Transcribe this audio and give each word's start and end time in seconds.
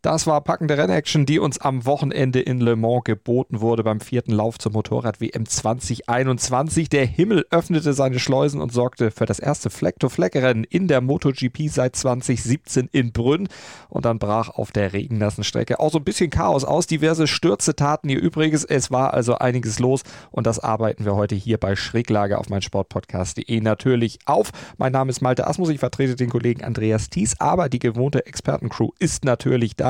Das 0.00 0.28
war 0.28 0.40
packende 0.42 0.78
Rennaction, 0.78 1.26
die 1.26 1.40
uns 1.40 1.60
am 1.60 1.84
Wochenende 1.84 2.38
in 2.38 2.60
Le 2.60 2.76
Mans 2.76 3.02
geboten 3.02 3.60
wurde 3.60 3.82
beim 3.82 3.98
vierten 3.98 4.30
Lauf 4.30 4.56
zur 4.56 4.70
Motorrad-WM 4.70 5.44
2021. 5.44 6.88
Der 6.88 7.04
Himmel 7.04 7.44
öffnete 7.50 7.92
seine 7.92 8.20
Schleusen 8.20 8.60
und 8.60 8.72
sorgte 8.72 9.10
für 9.10 9.26
das 9.26 9.40
erste 9.40 9.70
Fleck-to-Fleck-Rennen 9.70 10.62
in 10.62 10.86
der 10.86 11.00
MotoGP 11.00 11.68
seit 11.68 11.96
2017 11.96 12.88
in 12.92 13.10
Brünn. 13.10 13.48
Und 13.88 14.04
dann 14.04 14.20
brach 14.20 14.50
auf 14.50 14.70
der 14.70 14.92
regennassen 14.92 15.42
Strecke 15.42 15.80
auch 15.80 15.90
so 15.90 15.98
ein 15.98 16.04
bisschen 16.04 16.30
Chaos 16.30 16.62
aus. 16.62 16.86
Diverse 16.86 17.26
Stürze 17.26 17.74
taten 17.74 18.08
ihr 18.08 18.20
Übriges. 18.20 18.64
Es 18.64 18.92
war 18.92 19.14
also 19.14 19.34
einiges 19.38 19.80
los 19.80 20.02
und 20.30 20.46
das 20.46 20.60
arbeiten 20.60 21.06
wir 21.06 21.16
heute 21.16 21.34
hier 21.34 21.58
bei 21.58 21.74
Schräglage 21.74 22.38
auf 22.38 22.48
mein 22.50 22.62
Sportpodcast.de 22.62 23.60
natürlich 23.60 24.20
auf. 24.26 24.52
Mein 24.76 24.92
Name 24.92 25.10
ist 25.10 25.22
Malte 25.22 25.48
Asmus, 25.48 25.70
ich 25.70 25.80
vertrete 25.80 26.14
den 26.14 26.30
Kollegen 26.30 26.62
Andreas 26.62 27.10
Thies, 27.10 27.40
aber 27.40 27.68
die 27.68 27.80
gewohnte 27.80 28.26
Expertencrew 28.26 28.90
ist 29.00 29.24
natürlich 29.24 29.74
da 29.74 29.87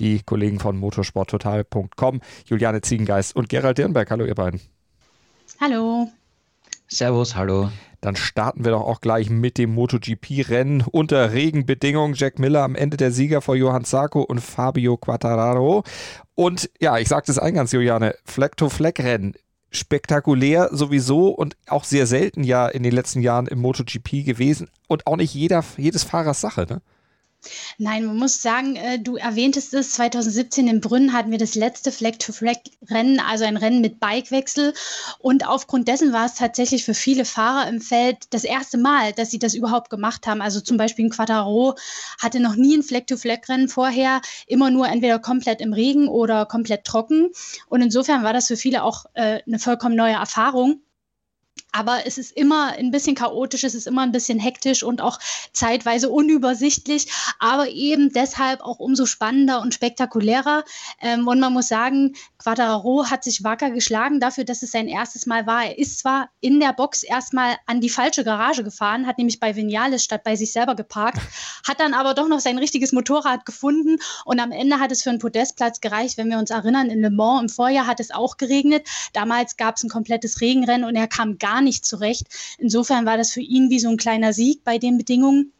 die 0.00 0.22
Kollegen 0.22 0.60
von 0.60 0.76
motorsporttotal.com, 0.76 2.20
Juliane 2.44 2.82
Ziegengeist 2.82 3.34
und 3.34 3.48
Gerald 3.48 3.78
Dirnberg. 3.78 4.10
Hallo, 4.10 4.24
ihr 4.24 4.34
beiden. 4.34 4.60
Hallo. 5.60 6.08
Servus, 6.86 7.36
hallo. 7.36 7.70
Dann 8.00 8.16
starten 8.16 8.64
wir 8.64 8.72
doch 8.72 8.82
auch 8.82 9.00
gleich 9.00 9.28
mit 9.28 9.58
dem 9.58 9.74
MotoGP-Rennen 9.74 10.84
unter 10.90 11.32
Regenbedingungen. 11.32 12.14
Jack 12.14 12.38
Miller 12.38 12.62
am 12.62 12.76
Ende 12.76 12.96
der 12.96 13.10
Sieger 13.10 13.42
vor 13.42 13.56
Johann 13.56 13.84
Sarko 13.84 14.22
und 14.22 14.40
Fabio 14.40 14.96
Quattararo. 14.96 15.82
Und 16.34 16.70
ja, 16.80 16.96
ich 16.98 17.08
sagte 17.08 17.32
es 17.32 17.38
eingangs, 17.38 17.72
Juliane, 17.72 18.14
Fleck-to-Fleck-Rennen. 18.24 19.34
Spektakulär 19.70 20.70
sowieso 20.72 21.28
und 21.28 21.56
auch 21.66 21.84
sehr 21.84 22.06
selten 22.06 22.42
ja 22.42 22.68
in 22.68 22.82
den 22.82 22.92
letzten 22.92 23.20
Jahren 23.20 23.46
im 23.46 23.58
MotoGP 23.58 24.24
gewesen 24.24 24.70
und 24.86 25.06
auch 25.06 25.16
nicht 25.16 25.34
jeder, 25.34 25.62
jedes 25.76 26.04
Fahrers 26.04 26.40
Sache, 26.40 26.66
ne? 26.70 26.80
Nein, 27.78 28.04
man 28.04 28.16
muss 28.16 28.42
sagen, 28.42 28.76
äh, 28.76 28.98
du 28.98 29.16
erwähntest 29.16 29.74
es, 29.74 29.92
2017 29.92 30.68
in 30.68 30.80
Brünn 30.80 31.12
hatten 31.12 31.30
wir 31.30 31.38
das 31.38 31.54
letzte 31.54 31.92
Flag-to-Flag-Rennen, 31.92 33.20
also 33.20 33.44
ein 33.44 33.56
Rennen 33.56 33.80
mit 33.80 34.00
Bikewechsel. 34.00 34.74
Und 35.18 35.46
aufgrund 35.46 35.88
dessen 35.88 36.12
war 36.12 36.26
es 36.26 36.34
tatsächlich 36.34 36.84
für 36.84 36.94
viele 36.94 37.24
Fahrer 37.24 37.68
im 37.68 37.80
Feld 37.80 38.18
das 38.30 38.44
erste 38.44 38.78
Mal, 38.78 39.12
dass 39.12 39.30
sie 39.30 39.38
das 39.38 39.54
überhaupt 39.54 39.90
gemacht 39.90 40.26
haben. 40.26 40.42
Also 40.42 40.60
zum 40.60 40.76
Beispiel 40.76 41.06
ein 41.06 41.10
Quattaro 41.10 41.74
hatte 42.20 42.40
noch 42.40 42.56
nie 42.56 42.76
ein 42.76 42.82
Flag-to-Flag-Rennen 42.82 43.68
vorher, 43.68 44.20
immer 44.46 44.70
nur 44.70 44.88
entweder 44.88 45.18
komplett 45.18 45.60
im 45.60 45.72
Regen 45.72 46.08
oder 46.08 46.46
komplett 46.46 46.84
trocken. 46.84 47.30
Und 47.68 47.82
insofern 47.82 48.24
war 48.24 48.32
das 48.32 48.46
für 48.46 48.56
viele 48.56 48.82
auch 48.82 49.06
äh, 49.14 49.40
eine 49.46 49.58
vollkommen 49.58 49.96
neue 49.96 50.14
Erfahrung. 50.14 50.80
Aber 51.72 52.06
es 52.06 52.18
ist 52.18 52.32
immer 52.32 52.72
ein 52.72 52.90
bisschen 52.90 53.14
chaotisch, 53.14 53.64
es 53.64 53.74
ist 53.74 53.86
immer 53.86 54.02
ein 54.02 54.12
bisschen 54.12 54.38
hektisch 54.38 54.82
und 54.82 55.00
auch 55.00 55.18
zeitweise 55.52 56.08
unübersichtlich, 56.08 57.12
aber 57.38 57.68
eben 57.68 58.12
deshalb 58.12 58.60
auch 58.60 58.78
umso 58.78 59.06
spannender 59.06 59.60
und 59.60 59.74
spektakulärer. 59.74 60.64
Ähm, 61.00 61.28
und 61.28 61.40
man 61.40 61.52
muss 61.52 61.68
sagen, 61.68 62.14
Quadraro 62.38 63.10
hat 63.10 63.24
sich 63.24 63.44
wacker 63.44 63.70
geschlagen 63.70 64.20
dafür, 64.20 64.44
dass 64.44 64.62
es 64.62 64.70
sein 64.70 64.88
erstes 64.88 65.26
Mal 65.26 65.46
war. 65.46 65.64
Er 65.64 65.78
ist 65.78 65.98
zwar 65.98 66.30
in 66.40 66.60
der 66.60 66.72
Box 66.72 67.02
erstmal 67.02 67.56
an 67.66 67.80
die 67.80 67.90
falsche 67.90 68.24
Garage 68.24 68.64
gefahren, 68.64 69.06
hat 69.06 69.18
nämlich 69.18 69.40
bei 69.40 69.54
Vinales 69.56 70.04
statt 70.04 70.22
bei 70.24 70.36
sich 70.36 70.52
selber 70.52 70.74
geparkt, 70.74 71.20
hat 71.66 71.80
dann 71.80 71.94
aber 71.94 72.14
doch 72.14 72.28
noch 72.28 72.40
sein 72.40 72.58
richtiges 72.58 72.92
Motorrad 72.92 73.44
gefunden 73.44 73.98
und 74.24 74.40
am 74.40 74.52
Ende 74.52 74.78
hat 74.78 74.92
es 74.92 75.02
für 75.02 75.10
einen 75.10 75.18
Podestplatz 75.18 75.80
gereicht. 75.80 76.16
Wenn 76.16 76.30
wir 76.30 76.38
uns 76.38 76.50
erinnern, 76.50 76.90
in 76.90 77.00
Le 77.00 77.10
Mans 77.10 77.42
im 77.42 77.48
Vorjahr 77.48 77.86
hat 77.86 78.00
es 78.00 78.10
auch 78.10 78.36
geregnet. 78.36 78.86
Damals 79.12 79.56
gab 79.56 79.76
es 79.76 79.82
ein 79.82 79.90
komplettes 79.90 80.40
Regenrennen 80.40 80.88
und 80.88 80.96
er 80.96 81.08
kam 81.08 81.38
gar 81.38 81.57
nicht 81.60 81.84
zurecht. 81.84 82.26
Insofern 82.58 83.06
war 83.06 83.16
das 83.16 83.32
für 83.32 83.40
ihn 83.40 83.70
wie 83.70 83.80
so 83.80 83.88
ein 83.88 83.96
kleiner 83.96 84.32
Sieg 84.32 84.64
bei 84.64 84.78
den 84.78 84.98
Bedingungen. 84.98 85.52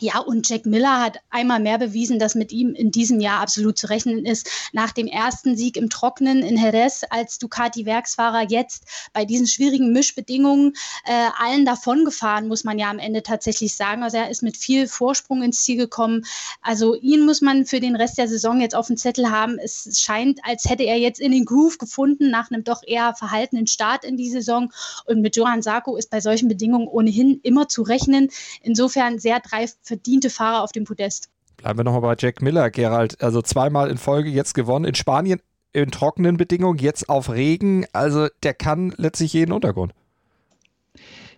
Ja, 0.00 0.18
und 0.18 0.48
Jack 0.48 0.66
Miller 0.66 1.00
hat 1.00 1.18
einmal 1.30 1.60
mehr 1.60 1.78
bewiesen, 1.78 2.18
dass 2.18 2.34
mit 2.34 2.52
ihm 2.52 2.74
in 2.74 2.90
diesem 2.90 3.20
Jahr 3.20 3.40
absolut 3.40 3.78
zu 3.78 3.88
rechnen 3.88 4.24
ist. 4.24 4.48
Nach 4.72 4.92
dem 4.92 5.06
ersten 5.06 5.56
Sieg 5.56 5.76
im 5.76 5.88
Trockenen 5.88 6.42
in 6.42 6.56
Jerez 6.56 7.02
als 7.10 7.38
Ducati-Werksfahrer 7.38 8.46
jetzt 8.48 8.84
bei 9.12 9.24
diesen 9.24 9.46
schwierigen 9.46 9.92
Mischbedingungen 9.92 10.72
äh, 11.04 11.28
allen 11.38 11.64
davon 11.64 12.04
gefahren, 12.04 12.48
muss 12.48 12.64
man 12.64 12.78
ja 12.78 12.90
am 12.90 12.98
Ende 12.98 13.22
tatsächlich 13.22 13.74
sagen. 13.74 14.02
Also 14.02 14.16
er 14.16 14.30
ist 14.30 14.42
mit 14.42 14.56
viel 14.56 14.88
Vorsprung 14.88 15.42
ins 15.42 15.62
Ziel 15.62 15.76
gekommen. 15.76 16.24
Also 16.60 16.94
ihn 16.94 17.24
muss 17.24 17.40
man 17.40 17.66
für 17.66 17.80
den 17.80 17.96
Rest 17.96 18.18
der 18.18 18.28
Saison 18.28 18.60
jetzt 18.60 18.74
auf 18.74 18.88
dem 18.88 18.96
Zettel 18.96 19.30
haben. 19.30 19.58
Es 19.58 20.00
scheint, 20.00 20.40
als 20.42 20.68
hätte 20.68 20.84
er 20.84 20.98
jetzt 20.98 21.20
in 21.20 21.32
den 21.32 21.44
Groove 21.44 21.78
gefunden 21.78 22.30
nach 22.30 22.50
einem 22.50 22.64
doch 22.64 22.82
eher 22.86 23.14
verhaltenen 23.14 23.66
Start 23.66 24.04
in 24.04 24.16
die 24.16 24.30
Saison. 24.30 24.72
Und 25.06 25.20
mit 25.20 25.36
Johann 25.36 25.62
Sarko 25.62 25.96
ist 25.96 26.10
bei 26.10 26.20
solchen 26.20 26.48
Bedingungen 26.48 26.88
ohnehin 26.88 27.40
immer 27.42 27.68
zu 27.68 27.82
rechnen. 27.82 28.30
Insofern 28.62 29.18
sehr 29.18 29.40
drei 29.40 29.66
verdiente 29.84 30.30
Fahrer 30.30 30.62
auf 30.62 30.72
dem 30.72 30.84
Podest. 30.84 31.28
Bleiben 31.56 31.78
wir 31.78 31.84
nochmal 31.84 32.00
bei 32.00 32.16
Jack 32.18 32.42
Miller, 32.42 32.70
Gerald. 32.70 33.22
Also 33.22 33.40
zweimal 33.42 33.90
in 33.90 33.98
Folge 33.98 34.30
jetzt 34.30 34.54
gewonnen. 34.54 34.84
In 34.84 34.94
Spanien 34.94 35.40
in 35.72 35.90
trockenen 35.90 36.36
Bedingungen, 36.36 36.78
jetzt 36.78 37.08
auf 37.08 37.30
Regen. 37.30 37.84
Also 37.92 38.28
der 38.42 38.54
kann 38.54 38.94
letztlich 38.96 39.32
jeden 39.32 39.52
Untergrund. 39.52 39.92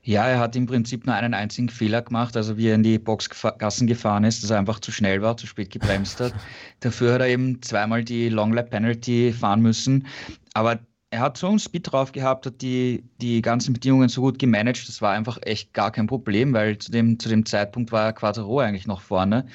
Ja, 0.02 0.28
er 0.28 0.38
hat 0.38 0.54
im 0.54 0.66
Prinzip 0.66 1.04
nur 1.04 1.16
einen 1.16 1.34
einzigen 1.34 1.68
Fehler 1.68 2.00
gemacht, 2.00 2.36
also 2.36 2.56
wie 2.56 2.68
er 2.68 2.76
in 2.76 2.84
die 2.84 2.96
Boxgassen 2.96 3.88
gefahren 3.88 4.22
ist, 4.22 4.40
dass 4.40 4.50
er 4.50 4.58
einfach 4.58 4.78
zu 4.78 4.92
schnell 4.92 5.20
war, 5.20 5.36
zu 5.36 5.48
spät 5.48 5.70
gebremst 5.70 6.20
hat. 6.20 6.32
Dafür 6.80 7.14
hat 7.14 7.22
er 7.22 7.28
eben 7.28 7.60
zweimal 7.60 8.04
die 8.04 8.28
Long 8.28 8.52
Lap 8.52 8.70
Penalty 8.70 9.32
fahren 9.32 9.62
müssen. 9.62 10.06
Aber 10.54 10.78
er 11.16 11.22
hat 11.22 11.38
so 11.38 11.48
einen 11.48 11.58
Speed 11.58 11.90
drauf 11.90 12.12
gehabt, 12.12 12.44
hat 12.44 12.60
die, 12.60 13.02
die 13.22 13.40
ganzen 13.40 13.72
Bedingungen 13.72 14.10
so 14.10 14.20
gut 14.20 14.38
gemanagt, 14.38 14.86
das 14.86 15.00
war 15.00 15.12
einfach 15.12 15.38
echt 15.40 15.72
gar 15.72 15.90
kein 15.90 16.06
Problem, 16.06 16.52
weil 16.52 16.76
zu 16.76 16.90
dem, 16.92 17.18
zu 17.18 17.30
dem 17.30 17.46
Zeitpunkt 17.46 17.90
war 17.90 18.12
Quattro 18.12 18.60
eigentlich 18.60 18.86
noch 18.86 19.00
vorne. 19.00 19.46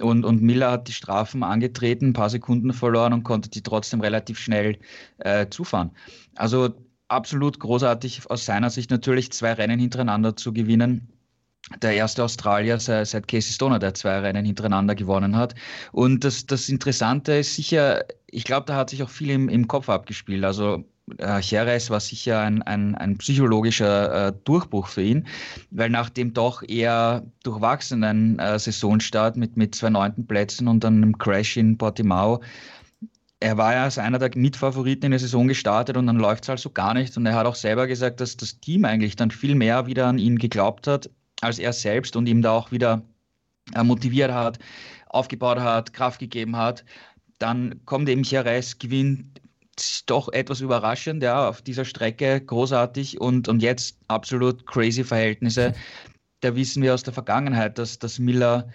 Und, 0.00 0.24
und 0.24 0.42
Miller 0.42 0.72
hat 0.72 0.88
die 0.88 0.92
Strafen 0.92 1.44
angetreten, 1.44 2.08
ein 2.08 2.12
paar 2.14 2.30
Sekunden 2.30 2.72
verloren 2.72 3.12
und 3.12 3.22
konnte 3.22 3.48
die 3.48 3.62
trotzdem 3.62 4.00
relativ 4.00 4.40
schnell 4.40 4.76
äh, 5.18 5.46
zufahren. 5.48 5.92
Also 6.34 6.74
absolut 7.06 7.60
großartig 7.60 8.28
aus 8.28 8.44
seiner 8.44 8.70
Sicht 8.70 8.90
natürlich 8.90 9.30
zwei 9.30 9.52
Rennen 9.52 9.78
hintereinander 9.78 10.34
zu 10.34 10.52
gewinnen 10.52 11.08
der 11.80 11.94
erste 11.94 12.24
Australier 12.24 12.78
seit, 12.80 13.28
Casey 13.28 13.52
Stoner, 13.52 13.78
der 13.78 13.94
zwei 13.94 14.18
Rennen 14.18 14.44
hintereinander 14.44 14.96
gewonnen 14.96 15.36
hat. 15.36 15.54
Und 15.92 16.24
das, 16.24 16.44
das 16.44 16.68
Interessante 16.68 17.34
ist 17.34 17.54
sicher, 17.54 18.04
ich 18.26 18.44
glaube, 18.44 18.66
da 18.66 18.74
hat 18.74 18.90
sich 18.90 19.02
auch 19.02 19.08
viel 19.08 19.30
im, 19.30 19.48
im 19.48 19.68
Kopf 19.68 19.88
abgespielt. 19.88 20.44
Also 20.44 20.84
äh, 21.18 21.40
Jerez 21.40 21.90
war 21.90 22.00
sicher 22.00 22.40
ein, 22.40 22.62
ein, 22.62 22.94
ein 22.94 23.18
psychologischer 23.18 24.28
äh, 24.28 24.32
Durchbruch 24.44 24.88
für 24.88 25.02
ihn, 25.02 25.26
weil 25.70 25.90
nach 25.90 26.10
dem 26.10 26.34
doch 26.34 26.62
eher 26.66 27.24
durchwachsenen 27.42 28.38
äh, 28.38 28.58
Saisonstart 28.58 29.36
mit, 29.36 29.56
mit 29.56 29.74
zwei 29.74 29.90
neunten 29.90 30.26
Plätzen 30.26 30.68
und 30.68 30.84
einem 30.84 31.18
Crash 31.18 31.56
in 31.56 31.78
Portimao, 31.78 32.42
er 33.40 33.58
war 33.58 33.74
ja 33.74 33.84
als 33.84 33.98
einer 33.98 34.18
der 34.18 34.30
Mitfavoriten 34.34 35.06
in 35.06 35.10
der 35.10 35.20
Saison 35.20 35.48
gestartet 35.48 35.96
und 35.96 36.06
dann 36.06 36.16
läuft 36.16 36.44
es 36.44 36.48
halt 36.48 36.60
so 36.60 36.70
gar 36.70 36.94
nicht. 36.94 37.14
Und 37.16 37.26
er 37.26 37.34
hat 37.34 37.46
auch 37.46 37.56
selber 37.56 37.86
gesagt, 37.86 38.20
dass 38.20 38.38
das 38.38 38.58
Team 38.60 38.86
eigentlich 38.86 39.16
dann 39.16 39.30
viel 39.30 39.54
mehr 39.54 39.86
wieder 39.86 40.06
an 40.06 40.18
ihn 40.18 40.38
geglaubt 40.38 40.86
hat 40.86 41.10
als 41.44 41.58
er 41.58 41.72
selbst 41.72 42.16
und 42.16 42.26
ihm 42.26 42.42
da 42.42 42.52
auch 42.52 42.72
wieder 42.72 43.02
äh, 43.74 43.82
motiviert 43.82 44.32
hat, 44.32 44.58
aufgebaut 45.08 45.60
hat, 45.60 45.92
Kraft 45.92 46.18
gegeben 46.18 46.56
hat. 46.56 46.84
Dann 47.38 47.84
kommt 47.84 48.08
eben 48.08 48.22
Jerez, 48.22 48.78
gewinnt 48.78 49.40
doch 50.06 50.32
etwas 50.32 50.60
überraschend, 50.60 51.22
ja, 51.22 51.48
auf 51.48 51.62
dieser 51.62 51.84
Strecke 51.84 52.40
großartig 52.40 53.20
und, 53.20 53.48
und 53.48 53.62
jetzt 53.62 53.96
absolut 54.08 54.66
crazy 54.66 55.04
Verhältnisse. 55.04 55.74
Da 56.40 56.54
wissen 56.56 56.82
wir 56.82 56.94
aus 56.94 57.02
der 57.02 57.14
Vergangenheit, 57.14 57.78
dass, 57.78 57.98
dass 57.98 58.18
Miller 58.18 58.68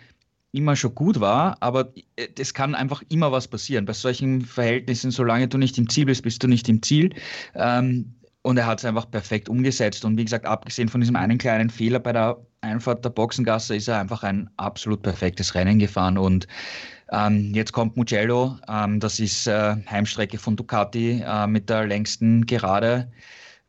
immer 0.51 0.75
schon 0.75 0.95
gut 0.95 1.19
war, 1.19 1.57
aber 1.59 1.93
es 2.37 2.53
kann 2.53 2.73
einfach 2.73 3.03
immer 3.09 3.31
was 3.31 3.47
passieren. 3.47 3.85
Bei 3.85 3.93
solchen 3.93 4.41
Verhältnissen, 4.41 5.11
solange 5.11 5.47
du 5.47 5.57
nicht 5.57 5.77
im 5.77 5.89
Ziel 5.89 6.05
bist, 6.05 6.23
bist 6.23 6.41
du 6.41 6.47
nicht 6.47 6.67
im 6.69 6.81
Ziel. 6.81 7.13
Ähm, 7.53 8.15
und 8.41 8.57
er 8.57 8.65
hat 8.65 8.79
es 8.79 8.85
einfach 8.85 9.09
perfekt 9.09 9.49
umgesetzt. 9.49 10.05
Und 10.05 10.17
wie 10.17 10.23
gesagt, 10.23 10.45
abgesehen 10.45 10.89
von 10.89 11.01
diesem 11.01 11.15
einen 11.15 11.37
kleinen 11.37 11.69
Fehler 11.69 11.99
bei 11.99 12.13
der 12.13 12.37
Einfahrt 12.61 13.03
der 13.05 13.09
Boxengasse, 13.09 13.75
ist 13.75 13.87
er 13.87 13.99
einfach 13.99 14.23
ein 14.23 14.49
absolut 14.57 15.01
perfektes 15.01 15.55
Rennen 15.55 15.77
gefahren. 15.77 16.17
Und 16.17 16.47
ähm, 17.11 17.53
jetzt 17.53 17.71
kommt 17.71 17.97
Mugello, 17.97 18.57
ähm, 18.67 18.99
das 18.99 19.19
ist 19.19 19.47
äh, 19.47 19.75
Heimstrecke 19.89 20.37
von 20.37 20.55
Ducati 20.55 21.23
äh, 21.25 21.47
mit 21.47 21.69
der 21.69 21.87
längsten 21.87 22.45
Gerade, 22.45 23.11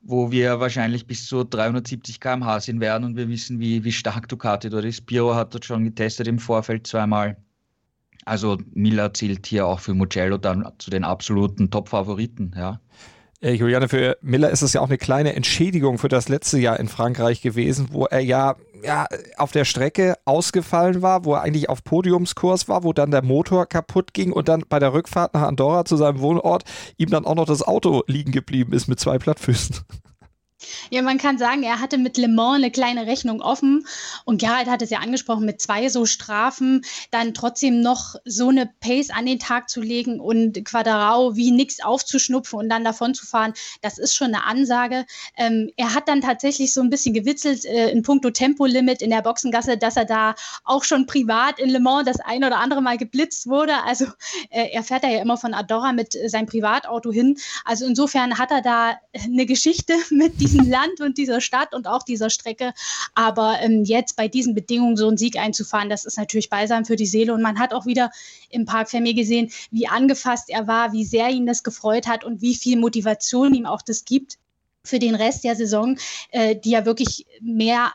wo 0.03 0.31
wir 0.31 0.61
wahrscheinlich 0.61 1.07
bis 1.07 1.27
zu 1.27 1.45
370 1.45 2.21
km/h 2.21 2.61
sind 2.61 2.81
werden 2.81 3.05
und 3.05 3.17
wir 3.17 3.29
wissen, 3.29 3.61
wie, 3.61 3.85
wie 3.85 3.93
stark 3.93 4.29
Ducati 4.29 4.69
dort 4.69 4.85
ist. 4.85 5.07
Piro 5.07 5.35
hat 5.35 5.55
dort 5.55 5.65
schon 5.65 5.85
getestet 5.85 6.29
im 6.29 6.39
Vorfeld 6.39 6.87
zweimal. 6.87 7.37
Also 8.27 8.59
Miller 8.75 9.15
zählt 9.15 9.47
hier 9.47 9.67
auch 9.67 9.81
für 9.81 9.95
Mugello 9.95 10.37
dann 10.37 10.71
zu 10.79 10.91
den 10.91 11.05
absoluten 11.05 11.71
Top-Favoriten, 11.71 12.55
ja. 12.57 12.81
Äh, 13.43 13.55
Juliane, 13.55 13.89
für 13.89 14.19
Miller 14.21 14.51
ist 14.51 14.61
es 14.61 14.75
ja 14.75 14.83
auch 14.83 14.89
eine 14.89 14.99
kleine 14.99 15.35
Entschädigung 15.35 15.97
für 15.97 16.09
das 16.09 16.29
letzte 16.29 16.59
Jahr 16.59 16.79
in 16.79 16.89
Frankreich 16.89 17.41
gewesen, 17.41 17.89
wo 17.91 18.05
er 18.05 18.21
ja 18.21 18.57
ja, 18.83 19.07
auf 19.37 19.53
der 19.53 19.65
Strecke 19.65 20.17
ausgefallen 20.25 21.03
war, 21.03 21.25
wo 21.25 21.35
er 21.35 21.43
eigentlich 21.43 21.69
auf 21.69 21.85
Podiumskurs 21.85 22.69
war, 22.69 22.85
wo 22.85 22.93
dann 22.93 23.11
der 23.11 23.23
Motor 23.23 23.67
kaputt 23.67 24.15
ging 24.15 24.33
und 24.33 24.49
dann 24.49 24.65
bei 24.69 24.79
der 24.79 24.93
Rückfahrt 24.93 25.35
nach 25.35 25.43
Andorra 25.43 25.85
zu 25.85 25.97
seinem 25.97 26.21
Wohnort 26.21 26.65
ihm 26.97 27.11
dann 27.11 27.25
auch 27.25 27.35
noch 27.35 27.47
das 27.47 27.63
Auto 27.63 28.03
liegen 28.07 28.33
geblieben 28.33 28.73
ist 28.73 28.89
mit 28.89 29.01
zwei 29.01 29.19
Plattfüßen. 29.19 29.77
Ja, 30.91 31.03
man 31.03 31.19
kann 31.19 31.39
sagen, 31.39 31.63
er 31.63 31.81
hatte 31.81 31.99
mit 31.99 32.17
Le 32.17 32.29
Mans 32.29 32.57
eine 32.57 32.71
kleine 32.71 33.07
Rechnung 33.07 33.41
offen 33.41 33.87
und 34.25 34.41
Gerald 34.41 34.69
hat 34.69 34.83
es 34.83 34.91
ja 34.91 34.99
angesprochen, 34.99 35.45
mit 35.45 35.61
zwei 35.61 35.89
so 35.89 36.07
Strafen 36.07 36.83
dann 37.11 37.35
trotzdem 37.35 37.81
noch 37.81 38.17
so 38.25 38.49
eine 38.49 38.71
Pace 38.81 39.11
an 39.11 39.27
den 39.27 39.39
Tag 39.39 39.71
zu 39.71 39.81
legen 39.81 40.21
und 40.21 40.65
Quadrao 40.65 41.37
wie 41.37 41.51
nix 41.51 41.81
aufzuschnupfen 41.81 42.59
und 42.59 42.69
dann 42.69 42.85
davon 42.85 43.15
zu 43.15 43.27
fahren, 43.27 43.55
das 43.83 43.99
ist 43.99 44.15
schon 44.15 44.29
eine 44.29 44.45
Ansage. 44.45 45.07
Ähm, 45.37 45.71
er 45.77 45.95
hat 45.95 46.09
dann 46.09 46.21
tatsächlich 46.21 46.75
so 46.75 46.81
ein 46.81 46.91
bisschen 46.91 47.15
gewitzelt 47.15 47.65
äh, 47.65 47.91
in 47.91 48.03
puncto 48.03 48.31
Tempolimit 48.31 49.03
in 49.03 49.11
der 49.11 49.23
Boxengasse, 49.23 49.77
dass 49.77 49.97
er 49.97 50.05
da 50.05 50.35
auch 50.65 50.85
schon 50.85 51.07
privat 51.07 51.59
in 51.59 51.71
Le 51.71 51.81
Mans 51.81 52.05
das 52.05 52.21
ein 52.21 52.45
oder 52.45 52.59
andere 52.59 52.83
Mal 52.83 52.99
geblitzt 52.99 53.47
wurde. 53.47 53.83
Also 53.85 54.07
äh, 54.51 54.69
er 54.73 54.83
fährt 54.83 55.05
da 55.05 55.09
ja 55.09 55.23
immer 55.23 55.37
von 55.37 55.55
Adora 55.55 55.93
mit 55.93 56.15
äh, 56.15 56.29
seinem 56.29 56.47
Privatauto 56.47 57.13
hin. 57.13 57.39
Also 57.65 57.87
insofern 57.87 58.39
hat 58.39 58.51
er 58.51 58.63
da 58.63 58.99
eine 59.15 59.47
Geschichte 59.47 59.95
mit 60.11 60.41
diesem 60.41 60.50
diesem 60.51 60.71
Land 60.71 61.01
und 61.01 61.19
dieser 61.19 61.41
Stadt 61.41 61.75
und 61.75 61.87
auch 61.87 62.03
dieser 62.03 62.31
Strecke. 62.31 62.73
Aber 63.15 63.59
ähm, 63.61 63.85
jetzt 63.85 64.17
bei 64.17 64.29
diesen 64.29 64.55
Bedingungen 64.55 64.97
so 64.97 65.09
einen 65.09 65.17
Sieg 65.17 65.37
einzufahren, 65.37 65.89
das 65.89 66.05
ist 66.05 66.19
natürlich 66.19 66.51
balsam 66.51 66.85
für 66.85 66.97
die 66.97 67.07
Seele. 67.07 67.33
Und 67.35 67.43
man 67.43 67.59
hat 67.59 67.73
auch 67.73 67.87
wieder 67.87 68.11
im 68.51 68.65
Park 68.65 68.91
Fermi 68.91 69.15
gesehen, 69.15 69.51
wie 69.71 69.89
angefasst 69.89 70.51
er 70.51 70.67
war, 70.67 70.93
wie 70.93 71.05
sehr 71.05 71.29
ihn 71.31 71.47
das 71.47 71.63
gefreut 71.63 72.07
hat 72.07 72.25
und 72.25 72.43
wie 72.43 72.55
viel 72.55 72.79
Motivation 72.79 73.55
ihm 73.55 73.67
auch 73.67 73.83
das 73.83 74.05
gibt 74.05 74.39
für 74.85 74.99
den 74.99 75.15
Rest 75.15 75.45
der 75.45 75.57
Saison, 75.57 75.99
äh, 76.31 76.57
die 76.57 76.71
ja 76.71 76.85
wirklich 76.85 77.27
mehr 77.41 77.93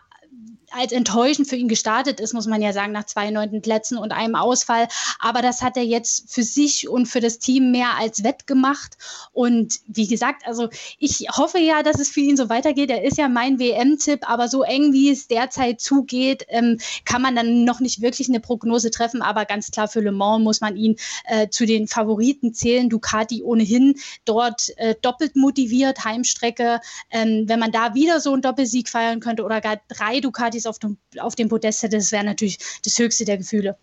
als 0.75 0.91
enttäuschend 0.91 1.47
für 1.47 1.55
ihn 1.55 1.67
gestartet 1.67 2.19
ist, 2.19 2.33
muss 2.33 2.47
man 2.47 2.61
ja 2.61 2.73
sagen, 2.73 2.91
nach 2.91 3.05
zwei 3.05 3.31
neunten 3.31 3.61
Plätzen 3.61 3.97
und 3.97 4.11
einem 4.11 4.35
Ausfall. 4.35 4.87
Aber 5.19 5.41
das 5.41 5.61
hat 5.61 5.77
er 5.77 5.83
jetzt 5.83 6.31
für 6.31 6.43
sich 6.43 6.89
und 6.89 7.05
für 7.05 7.21
das 7.21 7.39
Team 7.39 7.71
mehr 7.71 7.97
als 7.97 8.23
wettgemacht. 8.23 8.97
Und 9.31 9.79
wie 9.87 10.07
gesagt, 10.07 10.45
also 10.45 10.69
ich 10.99 11.27
hoffe 11.35 11.59
ja, 11.59 11.81
dass 11.83 11.99
es 11.99 12.09
für 12.09 12.19
ihn 12.19 12.37
so 12.37 12.49
weitergeht. 12.49 12.89
Er 12.89 13.03
ist 13.03 13.17
ja 13.17 13.29
mein 13.29 13.59
WM-Tipp, 13.59 14.29
aber 14.29 14.47
so 14.47 14.63
eng 14.63 14.91
wie 14.91 15.09
es 15.09 15.27
derzeit 15.27 15.79
zugeht, 15.79 16.45
ähm, 16.49 16.77
kann 17.05 17.21
man 17.21 17.35
dann 17.35 17.63
noch 17.63 17.79
nicht 17.79 18.01
wirklich 18.01 18.27
eine 18.27 18.39
Prognose 18.39 18.91
treffen. 18.91 19.21
Aber 19.21 19.45
ganz 19.45 19.71
klar 19.71 19.87
für 19.87 20.01
Le 20.01 20.11
Mans 20.11 20.43
muss 20.43 20.61
man 20.61 20.75
ihn 20.75 20.97
äh, 21.25 21.47
zu 21.49 21.65
den 21.65 21.87
Favoriten 21.87 22.53
zählen. 22.53 22.89
Ducati 22.89 23.43
ohnehin 23.43 23.95
dort 24.25 24.77
äh, 24.77 24.95
doppelt 25.01 25.35
motiviert, 25.35 26.03
Heimstrecke. 26.03 26.81
Ähm, 27.11 27.45
wenn 27.47 27.59
man 27.59 27.71
da 27.71 27.93
wieder 27.93 28.19
so 28.19 28.33
einen 28.33 28.41
Doppelsieg 28.41 28.89
feiern 28.89 29.21
könnte 29.21 29.43
oder 29.43 29.61
gar 29.61 29.79
drei 29.87 30.19
Ducatis 30.19 30.64
auf 30.67 30.79
dem, 30.79 30.97
auf 31.19 31.35
dem 31.35 31.49
Podest 31.49 31.83
hätte, 31.83 31.97
das 31.97 32.11
wäre 32.11 32.23
natürlich 32.23 32.59
das 32.83 32.97
höchste 32.97 33.25
der 33.25 33.37
Gefühle. 33.37 33.77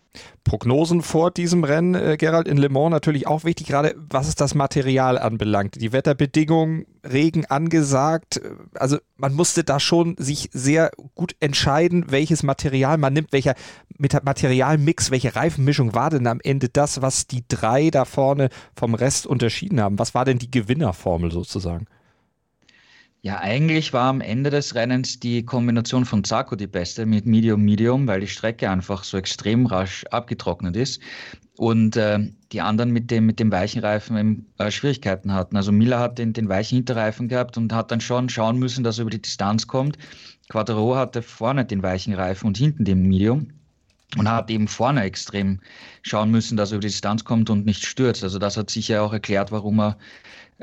Prognosen 0.45 1.03
vor 1.03 1.31
diesem 1.31 1.65
Rennen, 1.65 1.95
äh, 1.95 2.17
Gerald, 2.19 2.47
in 2.47 2.59
Le 2.59 2.69
Mans 2.69 2.91
natürlich 2.91 3.27
auch 3.27 3.45
wichtig, 3.45 3.69
gerade 3.69 3.95
was 3.97 4.29
es 4.29 4.35
das 4.35 4.55
Material 4.55 5.19
anbelangt. 5.19 5.81
Die 5.81 5.93
Wetterbedingungen, 5.93 6.87
Regen 7.05 7.47
angesagt. 7.47 8.41
Also 8.75 8.99
man 9.17 9.35
musste 9.35 9.65
da 9.65 9.81
schon 9.81 10.17
sich 10.19 10.51
sehr 10.53 10.91
gut 11.15 11.35
entscheiden, 11.41 12.07
welches 12.09 12.43
Material 12.43 12.99
man 12.99 13.13
nimmt, 13.13 13.33
welcher 13.33 13.55
Materialmix, 13.99 15.11
welche 15.11 15.35
Reifenmischung 15.35 15.95
war 15.95 16.11
denn 16.11 16.27
am 16.27 16.41
Ende 16.43 16.69
das, 16.69 17.03
was 17.03 17.27
die 17.27 17.45
drei 17.49 17.91
da 17.91 18.05
vorne 18.05 18.51
vom 18.77 18.95
Rest 18.95 19.27
unterschieden 19.27 19.81
haben? 19.81 19.99
Was 19.99 20.15
war 20.15 20.25
denn 20.25 20.39
die 20.39 20.51
Gewinnerformel 20.51 21.33
sozusagen? 21.33 21.87
Ja, 23.25 23.39
eigentlich 23.39 23.93
war 23.93 24.09
am 24.09 24.21
Ende 24.21 24.51
des 24.51 24.75
Rennens 24.75 25.21
die 25.21 25.45
Kombination 25.45 26.05
von 26.05 26.25
Zarco 26.25 26.57
die 26.57 26.67
beste 26.67 27.07
mit 27.07 27.25
Medium-Medium, 27.25 28.09
weil 28.09 28.19
die 28.21 28.27
Strecke 28.27 28.69
einfach 28.69 29.05
so 29.05 29.17
extrem 29.17 29.67
rasch 29.67 30.05
abgetrocknet 30.11 30.75
ist 30.75 31.01
und 31.57 31.97
äh, 31.97 32.19
die 32.51 32.61
anderen 32.61 32.91
mit 32.91 33.13
dem, 33.13 33.25
mit 33.25 33.39
dem 33.39 33.53
weichen 33.53 33.81
Reifen 33.81 34.53
äh, 34.59 34.73
Schwierigkeiten 34.73 35.33
hatten. 35.33 35.57
Also 35.57 35.71
Miller 35.71 36.01
hat 36.01 36.19
den, 36.19 36.33
den 36.33 36.49
weichen 36.49 36.75
Hinterreifen 36.75 37.29
gehabt 37.29 37.57
und 37.57 37.73
hat 37.73 37.93
dann 37.93 38.01
schon 38.01 38.29
schauen 38.29 38.59
müssen, 38.59 38.83
dass 38.83 38.99
er 38.99 39.03
über 39.03 39.11
die 39.11 39.23
Distanz 39.23 39.69
kommt. 39.69 39.99
Quattro 40.49 40.97
hatte 40.97 41.23
vorne 41.23 41.65
den 41.65 41.85
weichen 41.85 42.15
Reifen 42.15 42.49
und 42.49 42.57
hinten 42.59 42.85
den 42.85 43.07
Medium 43.07 43.53
und 44.17 44.29
hat 44.29 44.51
eben 44.51 44.67
vorne 44.67 45.05
extrem 45.05 45.61
schauen 46.03 46.33
müssen, 46.33 46.57
dass 46.57 46.73
er 46.73 46.79
über 46.79 46.83
die 46.83 46.89
Distanz 46.89 47.23
kommt 47.23 47.51
und 47.51 47.67
nicht 47.67 47.87
stürzt. 47.87 48.25
Also 48.25 48.41
das 48.41 48.57
hat 48.57 48.69
sicher 48.69 49.01
auch 49.05 49.13
erklärt, 49.13 49.53
warum 49.53 49.79
er 49.79 49.97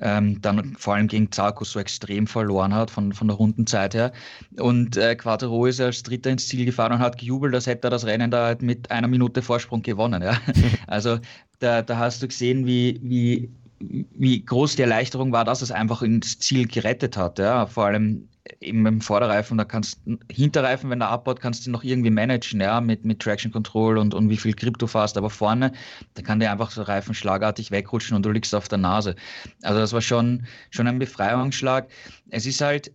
ähm, 0.02 0.42
dann 0.42 0.76
vor 0.78 0.96
allem 0.96 1.08
gegen 1.08 1.32
Zarco 1.32 1.64
so 1.64 1.80
extrem 1.80 2.28
verloren 2.28 2.74
hat 2.74 2.92
von, 2.92 3.14
von 3.14 3.28
der 3.28 3.38
Rundenzeit 3.38 3.94
her. 3.94 4.12
Und 4.60 4.98
äh, 4.98 5.16
Quattro 5.16 5.66
ist 5.66 5.82
als 5.82 6.04
Dritter 6.04 6.30
ins 6.30 6.48
Ziel 6.48 6.66
gefahren 6.66 6.94
und 6.94 7.00
hat 7.00 7.18
gejubelt, 7.18 7.54
als 7.54 7.68
hätte 7.68 7.88
er 7.88 7.92
das 7.92 8.06
Rennen 8.06 8.32
da 8.32 8.46
halt 8.46 8.62
mit 8.62 8.92
einer 8.92 9.08
Minute 9.08 9.42
Vorsprung 9.42 9.82
gewonnen. 9.82 10.22
Ja? 10.22 10.38
Also 10.88 11.20
da, 11.60 11.82
da 11.82 11.98
hast 11.98 12.22
du 12.24 12.28
gesehen, 12.28 12.66
wie, 12.66 13.00
wie, 13.04 13.50
wie 13.80 14.44
groß 14.44 14.76
die 14.76 14.82
Erleichterung 14.82 15.32
war, 15.32 15.46
dass 15.46 15.62
es 15.62 15.72
einfach 15.72 16.02
ins 16.02 16.40
Ziel 16.40 16.68
gerettet 16.68 17.18
hat. 17.18 17.40
Ja? 17.40 17.66
Vor 17.66 17.86
allem 17.86 18.28
eben 18.62 18.86
im 18.86 19.02
Vorderreifen, 19.02 19.58
da 19.58 19.66
kannst 19.66 20.02
Hinterreifen, 20.32 20.90
wenn 20.90 21.00
der 21.00 21.10
abbaut, 21.10 21.40
kannst 21.40 21.66
du 21.66 21.72
noch 21.72 21.84
irgendwie 21.84 22.10
managen, 22.10 22.62
ja, 22.62 22.82
mit, 22.82 23.06
mit 23.06 23.20
Traction 23.20 23.52
Control 23.52 23.98
und, 23.98 24.14
und 24.14 24.30
wie 24.30 24.38
viel 24.38 24.54
Grip 24.54 24.78
du 24.78 24.88
fährst, 24.88 25.18
aber 25.18 25.30
vorne, 25.30 25.72
da 26.16 26.22
kann 26.22 26.40
der 26.40 26.52
einfach 26.52 26.72
so 26.72 26.82
Reifen 26.82 27.14
schlagartig 27.14 27.72
wegrutschen 27.72 28.16
und 28.16 28.26
du 28.26 28.32
liegst 28.32 28.56
auf 28.56 28.68
der 28.68 28.78
Nase. 28.78 29.16
Also 29.62 29.80
das 29.80 29.94
war 29.94 30.02
schon, 30.02 30.46
schon 30.72 30.88
ein 30.88 31.00
Befreiungsschlag. 31.00 31.90
Es 32.30 32.46
ist 32.46 32.62
halt, 32.62 32.92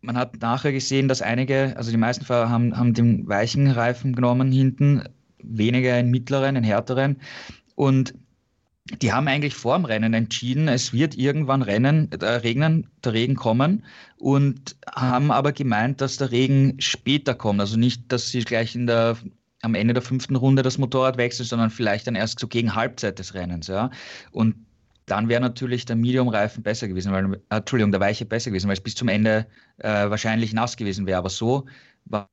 man 0.00 0.16
hat 0.16 0.40
nachher 0.40 0.72
gesehen, 0.72 1.08
dass 1.08 1.22
einige, 1.22 1.74
also 1.76 1.90
die 1.90 1.96
meisten 1.96 2.24
Fahrer 2.24 2.50
haben, 2.50 2.76
haben 2.76 2.94
den 2.94 3.26
weichen 3.28 3.70
Reifen 3.70 4.14
genommen 4.14 4.52
hinten, 4.52 5.04
weniger 5.42 5.94
einen 5.94 6.10
mittleren, 6.10 6.56
einen 6.56 6.64
härteren 6.64 7.20
und 7.74 8.14
die 8.90 9.12
haben 9.12 9.28
eigentlich 9.28 9.54
vor 9.54 9.76
dem 9.76 9.86
Rennen 9.86 10.12
entschieden, 10.12 10.68
es 10.68 10.92
wird 10.92 11.16
irgendwann 11.16 11.62
Rennen, 11.62 12.10
äh, 12.12 12.26
regnen, 12.26 12.90
der 13.02 13.14
Regen 13.14 13.34
kommen 13.34 13.84
und 14.16 14.76
haben 14.94 15.30
aber 15.30 15.52
gemeint, 15.52 16.00
dass 16.00 16.18
der 16.18 16.30
Regen 16.30 16.80
später 16.80 17.34
kommt. 17.34 17.60
Also 17.60 17.78
nicht, 17.78 18.12
dass 18.12 18.28
sie 18.28 18.40
gleich 18.40 18.74
in 18.74 18.86
der, 18.86 19.16
am 19.62 19.74
Ende 19.74 19.94
der 19.94 20.02
fünften 20.02 20.36
Runde 20.36 20.62
das 20.62 20.76
Motorrad 20.76 21.16
wechseln, 21.16 21.46
sondern 21.46 21.70
vielleicht 21.70 22.06
dann 22.06 22.14
erst 22.14 22.38
so 22.38 22.46
gegen 22.46 22.74
Halbzeit 22.74 23.18
des 23.18 23.32
Rennens. 23.32 23.68
Ja. 23.68 23.90
Und 24.32 24.54
dann 25.06 25.28
wäre 25.28 25.40
natürlich 25.40 25.86
der 25.86 25.96
Medium-Reifen 25.96 26.62
besser 26.62 26.86
gewesen, 26.86 27.12
weil, 27.12 27.34
äh, 27.34 27.56
Entschuldigung, 27.56 27.90
der 27.90 28.00
Weiche 28.00 28.26
besser 28.26 28.50
gewesen, 28.50 28.68
weil 28.68 28.76
es 28.76 28.82
bis 28.82 28.94
zum 28.94 29.08
Ende 29.08 29.46
äh, 29.78 30.10
wahrscheinlich 30.10 30.52
nass 30.52 30.76
gewesen 30.76 31.06
wäre. 31.06 31.18
Aber 31.18 31.30
so 31.30 31.66
war 32.06 32.28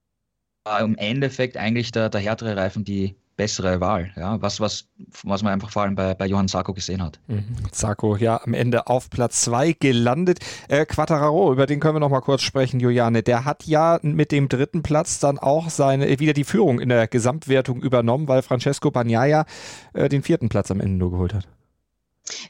im 0.81 0.95
Endeffekt 0.97 1.57
eigentlich 1.57 1.92
der, 1.92 2.09
der 2.09 2.21
härtere 2.21 2.56
Reifen 2.57 2.83
die, 2.83 3.16
bessere 3.42 3.81
Wahl. 3.81 4.12
Ja, 4.16 4.40
was, 4.40 4.60
was, 4.60 4.88
was 5.24 5.42
man 5.42 5.54
einfach 5.54 5.71
vor 5.71 5.81
allem 5.81 5.95
bei, 5.95 6.14
bei 6.14 6.28
Johann 6.28 6.48
Sarko 6.48 6.76
gesehen 6.76 7.02
hat. 7.02 7.19
Mhm. 7.26 7.56
Sarko, 7.71 8.16
ja, 8.16 8.40
am 8.44 8.54
Ende 8.54 8.86
auf 8.86 9.10
Platz 9.10 9.42
2 9.42 9.74
gelandet. 9.80 10.38
Äh, 10.68 10.86
Quattararo, 10.86 11.52
über 11.52 11.66
den 11.66 11.80
können 11.80 11.95
wir 11.95 12.00
noch 12.00 12.12
mal 12.12 12.21
kurz 12.21 12.44
sprechen, 12.44 12.80
Juliane. 12.80 13.24
Der 13.24 13.44
hat 13.44 13.66
ja 13.66 13.98
mit 14.04 14.31
dem 14.31 14.48
dritten 14.48 14.83
Platz 14.83 15.19
dann 15.19 15.40
auch 15.40 15.71
seine, 15.71 16.07
äh, 16.07 16.19
wieder 16.19 16.33
die 16.33 16.44
Führung 16.44 16.80
in 16.80 16.90
der 16.90 17.07
Gesamtwertung 17.07 17.81
übernommen, 17.81 18.28
weil 18.28 18.44
Francesco 18.44 18.92
Bagnaia 18.92 19.48
äh, 19.94 20.07
den 20.07 20.21
vierten 20.21 20.48
Platz 20.48 20.69
am 20.69 20.80
Ende 20.80 20.98
nur 20.98 21.10
geholt 21.10 21.33
hat. 21.33 21.48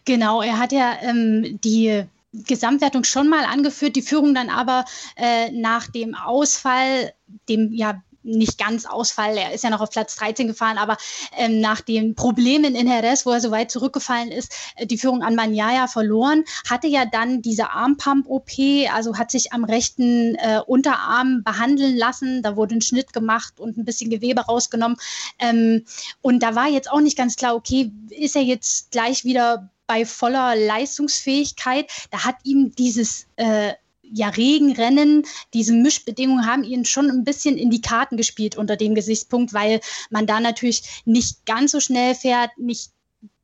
Genau, 0.04 0.42
er 0.42 0.60
hat 0.60 0.74
ja 0.74 0.96
ähm, 1.04 1.58
die 1.64 2.04
Gesamtwertung 2.34 3.06
schon 3.06 3.30
mal 3.30 3.46
angeführt, 3.46 3.96
die 3.96 4.02
Führung 4.02 4.36
dann 4.36 4.50
aber 4.50 4.84
äh, 5.16 5.52
nach 5.52 5.88
dem 5.88 6.16
Ausfall, 6.16 7.14
dem 7.48 7.72
ja 7.72 8.02
nicht 8.24 8.58
ganz 8.58 8.86
Ausfall, 8.86 9.38
er 9.38 9.54
ist 9.54 9.64
ja 9.64 9.70
noch 9.70 9.82
auf 9.82 9.90
Platz 9.90 10.16
13 10.16 10.48
gefahren, 10.48 10.78
aber 10.78 10.98
ähm, 11.38 11.60
nach 11.60 11.82
den 11.82 12.16
Problemen 12.16 12.76
in 12.76 12.88
Jerez, 12.88 13.26
wo 13.26 13.32
er 13.32 13.42
so 13.42 13.52
weit 13.52 13.72
zurückgefallen 13.72 14.32
ist, 14.32 14.54
äh, 14.76 14.86
die 14.86 14.98
Führung 14.98 15.24
an 15.24 15.36
Manjaya 15.36 15.88
verloren, 15.88 16.44
hatte 16.70 16.88
ja 16.88 17.06
dann 17.06 17.42
diese 17.42 17.72
Armpump-OP, 17.72 18.52
also 18.94 19.18
hat 19.18 19.32
sich 19.32 19.54
am 19.54 19.64
rechten 19.64 20.36
äh, 20.36 20.62
Unterarm 20.66 21.44
behandeln 21.44 21.98
lassen, 21.98 22.44
da 22.44 22.56
wurde 22.56 22.76
ein 22.76 22.82
Schnitt 22.82 23.14
gemacht 23.14 23.60
und 23.60 23.78
ein 23.78 23.86
bisschen 23.86 24.10
Gewebe 24.10 24.42
rausgenommen. 24.42 24.98
Ähm, 25.40 25.86
und 26.22 26.44
da 26.44 26.56
war 26.56 26.68
jetzt 26.68 26.92
auch 26.92 27.02
nicht 27.02 27.18
ganz 27.18 27.36
klar, 27.36 27.56
okay, 27.56 27.92
ist 28.10 28.36
er 28.36 28.44
jetzt 28.44 28.92
gleich 28.92 29.24
wieder 29.24 29.70
bei 29.88 30.06
voller 30.06 30.56
Leistungsfähigkeit, 30.56 31.92
da 32.12 32.24
hat 32.24 32.36
ihm 32.44 32.74
dieses 32.76 33.28
äh, 33.36 33.74
ja, 34.14 34.30
Regenrennen, 34.30 35.24
diese 35.54 35.74
Mischbedingungen 35.74 36.46
haben 36.46 36.64
ihn 36.64 36.86
schon 36.86 37.10
ein 37.10 37.24
bisschen 37.24 37.58
in 37.58 37.70
die 37.70 37.82
Karten 37.82 38.18
gespielt 38.18 38.58
unter 38.58 38.76
dem 38.76 38.96
Gesichtspunkt, 38.96 39.54
weil 39.54 39.80
man 40.10 40.28
da 40.28 40.40
natürlich 40.40 41.02
nicht 41.06 41.46
ganz 41.46 41.72
so 41.72 41.80
schnell 41.80 42.16
fährt, 42.16 42.52
nicht 42.58 42.92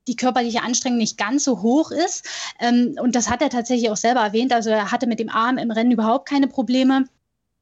die 0.08 0.16
körperliche 0.16 0.64
Anstrengung 0.64 0.98
nicht 0.98 1.18
ganz 1.18 1.44
so 1.44 1.62
hoch 1.62 1.92
ist. 1.92 2.26
Ähm, 2.60 2.96
und 3.02 3.16
das 3.16 3.30
hat 3.30 3.42
er 3.42 3.50
tatsächlich 3.50 3.90
auch 3.92 3.98
selber 3.98 4.22
erwähnt. 4.22 4.54
Also 4.54 4.70
er 4.70 4.92
hatte 4.92 5.08
mit 5.08 5.20
dem 5.20 5.30
Arm 5.30 5.58
im 5.58 5.72
Rennen 5.72 5.92
überhaupt 5.92 6.28
keine 6.28 6.48
Probleme. 6.48 7.06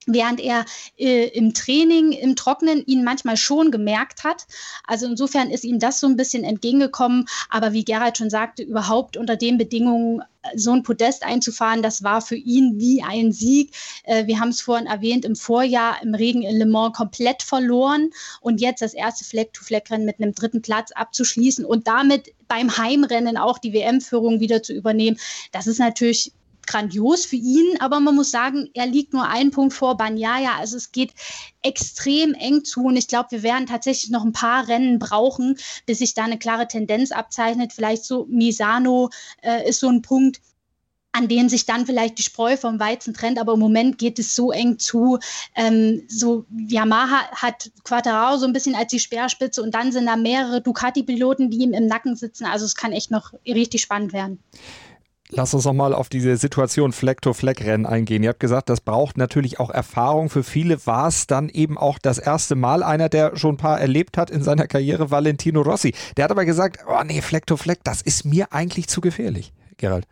Während 0.05 0.39
er 0.39 0.65
äh, 0.97 1.27
im 1.29 1.53
Training, 1.53 2.11
im 2.11 2.35
Trocknen 2.35 2.85
ihn 2.85 3.03
manchmal 3.03 3.37
schon 3.37 3.71
gemerkt 3.71 4.23
hat. 4.23 4.45
Also 4.85 5.05
insofern 5.05 5.49
ist 5.49 5.63
ihm 5.63 5.79
das 5.79 5.99
so 5.99 6.07
ein 6.07 6.15
bisschen 6.15 6.43
entgegengekommen. 6.43 7.25
Aber 7.49 7.73
wie 7.73 7.85
Gerald 7.85 8.17
schon 8.17 8.29
sagte, 8.29 8.63
überhaupt 8.63 9.17
unter 9.17 9.35
den 9.35 9.57
Bedingungen 9.57 10.21
äh, 10.43 10.57
so 10.57 10.71
ein 10.71 10.83
Podest 10.83 11.23
einzufahren, 11.23 11.81
das 11.81 12.03
war 12.03 12.21
für 12.21 12.35
ihn 12.35 12.79
wie 12.79 13.03
ein 13.03 13.31
Sieg. 13.31 13.75
Äh, 14.03 14.27
wir 14.27 14.39
haben 14.39 14.49
es 14.49 14.61
vorhin 14.61 14.87
erwähnt, 14.87 15.25
im 15.25 15.35
Vorjahr 15.35 16.01
im 16.03 16.13
Regen 16.13 16.43
in 16.43 16.57
Le 16.57 16.65
Mans 16.65 16.95
komplett 16.95 17.41
verloren 17.41 18.11
und 18.41 18.61
jetzt 18.61 18.81
das 18.81 18.93
erste 18.93 19.25
Fleck-to-Fleck-Rennen 19.25 20.05
mit 20.05 20.19
einem 20.19 20.33
dritten 20.33 20.61
Platz 20.61 20.91
abzuschließen 20.91 21.65
und 21.65 21.87
damit 21.87 22.33
beim 22.47 22.77
Heimrennen 22.77 23.37
auch 23.37 23.57
die 23.57 23.73
WM-Führung 23.73 24.39
wieder 24.39 24.61
zu 24.61 24.73
übernehmen. 24.73 25.17
Das 25.51 25.65
ist 25.65 25.79
natürlich 25.79 26.31
grandios 26.67 27.25
für 27.25 27.35
ihn, 27.35 27.79
aber 27.79 27.99
man 27.99 28.15
muss 28.15 28.31
sagen, 28.31 28.69
er 28.73 28.85
liegt 28.85 29.13
nur 29.13 29.27
einen 29.27 29.51
Punkt 29.51 29.73
vor 29.73 29.97
Banyaya. 29.97 30.57
Also 30.57 30.77
es 30.77 30.91
geht 30.91 31.13
extrem 31.61 32.33
eng 32.33 32.63
zu 32.63 32.85
und 32.85 32.95
ich 32.95 33.07
glaube, 33.07 33.31
wir 33.31 33.43
werden 33.43 33.67
tatsächlich 33.67 34.11
noch 34.11 34.23
ein 34.23 34.33
paar 34.33 34.67
Rennen 34.67 34.99
brauchen, 34.99 35.57
bis 35.85 35.99
sich 35.99 36.13
da 36.13 36.23
eine 36.23 36.37
klare 36.37 36.67
Tendenz 36.67 37.11
abzeichnet. 37.11 37.73
Vielleicht 37.73 38.05
so 38.05 38.25
Misano 38.29 39.09
äh, 39.41 39.67
ist 39.67 39.79
so 39.79 39.87
ein 39.87 40.01
Punkt, 40.01 40.41
an 41.15 41.29
dem 41.29 41.47
sich 41.47 41.65
dann 41.65 41.85
vielleicht 41.85 42.17
die 42.17 42.23
Spreu 42.23 42.57
vom 42.57 42.77
Weizen 42.77 43.13
trennt, 43.13 43.39
aber 43.39 43.53
im 43.53 43.59
Moment 43.59 43.97
geht 43.97 44.19
es 44.19 44.35
so 44.35 44.51
eng 44.51 44.79
zu. 44.79 45.17
Ähm, 45.55 46.03
so 46.09 46.45
Yamaha 46.67 47.29
hat 47.31 47.71
Quattararo 47.85 48.37
so 48.37 48.45
ein 48.45 48.51
bisschen 48.51 48.75
als 48.75 48.91
die 48.91 48.99
Speerspitze 48.99 49.63
und 49.63 49.73
dann 49.73 49.93
sind 49.93 50.07
da 50.07 50.17
mehrere 50.17 50.59
Ducati-Piloten, 50.59 51.49
die 51.49 51.59
ihm 51.59 51.71
im 51.71 51.87
Nacken 51.87 52.17
sitzen. 52.17 52.45
Also 52.45 52.65
es 52.65 52.75
kann 52.75 52.91
echt 52.91 53.11
noch 53.11 53.31
richtig 53.47 53.81
spannend 53.81 54.11
werden. 54.11 54.39
Lass 55.29 55.55
uns 55.55 55.65
noch 55.65 55.73
mal 55.73 55.93
auf 55.93 56.07
diese 56.07 56.37
Situation 56.37 56.91
Fleck-to-Fleck-Rennen 56.91 57.87
eingehen. 57.87 58.21
Ihr 58.21 58.29
habt 58.29 58.39
gesagt, 58.39 58.69
das 58.69 58.79
braucht 58.79 59.17
natürlich 59.17 59.59
auch 59.59 59.71
Erfahrung. 59.71 60.29
Für 60.29 60.43
viele 60.43 60.85
war 60.85 61.07
es 61.07 61.25
dann 61.25 61.49
eben 61.49 61.79
auch 61.79 61.97
das 61.97 62.19
erste 62.19 62.53
Mal. 62.53 62.83
Einer, 62.83 63.09
der 63.09 63.35
schon 63.35 63.55
ein 63.55 63.57
paar 63.57 63.79
erlebt 63.79 64.19
hat 64.19 64.29
in 64.29 64.43
seiner 64.43 64.67
Karriere, 64.67 65.09
Valentino 65.09 65.61
Rossi. 65.61 65.95
Der 66.15 66.25
hat 66.25 66.31
aber 66.31 66.45
gesagt, 66.45 66.85
oh 66.87 67.03
nee, 67.03 67.21
Fleck-to-Fleck, 67.21 67.79
das 67.83 68.03
ist 68.03 68.23
mir 68.23 68.53
eigentlich 68.53 68.87
zu 68.87 69.01
gefährlich. 69.01 69.51
Gerald. 69.77 70.05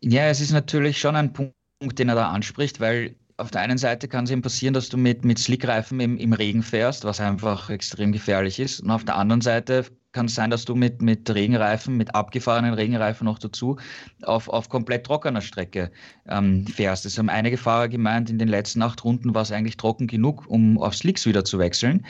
Ja, 0.00 0.28
es 0.28 0.40
ist 0.40 0.52
natürlich 0.52 0.98
schon 0.98 1.14
ein 1.14 1.34
Punkt, 1.34 1.98
den 1.98 2.08
er 2.08 2.14
da 2.14 2.30
anspricht, 2.30 2.80
weil 2.80 3.14
auf 3.36 3.50
der 3.50 3.60
einen 3.60 3.78
Seite 3.78 4.08
kann 4.08 4.24
es 4.24 4.30
eben 4.30 4.42
passieren, 4.42 4.72
dass 4.72 4.88
du 4.88 4.96
mit, 4.96 5.24
mit 5.24 5.38
Slickreifen 5.38 6.00
im, 6.00 6.16
im 6.16 6.32
Regen 6.32 6.62
fährst, 6.62 7.04
was 7.04 7.20
einfach 7.20 7.68
extrem 7.68 8.12
gefährlich 8.12 8.58
ist. 8.58 8.80
Und 8.80 8.90
auf 8.90 9.04
der 9.04 9.16
anderen 9.16 9.42
Seite 9.42 9.84
kann 10.14 10.26
es 10.26 10.34
sein, 10.34 10.50
dass 10.50 10.64
du 10.64 10.74
mit, 10.74 11.02
mit 11.02 11.28
Regenreifen, 11.28 11.96
mit 11.96 12.14
abgefahrenen 12.14 12.72
Regenreifen 12.72 13.26
noch 13.26 13.38
dazu, 13.38 13.76
auf, 14.22 14.48
auf 14.48 14.68
komplett 14.70 15.04
trockener 15.04 15.42
Strecke 15.42 15.90
ähm, 16.26 16.66
fährst. 16.66 17.04
Es 17.04 17.18
haben 17.18 17.28
einige 17.28 17.58
Fahrer 17.58 17.88
gemeint, 17.88 18.30
in 18.30 18.38
den 18.38 18.48
letzten 18.48 18.80
acht 18.80 19.04
Runden 19.04 19.34
war 19.34 19.42
es 19.42 19.52
eigentlich 19.52 19.76
trocken 19.76 20.06
genug, 20.06 20.46
um 20.46 20.78
auf 20.78 20.94
Slicks 20.94 21.26
wieder 21.26 21.44
zu 21.44 21.58
wechseln. 21.58 22.06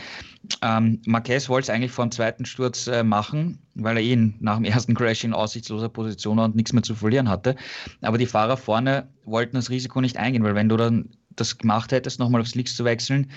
Ähm, 0.62 1.00
Marquez 1.06 1.48
wollte 1.48 1.64
es 1.64 1.70
eigentlich 1.70 1.90
vor 1.90 2.04
dem 2.04 2.12
zweiten 2.12 2.44
Sturz 2.44 2.86
äh, 2.86 3.02
machen, 3.02 3.58
weil 3.74 3.96
er 3.96 4.02
ihn 4.02 4.36
nach 4.40 4.56
dem 4.56 4.64
ersten 4.64 4.94
Crash 4.94 5.24
in 5.24 5.32
aussichtsloser 5.32 5.88
Position 5.88 6.36
war 6.36 6.44
und 6.44 6.54
nichts 6.54 6.72
mehr 6.72 6.82
zu 6.82 6.94
verlieren 6.94 7.28
hatte. 7.28 7.56
Aber 8.02 8.18
die 8.18 8.26
Fahrer 8.26 8.58
vorne 8.58 9.08
wollten 9.24 9.56
das 9.56 9.70
Risiko 9.70 10.00
nicht 10.00 10.18
eingehen, 10.18 10.44
weil 10.44 10.54
wenn 10.54 10.68
du 10.68 10.76
dann 10.76 11.08
das 11.30 11.58
gemacht 11.58 11.90
hättest, 11.90 12.20
nochmal 12.20 12.42
auf 12.42 12.48
Slicks 12.48 12.76
zu 12.76 12.84
wechseln, 12.84 13.30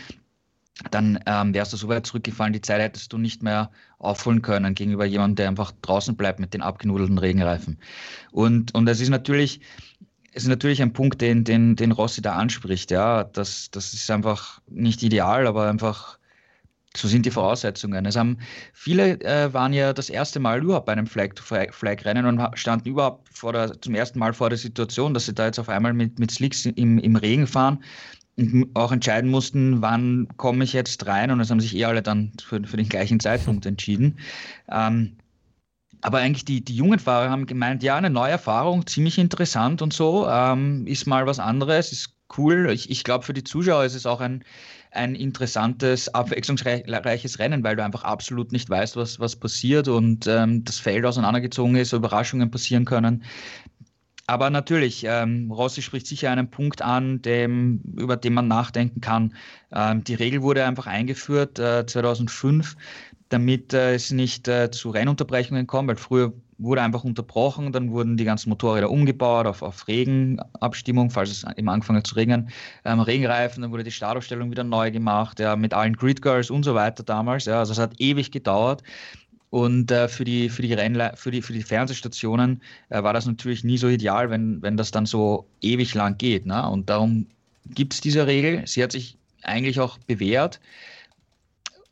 dann 0.91 1.19
ähm, 1.25 1.53
wärst 1.53 1.73
du 1.73 1.77
so 1.77 1.87
weit 1.87 2.05
zurückgefallen, 2.05 2.53
die 2.53 2.61
Zeit 2.61 2.81
hättest 2.81 3.11
du 3.13 3.17
nicht 3.17 3.43
mehr 3.43 3.71
aufholen 3.99 4.41
können 4.41 4.75
gegenüber 4.75 5.05
jemandem, 5.05 5.35
der 5.35 5.47
einfach 5.47 5.71
draußen 5.81 6.15
bleibt 6.15 6.39
mit 6.39 6.53
den 6.53 6.61
abgenudelten 6.61 7.17
Regenreifen. 7.17 7.77
Und, 8.31 8.75
und 8.75 8.87
es 8.87 8.99
ist 8.99 9.09
natürlich, 9.09 9.61
es 10.33 10.43
ist 10.43 10.49
natürlich 10.49 10.81
ein 10.81 10.93
Punkt, 10.93 11.21
den, 11.21 11.43
den, 11.43 11.75
den 11.75 11.91
Rossi 11.91 12.21
da 12.21 12.35
anspricht. 12.35 12.91
Ja, 12.91 13.23
das, 13.23 13.71
das 13.71 13.93
ist 13.93 14.09
einfach 14.11 14.61
nicht 14.67 15.01
ideal, 15.01 15.47
aber 15.47 15.67
einfach 15.67 16.17
so 16.95 17.07
sind 17.07 17.25
die 17.25 17.31
Voraussetzungen. 17.31 18.05
Es 18.05 18.15
haben 18.15 18.39
viele 18.73 19.19
äh, 19.21 19.53
waren 19.53 19.73
ja 19.73 19.93
das 19.93 20.09
erste 20.09 20.39
Mal 20.39 20.63
überhaupt 20.63 20.87
bei 20.87 20.93
einem 20.93 21.05
Flag-to-Flag-Rennen 21.05 22.25
und 22.25 22.41
standen 22.57 22.89
überhaupt 22.89 23.29
der, 23.43 23.79
zum 23.81 23.93
ersten 23.93 24.19
Mal 24.19 24.33
vor 24.33 24.49
der 24.49 24.57
Situation, 24.57 25.13
dass 25.13 25.25
sie 25.25 25.33
da 25.33 25.45
jetzt 25.45 25.59
auf 25.59 25.69
einmal 25.69 25.93
mit, 25.93 26.17
mit 26.17 26.31
Slicks 26.31 26.65
im, 26.65 26.97
im 26.97 27.15
Regen 27.15 27.45
fahren 27.45 27.83
auch 28.73 28.91
entscheiden 28.91 29.31
mussten, 29.31 29.81
wann 29.81 30.27
komme 30.37 30.63
ich 30.63 30.73
jetzt 30.73 31.05
rein. 31.07 31.31
Und 31.31 31.39
es 31.39 31.49
haben 31.49 31.59
sich 31.59 31.75
eh 31.75 31.85
alle 31.85 32.03
dann 32.03 32.31
für, 32.41 32.63
für 32.63 32.77
den 32.77 32.89
gleichen 32.89 33.19
Zeitpunkt 33.19 33.65
entschieden. 33.65 34.19
Ähm, 34.69 35.17
aber 36.01 36.19
eigentlich 36.19 36.45
die, 36.45 36.63
die 36.63 36.75
jungen 36.75 36.99
Fahrer 36.99 37.31
haben 37.31 37.47
gemeint, 37.47 37.81
ja, 37.81 37.95
eine 37.95 38.11
neue 38.11 38.31
Erfahrung, 38.31 38.85
ziemlich 38.85 39.17
interessant 39.17 39.81
und 39.81 39.93
so, 39.93 40.27
ähm, 40.29 40.85
ist 40.85 41.07
mal 41.07 41.25
was 41.25 41.39
anderes, 41.39 41.91
ist 41.91 42.13
cool. 42.37 42.69
Ich, 42.71 42.91
ich 42.91 43.03
glaube, 43.03 43.25
für 43.25 43.33
die 43.33 43.43
Zuschauer 43.43 43.83
ist 43.85 43.95
es 43.95 44.05
auch 44.05 44.21
ein, 44.21 44.43
ein 44.91 45.15
interessantes, 45.15 46.13
abwechslungsreiches 46.13 47.39
Rennen, 47.39 47.63
weil 47.63 47.75
du 47.75 47.83
einfach 47.83 48.03
absolut 48.03 48.51
nicht 48.51 48.69
weißt, 48.69 48.95
was, 48.95 49.19
was 49.19 49.35
passiert 49.35 49.87
und 49.87 50.27
ähm, 50.27 50.63
das 50.63 50.77
Feld 50.77 51.05
auseinandergezogen 51.05 51.75
ist, 51.75 51.93
Überraschungen 51.93 52.51
passieren 52.51 52.85
können. 52.85 53.23
Aber 54.29 54.49
natürlich, 54.49 55.05
ähm, 55.07 55.49
Rossi 55.51 55.81
spricht 55.81 56.05
sicher 56.05 56.29
einen 56.29 56.49
Punkt 56.49 56.81
an, 56.81 57.21
dem, 57.21 57.81
über 57.95 58.17
den 58.17 58.33
man 58.33 58.49
nachdenken 58.49 58.99
kann. 58.99 59.33
Ähm, 59.71 60.03
die 60.03 60.15
Regel 60.15 60.41
wurde 60.41 60.65
einfach 60.65 60.85
eingeführt 60.85 61.59
äh, 61.59 61.85
2005, 61.85 62.75
damit 63.29 63.73
äh, 63.73 63.95
es 63.95 64.11
nicht 64.11 64.49
äh, 64.49 64.69
zu 64.69 64.89
Rennunterbrechungen 64.89 65.65
kommt, 65.65 65.87
weil 65.87 65.95
früher 65.95 66.33
wurde 66.57 66.81
einfach 66.81 67.05
unterbrochen, 67.05 67.71
dann 67.71 67.91
wurden 67.91 68.17
die 68.17 68.25
ganzen 68.25 68.49
Motorräder 68.49 68.89
umgebaut 68.89 69.45
auf, 69.45 69.61
auf 69.61 69.87
Regenabstimmung, 69.87 71.09
falls 71.09 71.29
es 71.29 71.45
eben 71.55 71.69
angefangen 71.69 71.99
hat 71.99 72.07
zu 72.07 72.15
regnen, 72.15 72.49
ähm, 72.83 72.99
Regenreifen, 72.99 73.61
dann 73.61 73.71
wurde 73.71 73.83
die 73.83 73.91
Startaufstellung 73.91 74.51
wieder 74.51 74.63
neu 74.63 74.91
gemacht, 74.91 75.39
ja, 75.39 75.55
mit 75.55 75.73
allen 75.73 75.95
Grid 75.95 76.21
Girls 76.21 76.49
und 76.49 76.63
so 76.63 76.73
weiter 76.75 77.03
damals. 77.03 77.45
Ja, 77.45 77.59
also 77.59 77.71
es 77.73 77.79
hat 77.79 77.93
ewig 77.99 78.31
gedauert. 78.31 78.83
Und 79.49 79.91
äh, 79.91 80.09
für, 80.09 80.25
die, 80.25 80.49
für, 80.49 80.61
die 80.61 80.73
Rennle 80.73 81.13
für, 81.15 81.31
die, 81.31 81.41
für 81.41 81.53
die 81.53 81.63
Fernsehstationen 81.63 82.61
äh, 82.89 83.01
war 83.01 83.13
das 83.13 83.25
natürlich 83.25 83.63
nie 83.63 83.77
so 83.77 83.87
ideal, 83.87 84.29
wenn, 84.29 84.61
wenn 84.61 84.75
das 84.75 84.91
dann 84.91 85.05
so 85.05 85.47
ewig 85.61 85.93
lang 85.93 86.17
geht. 86.17 86.45
Ne? 86.45 86.69
Und 86.69 86.89
darum 86.89 87.27
gibt 87.65 87.93
es 87.93 88.01
diese 88.01 88.27
Regel. 88.27 88.67
Sie 88.67 88.83
hat 88.83 88.91
sich 88.91 89.17
eigentlich 89.43 89.79
auch 89.79 89.97
bewährt. 89.99 90.59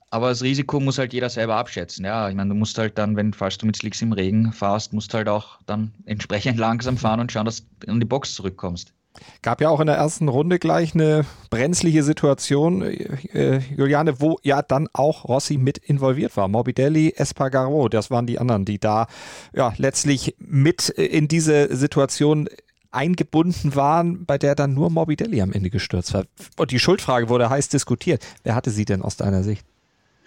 Aber 0.09 0.29
das 0.29 0.43
Risiko 0.43 0.79
muss 0.79 0.97
halt 0.97 1.13
jeder 1.13 1.29
selber 1.29 1.55
abschätzen. 1.55 2.05
Ja, 2.05 2.29
ich 2.29 2.35
meine, 2.35 2.49
du 2.49 2.55
musst 2.55 2.77
halt 2.77 2.97
dann, 2.97 3.15
wenn, 3.15 3.33
falls 3.33 3.57
du 3.57 3.65
mit 3.65 3.75
Slicks 3.75 4.01
im 4.01 4.13
Regen 4.13 4.51
fahrst, 4.53 4.93
musst 4.93 5.13
halt 5.13 5.27
auch 5.27 5.59
dann 5.65 5.93
entsprechend 6.05 6.57
langsam 6.59 6.97
fahren 6.97 7.19
und 7.19 7.31
schauen, 7.31 7.45
dass 7.45 7.65
du 7.79 7.87
in 7.87 7.99
die 7.99 8.05
Box 8.05 8.35
zurückkommst. 8.35 8.93
Gab 9.41 9.61
ja 9.61 9.69
auch 9.69 9.79
in 9.79 9.87
der 9.87 9.95
ersten 9.95 10.27
Runde 10.27 10.59
gleich 10.59 10.93
eine 10.93 11.25
brenzliche 11.49 12.03
Situation, 12.03 12.81
äh, 12.81 13.59
Juliane, 13.75 14.19
wo 14.19 14.39
ja 14.43 14.61
dann 14.61 14.87
auch 14.93 15.25
Rossi 15.25 15.57
mit 15.57 15.77
involviert 15.77 16.35
war. 16.37 16.47
Morbidelli, 16.47 17.13
Espargaro, 17.15 17.89
das 17.89 18.11
waren 18.11 18.27
die 18.27 18.39
anderen, 18.39 18.65
die 18.65 18.79
da 18.79 19.07
ja 19.53 19.73
letztlich 19.77 20.35
mit 20.39 20.89
in 20.89 21.27
diese 21.27 21.75
Situation 21.75 22.49
eingebunden 22.91 23.75
waren, 23.75 24.25
bei 24.25 24.37
der 24.37 24.55
dann 24.55 24.73
nur 24.73 24.89
Morbidelli 24.89 25.41
am 25.41 25.51
Ende 25.51 25.69
gestürzt 25.69 26.13
war. 26.13 26.25
Und 26.57 26.71
die 26.71 26.79
Schuldfrage 26.79 27.29
wurde 27.29 27.49
heiß 27.49 27.69
diskutiert. 27.69 28.25
Wer 28.43 28.55
hatte 28.55 28.71
sie 28.71 28.85
denn 28.85 29.01
aus 29.01 29.17
deiner 29.17 29.43
Sicht? 29.43 29.65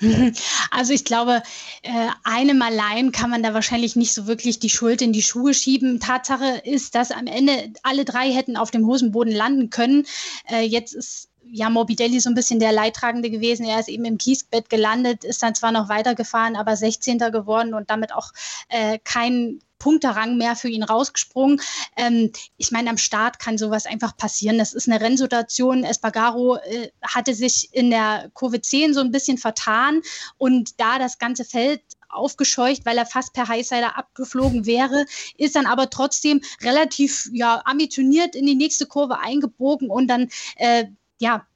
Also 0.71 0.93
ich 0.93 1.05
glaube, 1.05 1.43
äh, 1.83 2.09
einem 2.25 2.62
allein 2.62 3.12
kann 3.12 3.31
man 3.31 3.43
da 3.43 3.55
wahrscheinlich 3.55 3.97
nicht 3.97 4.14
so 4.14 4.26
wirklich 4.26 4.59
die 4.59 4.71
Schuld 4.71 5.02
in 5.02 5.12
die 5.12 5.23
Schuhe 5.23 5.55
schieben. 5.55 6.00
Tatsache 6.00 6.62
ist, 6.64 6.95
dass 6.95 7.11
am 7.11 7.26
Ende 7.26 7.73
alle 7.83 8.05
drei 8.05 8.33
hätten 8.33 8.57
auf 8.57 8.71
dem 8.71 8.87
Hosenboden 8.87 9.33
landen 9.33 9.71
können. 9.71 10.07
Äh, 10.49 10.62
jetzt 10.62 10.95
ist 10.95 11.28
ja, 11.50 11.71
Morbidelli 11.71 12.21
so 12.21 12.28
ein 12.28 12.35
bisschen 12.35 12.61
der 12.61 12.73
Leidtragende 12.73 13.31
gewesen. 13.31 13.64
Er 13.64 13.81
ist 13.81 13.88
eben 13.88 14.05
im 14.05 14.19
Kiesbett 14.19 14.69
gelandet, 14.69 15.25
ist 15.25 15.43
dann 15.43 15.55
zwar 15.55 15.73
noch 15.73 15.88
weitergefahren, 15.88 16.57
aber 16.57 16.76
16. 16.76 17.19
geworden 17.19 17.75
und 17.75 17.90
damit 17.90 18.12
auch 18.12 18.33
äh, 18.69 18.99
kein 19.02 19.61
Punkterang 19.78 20.37
mehr 20.38 20.56
für 20.56 20.68
ihn 20.68 20.82
rausgesprungen. 20.82 21.61
Ähm, 21.97 22.32
ich 22.56 22.70
meine, 22.70 22.90
am 22.90 22.99
Start 22.99 23.38
kann 23.38 23.58
sowas 23.58 23.87
einfach 23.87 24.16
passieren. 24.16 24.58
Das 24.58 24.75
ist 24.75 24.88
eine 24.88 25.00
Rennsituation. 25.00 25.85
Espargaro 25.85 26.56
äh, 26.56 26.90
hatte 27.02 27.35
sich 27.35 27.68
in 27.73 27.90
der 27.90 28.30
Kurve 28.35 28.61
10 28.61 28.94
so 28.94 29.00
ein 29.00 29.12
bisschen 29.12 29.38
vertan 29.38 30.02
und 30.37 30.80
da 30.80 30.99
das 30.99 31.18
ganze 31.18 31.44
Feld 31.44 31.82
aufgescheucht, 32.11 32.87
weil 32.87 32.99
er 32.99 33.06
fast 33.06 33.32
per 33.32 33.49
Highsider 33.49 33.97
abgeflogen 33.97 34.66
wäre, 34.66 35.04
ist 35.37 35.56
dann 35.56 35.66
aber 35.66 35.90
trotzdem 35.90 36.40
relativ 36.62 37.28
ja, 37.32 37.61
ambitioniert 37.64 38.35
in 38.35 38.47
die 38.47 38.54
nächste 38.54 38.87
Kurve 38.87 39.20
eingebogen 39.20 39.90
und 39.90 40.08
dann 40.08 40.28
äh, 40.56 40.87
ja, 41.18 41.47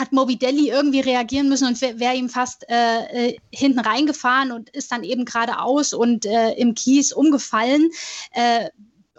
hat 0.00 0.12
Mobidelli 0.12 0.70
irgendwie 0.70 1.00
reagieren 1.00 1.48
müssen 1.48 1.68
und 1.68 1.80
wäre 1.80 2.00
wär 2.00 2.14
ihm 2.14 2.28
fast 2.28 2.68
äh, 2.68 3.28
äh, 3.28 3.36
hinten 3.52 3.78
reingefahren 3.78 4.50
und 4.50 4.70
ist 4.70 4.90
dann 4.90 5.04
eben 5.04 5.24
geradeaus 5.24 5.92
und 5.92 6.26
äh, 6.26 6.52
im 6.52 6.74
Kies 6.74 7.12
umgefallen. 7.12 7.90
Äh, 8.32 8.70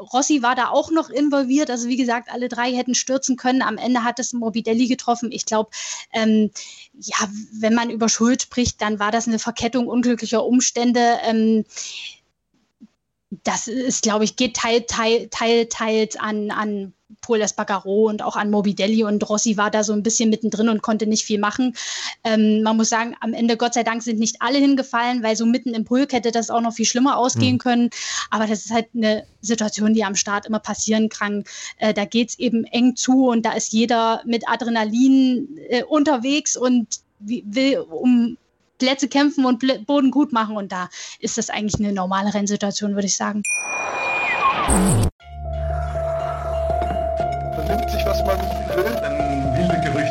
Rossi 0.02 0.42
war 0.42 0.56
da 0.56 0.70
auch 0.70 0.92
noch 0.92 1.10
involviert. 1.10 1.70
Also 1.70 1.88
wie 1.88 1.98
gesagt, 1.98 2.30
alle 2.32 2.50
drei 2.50 2.74
hätten 2.74 2.96
stürzen 2.96 3.38
können. 3.38 3.62
Am 3.62 3.78
Ende 3.78 4.04
hat 4.04 4.20
es 4.20 4.34
Mobidelli 4.34 4.88
getroffen. 4.88 5.32
Ich 5.32 5.46
glaube, 5.46 5.70
ähm, 6.12 6.50
ja, 7.00 7.30
wenn 7.54 7.76
man 7.76 7.92
über 7.92 8.10
Schuld 8.10 8.42
spricht, 8.42 8.82
dann 8.82 9.00
war 9.00 9.12
das 9.12 9.28
eine 9.28 9.40
Verkettung 9.40 9.88
unglücklicher 9.88 10.44
Umstände. 10.44 11.20
Ähm, 11.24 11.66
das 13.44 13.68
ist, 13.68 14.02
glaube 14.02 14.26
ich, 14.26 14.36
geht 14.36 14.56
teil, 14.58 14.82
teil, 14.82 15.28
teil, 15.30 15.68
teils 15.68 16.18
an, 16.18 16.52
an 16.52 16.94
Paul 17.22 17.42
Espargaro 17.42 18.10
und 18.10 18.22
auch 18.22 18.36
an 18.36 18.52
Morbidelli 18.52 19.04
und 19.04 19.28
Rossi 19.30 19.58
war 19.58 19.72
da 19.72 19.84
so 19.84 19.94
ein 19.94 20.04
bisschen 20.04 20.30
mittendrin 20.30 20.70
und 20.70 20.82
konnte 20.82 21.08
nicht 21.08 21.26
viel 21.26 21.40
machen. 21.40 21.76
Ähm, 22.24 22.64
man 22.64 22.78
muss 22.78 22.90
sagen, 22.90 23.16
am 23.20 23.34
Ende, 23.34 23.58
Gott 23.58 23.74
sei 23.74 23.84
Dank, 23.84 24.04
sind 24.04 24.20
nicht 24.20 24.38
alle 24.42 24.58
hingefallen, 24.58 25.24
weil 25.24 25.36
so 25.36 25.46
mitten 25.46 25.74
im 25.74 25.86
Pulk 25.86 26.14
hätte 26.14 26.32
das 26.32 26.50
auch 26.50 26.62
noch 26.62 26.74
viel 26.74 26.86
schlimmer 26.86 27.18
ausgehen 27.18 27.56
mhm. 27.56 27.60
können. 27.60 27.90
Aber 28.30 28.48
das 28.48 28.66
ist 28.66 28.72
halt 28.72 28.88
eine 28.96 29.26
Situation, 29.42 29.94
die 29.94 30.04
am 30.04 30.16
Start 30.16 30.46
immer 30.46 30.60
passieren 30.60 31.10
kann. 31.10 31.44
Äh, 31.78 31.94
da 31.94 32.06
geht 32.06 32.30
es 32.30 32.40
eben 32.40 32.64
eng 32.66 32.96
zu 32.96 33.28
und 33.28 33.46
da 33.46 33.54
ist 33.54 33.74
jeder 33.74 34.22
mit 34.26 34.48
Adrenalin 34.48 35.58
äh, 35.70 35.84
unterwegs 35.84 36.56
und 36.56 36.88
will 37.20 37.80
um 37.80 38.38
Plätze 38.80 39.08
kämpfen 39.08 39.46
und 39.46 39.64
Boden 39.86 40.12
gut 40.12 40.34
machen. 40.34 40.58
Und 40.58 40.72
da 40.72 40.90
ist 41.20 41.38
das 41.38 41.50
eigentlich 41.50 41.80
eine 41.80 41.94
normale 41.94 42.34
Rennsituation, 42.34 42.96
würde 42.96 43.08
ich 43.08 43.16
sagen. 43.16 43.44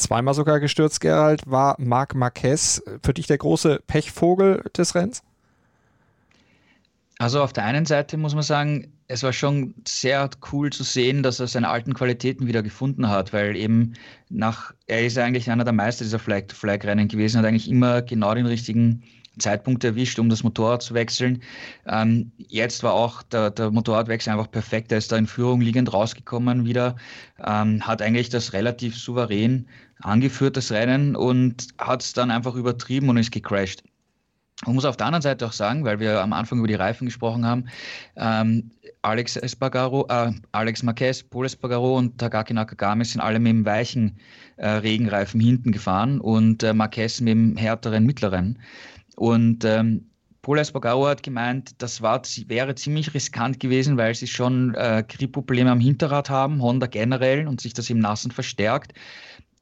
Zweimal 0.00 0.34
sogar 0.34 0.60
gestürzt, 0.60 1.00
Gerald, 1.00 1.42
war 1.46 1.76
Marc 1.78 2.14
Marquez 2.14 2.82
für 3.02 3.14
dich 3.14 3.26
der 3.26 3.38
große 3.38 3.80
Pechvogel 3.86 4.64
des 4.76 4.94
Rennens? 4.94 5.22
Also 7.18 7.42
auf 7.42 7.52
der 7.52 7.64
einen 7.64 7.84
Seite 7.84 8.16
muss 8.16 8.34
man 8.34 8.42
sagen, 8.42 8.94
es 9.06 9.22
war 9.22 9.34
schon 9.34 9.74
sehr 9.86 10.30
cool 10.52 10.70
zu 10.70 10.84
sehen, 10.84 11.22
dass 11.22 11.38
er 11.38 11.48
seine 11.48 11.68
alten 11.68 11.92
Qualitäten 11.92 12.46
wieder 12.46 12.62
gefunden 12.62 13.10
hat, 13.10 13.34
weil 13.34 13.56
eben 13.56 13.92
nach, 14.30 14.72
er 14.86 15.04
ist 15.04 15.18
eigentlich 15.18 15.50
einer 15.50 15.64
der 15.64 15.74
Meister 15.74 16.04
dieser 16.04 16.18
Flag-to-Flag-Rennen 16.18 17.08
gewesen, 17.08 17.38
hat 17.38 17.44
eigentlich 17.44 17.68
immer 17.68 18.00
genau 18.00 18.34
den 18.34 18.46
richtigen 18.46 19.02
Zeitpunkt 19.38 19.84
erwischt, 19.84 20.18
um 20.18 20.28
das 20.28 20.42
Motorrad 20.44 20.82
zu 20.82 20.94
wechseln. 20.94 21.42
Ähm, 21.86 22.32
jetzt 22.38 22.82
war 22.82 22.94
auch 22.94 23.22
der, 23.22 23.50
der, 23.50 23.70
Motorradwechsel 23.70 24.32
einfach 24.32 24.50
perfekt. 24.50 24.92
Er 24.92 24.98
ist 24.98 25.12
da 25.12 25.16
in 25.16 25.26
Führung 25.26 25.60
liegend 25.60 25.92
rausgekommen 25.92 26.64
wieder, 26.64 26.96
ähm, 27.44 27.86
hat 27.86 28.02
eigentlich 28.02 28.28
das 28.28 28.52
relativ 28.52 28.96
souverän 28.96 29.66
angeführt, 30.02 30.56
das 30.56 30.72
Rennen, 30.72 31.16
und 31.16 31.68
hat 31.78 32.02
es 32.02 32.12
dann 32.12 32.30
einfach 32.30 32.54
übertrieben 32.54 33.08
und 33.08 33.16
ist 33.16 33.32
gecrashed. 33.32 33.82
Man 34.66 34.74
muss 34.74 34.84
auf 34.84 34.96
der 34.96 35.06
anderen 35.06 35.22
Seite 35.22 35.46
auch 35.46 35.52
sagen, 35.52 35.84
weil 35.84 36.00
wir 36.00 36.20
am 36.20 36.34
Anfang 36.34 36.58
über 36.58 36.68
die 36.68 36.74
Reifen 36.74 37.06
gesprochen 37.06 37.46
haben, 37.46 37.64
ähm, 38.16 38.70
Alex 39.02 39.36
Espargaro, 39.36 40.06
äh, 40.10 40.32
Alex 40.52 40.82
Marquez, 40.82 41.22
Paul 41.22 41.46
Espargaro 41.46 41.96
und 41.96 42.18
Takaki 42.18 42.52
Nakagami 42.52 43.04
sind 43.06 43.22
alle 43.22 43.38
mit 43.38 43.50
dem 43.50 43.64
weichen 43.64 44.18
äh, 44.58 44.68
Regenreifen 44.68 45.40
hinten 45.40 45.72
gefahren 45.72 46.20
und 46.20 46.62
äh, 46.62 46.74
Marquez 46.74 47.22
mit 47.22 47.32
dem 47.32 47.56
härteren 47.56 48.04
mittleren. 48.04 48.58
Und 49.16 49.64
ähm, 49.64 50.04
Paul 50.42 50.58
Espargaro 50.58 51.06
hat 51.06 51.22
gemeint, 51.22 51.74
das 51.78 52.02
war, 52.02 52.22
wäre 52.46 52.74
ziemlich 52.74 53.12
riskant 53.14 53.60
gewesen, 53.60 53.96
weil 53.96 54.14
sie 54.14 54.26
schon 54.26 54.74
äh, 54.74 55.04
Gripprobleme 55.06 55.70
am 55.70 55.80
Hinterrad 55.80 56.28
haben, 56.28 56.62
Honda 56.62 56.86
generell, 56.86 57.46
und 57.46 57.60
sich 57.60 57.74
das 57.74 57.90
im 57.90 57.98
Nassen 57.98 58.30
verstärkt. 58.30 58.92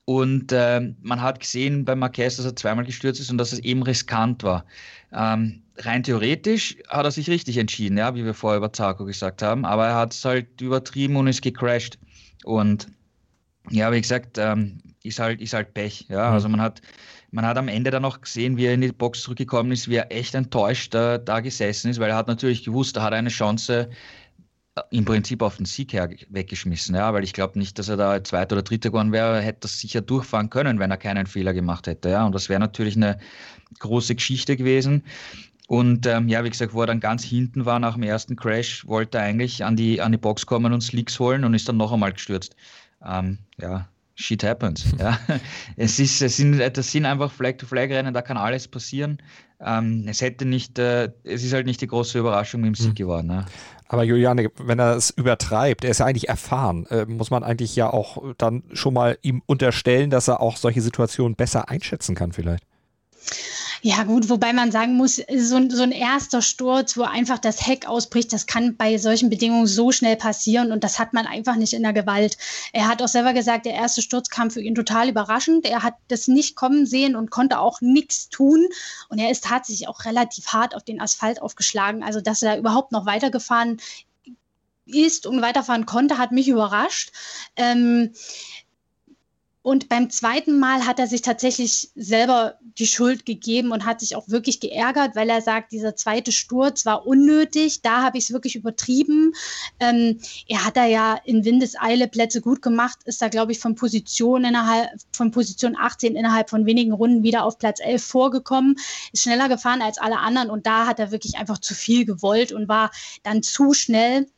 Und 0.09 0.53
äh, 0.53 0.81
man 1.03 1.21
hat 1.21 1.38
gesehen 1.38 1.85
bei 1.85 1.95
Marquez, 1.95 2.37
dass 2.37 2.47
er 2.47 2.57
zweimal 2.57 2.87
gestürzt 2.87 3.21
ist 3.21 3.31
und 3.31 3.37
dass 3.37 3.53
es 3.53 3.59
eben 3.59 3.83
riskant 3.83 4.43
war. 4.43 4.65
Ähm, 5.12 5.61
rein 5.77 6.03
theoretisch 6.03 6.79
hat 6.88 7.05
er 7.05 7.11
sich 7.11 7.29
richtig 7.29 7.59
entschieden, 7.59 7.99
ja, 7.99 8.15
wie 8.15 8.25
wir 8.25 8.33
vorher 8.33 8.57
über 8.57 8.73
Zarko 8.73 9.05
gesagt 9.05 9.43
haben, 9.43 9.67
aber 9.67 9.88
er 9.88 9.97
hat 9.97 10.15
es 10.15 10.25
halt 10.25 10.62
übertrieben 10.62 11.17
und 11.17 11.27
ist 11.27 11.43
gecrashed. 11.43 11.99
Und 12.45 12.87
ja, 13.69 13.93
wie 13.93 14.00
gesagt, 14.00 14.38
ähm, 14.38 14.81
ist 15.03 15.19
halt, 15.19 15.43
ist 15.43 15.53
halt 15.53 15.75
Pech. 15.75 16.07
Ja, 16.09 16.29
mhm. 16.29 16.33
also 16.33 16.49
man 16.49 16.62
hat 16.62 16.81
man 17.31 17.45
hat 17.45 17.59
am 17.59 17.69
Ende 17.69 17.91
dann 17.91 18.07
auch 18.07 18.23
gesehen, 18.23 18.57
wie 18.57 18.65
er 18.65 18.73
in 18.73 18.81
die 18.81 18.91
Box 18.91 19.21
zurückgekommen 19.21 19.73
ist, 19.73 19.88
wie 19.88 19.97
er 19.97 20.11
echt 20.11 20.35
enttäuscht 20.35 20.95
da, 20.95 21.19
da 21.19 21.41
gesessen 21.41 21.91
ist, 21.91 22.00
weil 22.00 22.09
er 22.09 22.17
hat 22.17 22.29
natürlich 22.29 22.65
gewusst, 22.65 22.97
er 22.97 23.03
hat 23.03 23.12
eine 23.12 23.29
Chance 23.29 23.90
äh, 23.90 23.94
im 24.91 25.05
Prinzip 25.05 25.43
auf 25.43 25.57
den 25.57 25.67
Sieg 25.67 25.93
her 25.93 26.09
weggeschmissen. 26.29 26.95
Ja, 26.95 27.12
weil 27.12 27.25
ich 27.25 27.33
glaube 27.33 27.59
nicht, 27.59 27.79
dass 27.79 27.88
er 27.88 27.97
da 27.97 28.23
Zweiter 28.23 28.57
oder 28.57 28.62
Dritter 28.62 28.91
geworden 28.91 29.12
wäre, 29.12 29.41
hätte 29.41 29.61
das 29.62 29.81
sicher 29.81 30.01
durchfahren 30.01 30.51
können, 30.51 30.79
wenn 30.79 30.91
er 30.91 30.97
keinen 30.97 31.27
Fehler 31.27 31.55
gemacht 31.55 31.87
hätte. 31.87 32.11
Ja, 32.11 32.27
und 32.27 32.35
das 32.35 32.49
wäre 32.49 32.61
natürlich 32.61 32.97
eine 32.97 33.19
große 33.79 34.14
Geschichte 34.14 34.57
gewesen. 34.57 35.05
Und 35.69 36.07
ähm, 36.07 36.29
ja, 36.29 36.43
wie 36.45 36.51
gesagt, 36.51 36.73
wo 36.73 36.81
er 36.81 36.87
dann 36.87 37.01
ganz 37.01 37.23
hinten 37.23 37.67
war 37.67 37.79
nach 37.79 37.95
dem 37.95 38.03
ersten 38.03 38.37
Crash, 38.37 38.87
wollte 38.87 39.19
er 39.19 39.25
eigentlich 39.25 39.64
an 39.64 39.77
die, 39.77 40.01
an 40.01 40.12
die 40.12 40.19
Box 40.19 40.47
kommen 40.47 40.73
und 40.73 40.81
Slicks 40.81 41.21
holen 41.21 41.45
und 41.45 41.53
ist 41.53 41.69
dann 41.69 41.77
noch 41.77 41.93
einmal 41.93 42.14
gestürzt. 42.14 42.57
Ähm, 43.05 43.38
ja, 43.61 43.87
shit 44.14 44.43
happens. 44.43 44.87
ja. 44.99 45.19
es, 45.77 45.99
ist, 45.99 46.23
es 46.23 46.38
sind, 46.38 46.59
das 46.59 46.91
sind 46.91 47.05
einfach 47.05 47.31
Flag-to-Flag-Rennen, 47.31 48.14
da 48.14 48.23
kann 48.23 48.38
alles 48.38 48.67
passieren. 48.67 49.19
Ähm, 49.61 50.05
es 50.07 50.21
hätte 50.21 50.44
nicht, 50.44 50.79
äh, 50.79 51.11
es 51.25 51.42
ist 51.42 51.53
halt 51.53 51.66
nicht 51.66 51.81
die 51.81 51.88
große 51.88 52.18
Überraschung 52.18 52.64
im 52.64 52.75
Sieg 52.75 52.90
mhm. 52.90 52.94
geworden. 52.94 53.31
Ja. 53.31 53.47
Aber 53.88 54.05
Juliane, 54.05 54.51
wenn 54.59 54.79
er 54.79 54.97
es 54.97 55.11
übertreibt, 55.11 55.85
er 55.85 55.90
ist 55.90 55.99
ja 55.99 56.07
eigentlich 56.07 56.29
erfahren, 56.29 56.87
äh, 56.87 57.07
muss 57.07 57.31
man 57.31 57.42
eigentlich 57.42 57.75
ja 57.75 57.90
auch 57.90 58.23
dann 58.37 58.62
schon 58.73 58.94
mal 58.94 59.18
ihm 59.23 59.42
unterstellen, 59.47 60.11
dass 60.11 60.29
er 60.29 60.40
auch 60.40 60.57
solche 60.57 60.83
Situationen 60.83 61.35
besser 61.35 61.68
einschätzen 61.68 62.14
kann 62.14 62.33
vielleicht. 62.33 62.64
Ja, 63.83 64.03
gut, 64.03 64.29
wobei 64.29 64.53
man 64.53 64.73
sagen 64.73 64.97
muss, 64.97 65.17
so, 65.17 65.69
so, 65.71 65.83
ein 65.83 65.93
erster 65.93 66.43
Sturz, 66.43 66.97
wo 66.97 67.03
einfach 67.03 67.38
das 67.38 67.64
Heck 67.64 67.87
ausbricht, 67.87 68.33
das 68.33 68.47
kann 68.47 68.77
bei 68.77 68.99
solchen 68.99 69.31
Bedingungen 69.31 69.69
so 69.69 69.93
schnell 69.93 70.17
passieren 70.17 70.73
und 70.73 70.83
das 70.83 70.99
hat 70.99 71.12
man 71.12 71.27
einfach 71.27 71.55
nicht 71.55 71.73
in 71.75 71.85
der 71.85 71.93
Gewalt. 71.93 72.37
Er 72.73 72.88
hat 72.88 73.03
auch 73.03 73.09
selber 73.09 73.33
gesagt, 73.33 73.67
der 73.67 73.75
erste 73.75 74.03
Sturz 74.03 74.31
kam 74.31 74.51
für 74.51 74.61
ihn 74.61 74.75
total 74.75 75.09
überraschend. 75.09 75.64
Er 75.64 75.85
hat 75.85 75.95
das 76.09 76.27
nicht 76.27 76.57
kommen 76.57 76.87
sehen 76.87 77.14
und 77.14 77.31
konnte 77.31 77.61
auch 77.61 77.81
nichts 77.81 78.29
tun. 78.29 78.67
Und 79.09 79.19
er 79.21 79.31
ist 79.31 79.45
tatsächlich 79.45 79.87
auch 79.87 80.05
relativ 80.05 80.49
hart 80.49 80.75
auf 80.75 80.83
den 80.83 81.01
Asphalt 81.01 81.41
aufgeschlagen. 81.41 82.03
Also, 82.03 82.21
dass 82.21 82.43
er 82.43 82.59
überhaupt 82.59 82.91
noch 82.91 83.07
weitergefahren 83.07 83.79
ist 84.88 85.27
und 85.27 85.43
weiterfahren 85.43 85.87
konnte, 85.87 86.19
hat 86.19 86.33
mich 86.33 86.49
überrascht. 86.49 87.12
Ähm, 87.57 88.12
und 89.68 89.90
beim 89.90 90.09
zweiten 90.09 90.59
Mal 90.59 90.87
hat 90.87 90.98
er 90.98 91.07
sich 91.07 91.20
tatsächlich 91.20 91.90
selber 91.94 92.54
die 92.78 92.87
Schuld 92.87 93.26
gegeben 93.26 93.70
und 93.70 93.85
hat 93.85 94.00
sich 94.00 94.16
auch 94.16 94.26
wirklich 94.31 94.61
geärgert, 94.61 95.14
weil 95.14 95.28
er 95.28 95.42
sagt, 95.42 95.72
dieser 95.72 95.94
zweite 95.94 96.33
Sturz 96.33 96.87
war 96.87 97.07
unnötig. 97.07 97.83
Da 97.83 98.02
habe 98.02 98.16
ich 98.16 98.24
es 98.24 98.33
wirklich 98.33 98.57
übertrieben. 98.57 99.35
Ähm, 99.78 100.20
er 100.46 100.64
hat 100.64 100.78
da 100.78 100.87
ja 100.87 101.20
in 101.22 101.44
Windeseile 101.44 102.09
Plätze 102.09 102.40
gut 102.40 102.62
gemacht, 102.62 103.00
ist 103.04 103.20
da, 103.20 103.28
glaube 103.28 103.52
ich, 103.52 103.59
von 103.59 103.74
Position 103.74 104.46
innerhalb 104.46 104.88
von 105.12 105.33
Position 105.33 105.76
18 105.78 106.16
innerhalb 106.16 106.48
von 106.48 106.64
wenigen 106.64 106.92
Runden 106.92 107.22
wieder 107.22 107.44
auf 107.44 107.59
Platz 107.59 107.81
11 107.81 108.02
vorgekommen, 108.02 108.76
ist 109.12 109.24
schneller 109.24 109.50
gefahren 109.50 109.83
als 109.83 109.98
alle 109.98 110.20
anderen 110.20 110.48
und 110.48 110.66
da 110.66 110.87
hat 110.87 110.98
er 110.98 111.11
wirklich 111.11 111.37
einfach 111.37 111.59
zu 111.59 111.74
viel 111.74 112.07
gewollt 112.07 112.52
und 112.52 112.68
war 112.68 112.90
dann 113.22 113.42
zu 113.42 113.74
schnell 113.74 114.28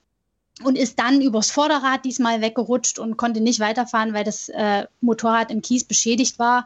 und 0.63 0.77
ist 0.77 0.99
dann 0.99 1.21
übers 1.21 1.51
Vorderrad 1.51 2.05
diesmal 2.05 2.41
weggerutscht 2.41 2.99
und 2.99 3.17
konnte 3.17 3.41
nicht 3.41 3.61
weiterfahren, 3.61 4.13
weil 4.13 4.25
das 4.25 4.49
äh, 4.49 4.87
Motorrad 5.01 5.51
im 5.51 5.63
Kies 5.63 5.85
beschädigt 5.85 6.39
war. 6.39 6.65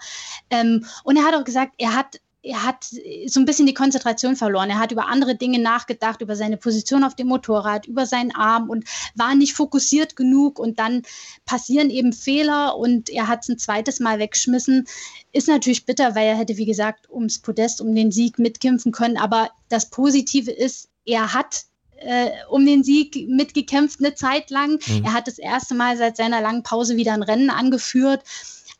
Ähm, 0.51 0.85
und 1.05 1.17
er 1.17 1.25
hat 1.25 1.35
auch 1.35 1.45
gesagt, 1.45 1.75
er 1.79 1.95
hat 1.95 2.21
er 2.45 2.63
hat 2.63 2.85
so 2.85 3.41
ein 3.41 3.47
bisschen 3.47 3.67
die 3.67 3.75
Konzentration 3.75 4.37
verloren. 4.37 4.69
Er 4.69 4.79
hat 4.79 4.93
über 4.93 5.09
andere 5.09 5.35
Dinge 5.35 5.59
nachgedacht, 5.59 6.21
über 6.21 6.37
seine 6.37 6.59
Position 6.59 7.03
auf 7.03 7.17
dem 7.17 7.29
Motorrad, 7.29 7.87
über 7.87 8.05
seinen 8.05 8.35
Arm 8.35 8.69
und 8.69 8.85
war 9.15 9.35
nicht 9.35 9.55
fokussiert 9.55 10.15
genug. 10.15 10.59
Und 10.59 10.79
dann 10.79 11.03
passieren 11.47 11.89
eben 11.89 12.13
Fehler 12.13 12.77
und 12.77 13.09
er 13.09 13.29
hat 13.29 13.43
es 13.43 13.49
ein 13.49 13.59
zweites 13.59 13.99
Mal 13.99 14.19
weggeschmissen. 14.19 14.87
Ist 15.33 15.49
natürlich 15.49 15.87
bitter, 15.87 16.15
weil 16.15 16.27
er 16.27 16.37
hätte, 16.37 16.59
wie 16.59 16.67
gesagt, 16.67 17.11
ums 17.11 17.39
Podest, 17.39 17.81
um 17.81 17.95
den 17.95 18.13
Sieg 18.13 18.39
mitkämpfen 18.39 18.93
können. 18.93 19.17
Aber 19.17 19.51
das 19.71 19.89
Positive 19.89 20.51
ist, 20.51 20.91
er 21.07 21.33
hat 21.33 21.65
äh, 22.05 22.31
um 22.49 22.65
den 22.65 22.85
Sieg 22.85 23.29
mitgekämpft 23.29 24.01
eine 24.01 24.15
Zeit 24.15 24.51
lang. 24.51 24.81
Mhm. 24.87 25.05
Er 25.05 25.13
hat 25.13 25.27
das 25.27 25.39
erste 25.39 25.75
Mal 25.75 25.97
seit 25.97 26.17
seiner 26.17 26.41
langen 26.41 26.63
Pause 26.63 26.97
wieder 26.97 27.13
ein 27.13 27.23
Rennen 27.23 27.51
angeführt. 27.51 28.23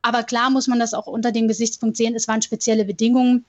Aber 0.03 0.23
klar 0.23 0.51
muss 0.51 0.69
man 0.69 0.79
das 0.79 0.93
auch 0.93 1.07
unter 1.07 1.33
dem 1.33 1.49
Gesichtspunkt 1.49 1.97
sehen, 1.97 2.15
es 2.15 2.29
waren 2.29 2.43
spezielle 2.43 2.85
Bedingungen. 2.85 3.45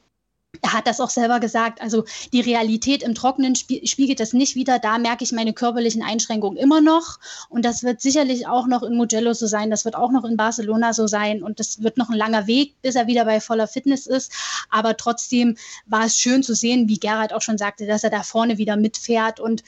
Er 0.62 0.74
hat 0.74 0.88
das 0.88 1.00
auch 1.00 1.10
selber 1.10 1.40
gesagt. 1.40 1.82
Also 1.82 2.06
die 2.34 2.42
Realität 2.42 3.04
im 3.04 3.16
Trockenen 3.16 3.56
spiegelt 3.56 4.20
das 4.20 4.34
nicht 4.34 4.56
wieder. 4.56 4.80
Da 4.80 4.98
merke 4.98 5.24
ich 5.24 5.32
meine 5.32 5.54
körperlichen 5.54 6.04
Einschränkungen 6.04 6.58
immer 6.58 6.82
noch. 6.82 7.20
Und 7.50 7.66
das 7.66 7.84
wird 7.84 8.02
sicherlich 8.02 8.48
auch 8.48 8.68
noch 8.68 8.84
in 8.84 8.96
Mugello 8.96 9.34
so 9.34 9.48
sein. 9.48 9.70
Das 9.70 9.86
wird 9.86 9.96
auch 9.96 10.12
noch 10.12 10.24
in 10.24 10.38
Barcelona 10.38 10.94
so 10.94 11.08
sein. 11.08 11.44
Und 11.44 11.60
das 11.60 11.82
wird 11.82 11.98
noch 11.98 12.10
ein 12.10 12.18
langer 12.18 12.48
Weg, 12.48 12.82
bis 12.82 12.96
er 12.96 13.08
wieder 13.08 13.26
bei 13.26 13.40
voller 13.40 13.68
Fitness 13.68 14.08
ist. 14.08 14.32
Aber 14.70 14.98
trotzdem 14.98 15.58
war 15.86 16.06
es 16.06 16.18
schön 16.18 16.44
zu 16.44 16.56
sehen, 16.56 16.88
wie 16.88 17.00
Gerhard 17.00 17.34
auch 17.34 17.42
schon 17.42 17.58
sagte, 17.58 17.86
dass 17.86 18.04
er 18.04 18.10
da 18.10 18.24
vorne 18.24 18.58
wieder 18.58 18.78
mitfährt. 18.78 19.40
Und 19.40 19.64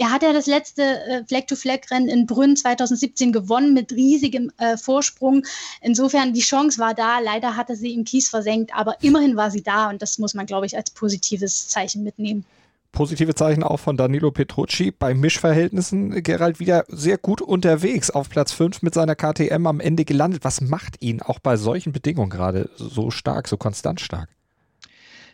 er 0.00 0.10
hat 0.10 0.22
ja 0.22 0.32
das 0.32 0.46
letzte 0.46 0.82
äh, 0.82 1.24
Flag-to-Flag-Rennen 1.26 2.08
in 2.08 2.26
Brünn 2.26 2.56
2017 2.56 3.32
gewonnen 3.32 3.74
mit 3.74 3.92
riesigem 3.92 4.50
äh, 4.56 4.78
Vorsprung. 4.78 5.44
Insofern, 5.82 6.32
die 6.32 6.40
Chance 6.40 6.78
war 6.78 6.94
da. 6.94 7.18
Leider 7.18 7.54
hatte 7.54 7.76
sie 7.76 7.92
im 7.92 8.04
Kies 8.04 8.30
versenkt, 8.30 8.72
aber 8.74 8.96
immerhin 9.02 9.36
war 9.36 9.50
sie 9.50 9.62
da 9.62 9.90
und 9.90 10.00
das 10.00 10.18
muss 10.18 10.32
man, 10.32 10.46
glaube 10.46 10.64
ich, 10.64 10.74
als 10.74 10.90
positives 10.90 11.68
Zeichen 11.68 12.02
mitnehmen 12.02 12.46
positive 12.92 13.36
Zeichen 13.36 13.62
auch 13.62 13.76
von 13.76 13.96
Danilo 13.96 14.32
Petrucci. 14.32 14.90
Bei 14.90 15.14
Mischverhältnissen 15.14 16.24
Gerald 16.24 16.58
wieder 16.58 16.84
sehr 16.88 17.18
gut 17.18 17.40
unterwegs 17.40 18.10
auf 18.10 18.28
Platz 18.28 18.50
5 18.50 18.82
mit 18.82 18.94
seiner 18.94 19.14
KTM 19.14 19.64
am 19.68 19.78
Ende 19.78 20.04
gelandet. 20.04 20.42
Was 20.42 20.60
macht 20.60 21.00
ihn 21.00 21.22
auch 21.22 21.38
bei 21.38 21.56
solchen 21.56 21.92
Bedingungen 21.92 22.30
gerade 22.30 22.68
so 22.74 23.12
stark, 23.12 23.46
so 23.46 23.56
konstant 23.56 24.00
stark? 24.00 24.28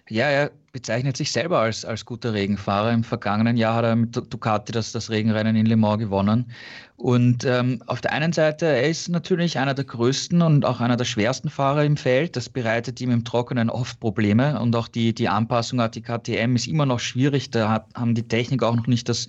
Ja, 0.09 0.29
er 0.29 0.53
bezeichnet 0.71 1.17
sich 1.17 1.33
selber 1.33 1.59
als, 1.59 1.85
als 1.85 2.05
guter 2.05 2.33
Regenfahrer. 2.33 2.93
Im 2.93 3.03
vergangenen 3.03 3.57
Jahr 3.57 3.75
hat 3.75 3.85
er 3.85 3.97
mit 3.97 4.15
Ducati 4.15 4.71
das, 4.71 4.93
das 4.93 5.11
Regenrennen 5.11 5.57
in 5.57 5.67
Le 5.67 5.77
Mans 5.77 5.99
gewonnen. 5.99 6.53
Und 6.97 7.45
ähm, 7.45 7.83
auf 7.87 8.01
der 8.01 8.13
einen 8.13 8.33
Seite, 8.33 8.67
er 8.67 8.89
ist 8.89 9.09
natürlich 9.09 9.59
einer 9.59 9.75
der 9.75 9.85
größten 9.85 10.43
und 10.43 10.65
auch 10.65 10.81
einer 10.81 10.97
der 10.97 11.07
schwersten 11.07 11.51
Fahrer 11.51 11.85
im 11.85 11.97
Feld. 11.97 12.37
Das 12.37 12.49
bereitet 12.49 13.01
ihm 13.01 13.11
im 13.11 13.25
Trockenen 13.25 13.69
oft 13.69 13.99
Probleme. 13.99 14.61
Und 14.61 14.77
auch 14.77 14.87
die, 14.87 15.13
die 15.13 15.29
Anpassung 15.29 15.81
an 15.81 15.91
die 15.91 16.03
KTM 16.03 16.55
ist 16.55 16.69
immer 16.69 16.87
noch 16.87 17.01
schwierig. 17.01 17.51
Da 17.51 17.71
hat, 17.71 17.87
haben 17.95 18.15
die 18.15 18.29
Technik 18.29 18.63
auch 18.63 18.77
noch 18.77 18.87
nicht 18.87 19.09
das 19.09 19.27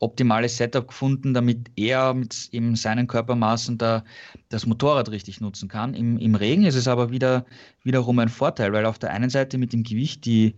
optimale 0.00 0.48
Setup 0.48 0.86
gefunden, 0.86 1.34
damit 1.34 1.70
er 1.76 2.14
mit 2.14 2.48
eben 2.52 2.76
seinen 2.76 3.06
Körpermaßen 3.06 3.78
da 3.78 4.04
das 4.48 4.66
Motorrad 4.66 5.10
richtig 5.10 5.40
nutzen 5.40 5.68
kann. 5.68 5.94
Im, 5.94 6.18
Im 6.18 6.34
Regen 6.34 6.64
ist 6.64 6.76
es 6.76 6.88
aber 6.88 7.10
wieder, 7.10 7.44
wiederum 7.82 8.18
ein 8.18 8.28
Vorteil, 8.28 8.72
weil 8.72 8.86
auf 8.86 8.98
der 8.98 9.10
einen 9.10 9.30
Seite 9.30 9.58
mit 9.58 9.72
dem 9.72 9.82
Gewicht 9.82 10.24
die, 10.24 10.54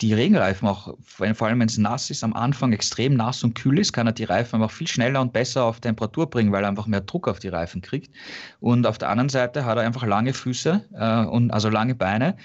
die 0.00 0.12
Regenreifen 0.12 0.66
auch, 0.66 0.96
vor 1.04 1.46
allem 1.46 1.60
wenn 1.60 1.68
es 1.68 1.78
nass 1.78 2.10
ist, 2.10 2.24
am 2.24 2.32
Anfang 2.32 2.72
extrem 2.72 3.14
nass 3.14 3.44
und 3.44 3.54
kühl 3.54 3.78
ist, 3.78 3.92
kann 3.92 4.08
er 4.08 4.12
die 4.12 4.24
Reifen 4.24 4.56
einfach 4.56 4.74
viel 4.74 4.88
schneller 4.88 5.20
und 5.20 5.32
besser 5.32 5.64
auf 5.64 5.78
Temperatur 5.78 6.28
bringen, 6.28 6.50
weil 6.50 6.64
er 6.64 6.68
einfach 6.68 6.88
mehr 6.88 7.00
Druck 7.00 7.28
auf 7.28 7.38
die 7.38 7.48
Reifen 7.48 7.80
kriegt. 7.80 8.12
Und 8.58 8.86
auf 8.86 8.98
der 8.98 9.08
anderen 9.08 9.28
Seite 9.28 9.64
hat 9.64 9.78
er 9.78 9.84
einfach 9.84 10.04
lange 10.04 10.32
Füße 10.32 10.84
äh, 10.94 11.26
und 11.26 11.52
also 11.52 11.68
lange 11.68 11.94
Beine 11.94 12.36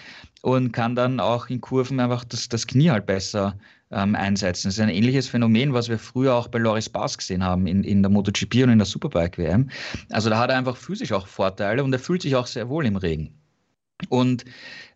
und 0.41 0.71
kann 0.71 0.95
dann 0.95 1.19
auch 1.19 1.49
in 1.49 1.59
Kurven 1.59 1.99
einfach 1.99 2.23
das, 2.23 2.49
das 2.49 2.67
Knie 2.67 2.91
halt 2.91 3.07
besser 3.07 3.57
ähm, 3.91 4.15
einsetzen. 4.15 4.67
Das 4.67 4.75
ist 4.75 4.81
ein 4.81 4.89
ähnliches 4.89 5.27
Phänomen, 5.27 5.73
was 5.73 5.89
wir 5.89 5.99
früher 5.99 6.35
auch 6.35 6.47
bei 6.47 6.59
Loris 6.59 6.89
Bass 6.89 7.17
gesehen 7.17 7.43
haben 7.43 7.67
in, 7.67 7.83
in 7.83 8.03
der 8.03 8.11
MotoGP 8.11 8.63
und 8.63 8.69
in 8.69 8.79
der 8.79 8.85
Superbike-WM. 8.85 9.69
Also 10.11 10.29
da 10.29 10.37
hat 10.39 10.51
er 10.51 10.57
einfach 10.57 10.77
physisch 10.77 11.11
auch 11.11 11.27
Vorteile 11.27 11.83
und 11.83 11.93
er 11.93 11.99
fühlt 11.99 12.21
sich 12.21 12.35
auch 12.35 12.47
sehr 12.47 12.69
wohl 12.69 12.85
im 12.85 12.95
Regen. 12.95 13.33
Und 14.07 14.45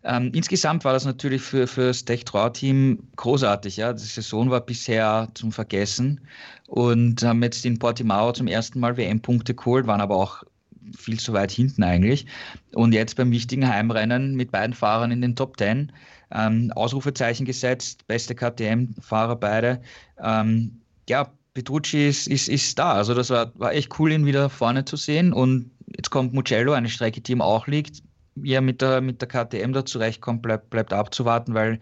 ähm, 0.02 0.30
insgesamt 0.34 0.84
war 0.84 0.94
das 0.94 1.04
natürlich 1.04 1.42
für, 1.42 1.66
für 1.66 1.88
das 1.88 2.04
Tech-Trau-Team 2.04 3.10
großartig. 3.16 3.76
Ja? 3.76 3.92
Die 3.92 4.02
Saison 4.02 4.50
war 4.50 4.60
bisher 4.60 5.28
zum 5.34 5.52
Vergessen 5.52 6.26
und 6.68 7.22
haben 7.22 7.42
jetzt 7.42 7.66
in 7.66 7.78
Portimao 7.78 8.32
zum 8.32 8.46
ersten 8.46 8.80
Mal 8.80 8.96
WM-Punkte 8.96 9.54
geholt, 9.54 9.86
waren 9.86 10.00
aber 10.00 10.16
auch 10.16 10.44
viel 10.96 11.18
zu 11.18 11.32
weit 11.32 11.50
hinten 11.50 11.82
eigentlich. 11.82 12.26
Und 12.74 12.92
jetzt 12.92 13.16
beim 13.16 13.30
wichtigen 13.30 13.68
Heimrennen 13.68 14.34
mit 14.34 14.50
beiden 14.50 14.74
Fahrern 14.74 15.10
in 15.10 15.20
den 15.20 15.36
Top 15.36 15.58
10 15.58 15.92
ähm, 16.30 16.72
Ausrufezeichen 16.74 17.46
gesetzt, 17.46 18.06
beste 18.06 18.34
KTM-Fahrer 18.34 19.36
beide. 19.36 19.80
Ähm, 20.22 20.80
ja, 21.08 21.28
Petrucci 21.54 22.08
ist, 22.08 22.26
ist, 22.26 22.48
ist 22.48 22.78
da. 22.78 22.92
Also 22.94 23.14
das 23.14 23.30
war, 23.30 23.52
war 23.58 23.72
echt 23.72 23.98
cool, 23.98 24.12
ihn 24.12 24.26
wieder 24.26 24.50
vorne 24.50 24.84
zu 24.84 24.96
sehen. 24.96 25.32
Und 25.32 25.70
jetzt 25.96 26.10
kommt 26.10 26.34
Mugello, 26.34 26.72
eine 26.72 26.88
Strecke, 26.88 27.20
die 27.20 27.32
ihm 27.32 27.40
auch 27.40 27.66
liegt. 27.66 28.02
Wie 28.34 28.52
er 28.52 28.60
mit 28.60 28.82
der, 28.82 29.00
mit 29.00 29.22
der 29.22 29.28
KTM 29.28 29.72
da 29.72 29.84
zurechtkommt, 29.84 30.42
bleibt, 30.42 30.70
bleibt 30.70 30.92
abzuwarten, 30.92 31.54
weil 31.54 31.78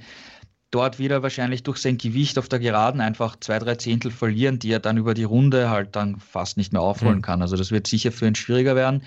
dort 0.72 0.98
wieder 0.98 1.22
wahrscheinlich 1.22 1.62
durch 1.62 1.78
sein 1.78 1.98
Gewicht 1.98 2.38
auf 2.38 2.48
der 2.48 2.58
Geraden 2.58 3.00
einfach 3.00 3.36
zwei, 3.38 3.60
drei 3.60 3.76
Zehntel 3.76 4.10
verlieren, 4.10 4.58
die 4.58 4.72
er 4.72 4.80
dann 4.80 4.96
über 4.96 5.14
die 5.14 5.22
Runde 5.22 5.70
halt 5.70 5.94
dann 5.94 6.18
fast 6.18 6.56
nicht 6.56 6.72
mehr 6.72 6.82
aufholen 6.82 7.18
mhm. 7.18 7.22
kann. 7.22 7.42
Also 7.42 7.56
das 7.56 7.70
wird 7.70 7.86
sicher 7.86 8.10
für 8.10 8.26
ihn 8.26 8.34
schwieriger 8.34 8.74
werden. 8.74 9.02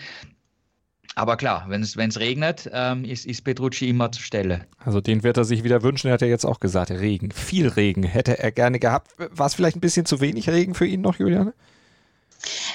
Aber 1.16 1.38
klar, 1.38 1.66
wenn 1.70 1.82
es 1.82 2.20
regnet, 2.20 2.70
ähm, 2.74 3.06
ist, 3.06 3.26
ist 3.26 3.44
Petrucci 3.44 3.90
immer 3.90 4.12
zur 4.12 4.22
Stelle. 4.22 4.66
Also 4.78 5.00
den 5.00 5.24
wird 5.24 5.38
er 5.38 5.46
sich 5.46 5.64
wieder 5.64 5.82
wünschen. 5.82 6.08
Er 6.08 6.14
hat 6.14 6.22
ja 6.22 6.28
jetzt 6.28 6.46
auch 6.46 6.60
gesagt, 6.60 6.92
Regen, 6.92 7.32
viel 7.32 7.70
Regen 7.70 8.04
hätte 8.04 8.38
er 8.38 8.52
gerne 8.52 8.80
gehabt. 8.80 9.12
War 9.18 9.48
es 9.48 9.56
vielleicht 9.56 9.78
ein 9.78 9.82
bisschen 9.82 10.06
zu 10.06 10.20
wenig 10.20 10.50
Regen 10.50 10.76
für 10.76 10.86
ihn 10.86 11.02
noch, 11.02 11.18
Juliane? 11.18 11.54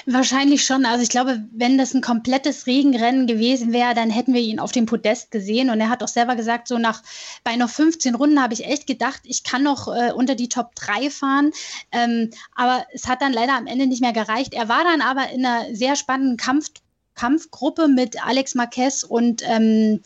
Wahrscheinlich 0.05 0.65
schon. 0.65 0.85
Also 0.85 1.03
ich 1.03 1.09
glaube, 1.09 1.43
wenn 1.51 1.77
das 1.77 1.93
ein 1.93 2.01
komplettes 2.01 2.65
Regenrennen 2.67 3.27
gewesen 3.27 3.73
wäre, 3.73 3.93
dann 3.93 4.09
hätten 4.09 4.33
wir 4.33 4.41
ihn 4.41 4.59
auf 4.59 4.71
dem 4.71 4.85
Podest 4.85 5.31
gesehen. 5.31 5.69
Und 5.69 5.79
er 5.79 5.89
hat 5.89 6.03
auch 6.03 6.07
selber 6.07 6.35
gesagt, 6.35 6.67
so 6.67 6.77
nach 6.77 7.03
bei 7.43 7.55
noch 7.55 7.69
15 7.69 8.15
Runden 8.15 8.41
habe 8.41 8.53
ich 8.53 8.65
echt 8.65 8.87
gedacht, 8.87 9.21
ich 9.23 9.43
kann 9.43 9.63
noch 9.63 9.87
äh, 9.87 10.11
unter 10.11 10.35
die 10.35 10.49
Top 10.49 10.75
3 10.75 11.09
fahren. 11.09 11.51
Ähm, 11.91 12.31
aber 12.55 12.85
es 12.93 13.07
hat 13.07 13.21
dann 13.21 13.33
leider 13.33 13.53
am 13.53 13.67
Ende 13.67 13.87
nicht 13.87 14.01
mehr 14.01 14.13
gereicht. 14.13 14.53
Er 14.53 14.69
war 14.69 14.83
dann 14.83 15.01
aber 15.01 15.29
in 15.29 15.45
einer 15.45 15.73
sehr 15.75 15.95
spannenden 15.95 16.37
Kampf 16.37 16.69
Kampfgruppe 17.13 17.87
mit 17.89 18.25
Alex 18.25 18.55
Marquez 18.55 19.03
und 19.03 19.43
ähm, 19.45 20.01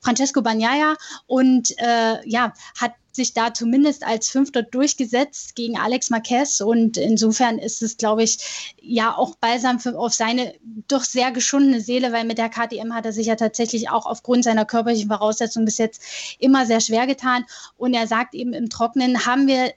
Francesco 0.00 0.40
Bagnaia 0.40 0.94
und 1.26 1.76
äh, 1.78 2.26
ja, 2.26 2.54
hat 2.80 2.92
sich 3.16 3.34
da 3.34 3.54
zumindest 3.54 4.04
als 4.04 4.28
Fünfter 4.28 4.62
durchgesetzt 4.62 5.54
gegen 5.54 5.78
Alex 5.78 6.10
Marquez. 6.10 6.60
Und 6.60 6.96
insofern 6.96 7.58
ist 7.58 7.82
es, 7.82 7.96
glaube 7.96 8.22
ich, 8.22 8.74
ja 8.80 9.16
auch 9.16 9.36
balsam 9.36 9.80
für, 9.80 9.98
auf 9.98 10.14
seine 10.14 10.54
doch 10.88 11.04
sehr 11.04 11.32
geschundene 11.32 11.80
Seele, 11.80 12.12
weil 12.12 12.24
mit 12.24 12.38
der 12.38 12.48
KTM 12.48 12.92
hat 12.94 13.06
er 13.06 13.12
sich 13.12 13.26
ja 13.26 13.36
tatsächlich 13.36 13.90
auch 13.90 14.06
aufgrund 14.06 14.44
seiner 14.44 14.64
körperlichen 14.64 15.08
Voraussetzungen 15.08 15.64
bis 15.64 15.78
jetzt 15.78 16.02
immer 16.38 16.66
sehr 16.66 16.80
schwer 16.80 17.06
getan. 17.06 17.44
Und 17.76 17.94
er 17.94 18.06
sagt 18.06 18.34
eben, 18.34 18.52
im 18.52 18.70
Trockenen 18.70 19.26
haben 19.26 19.46
wir 19.46 19.72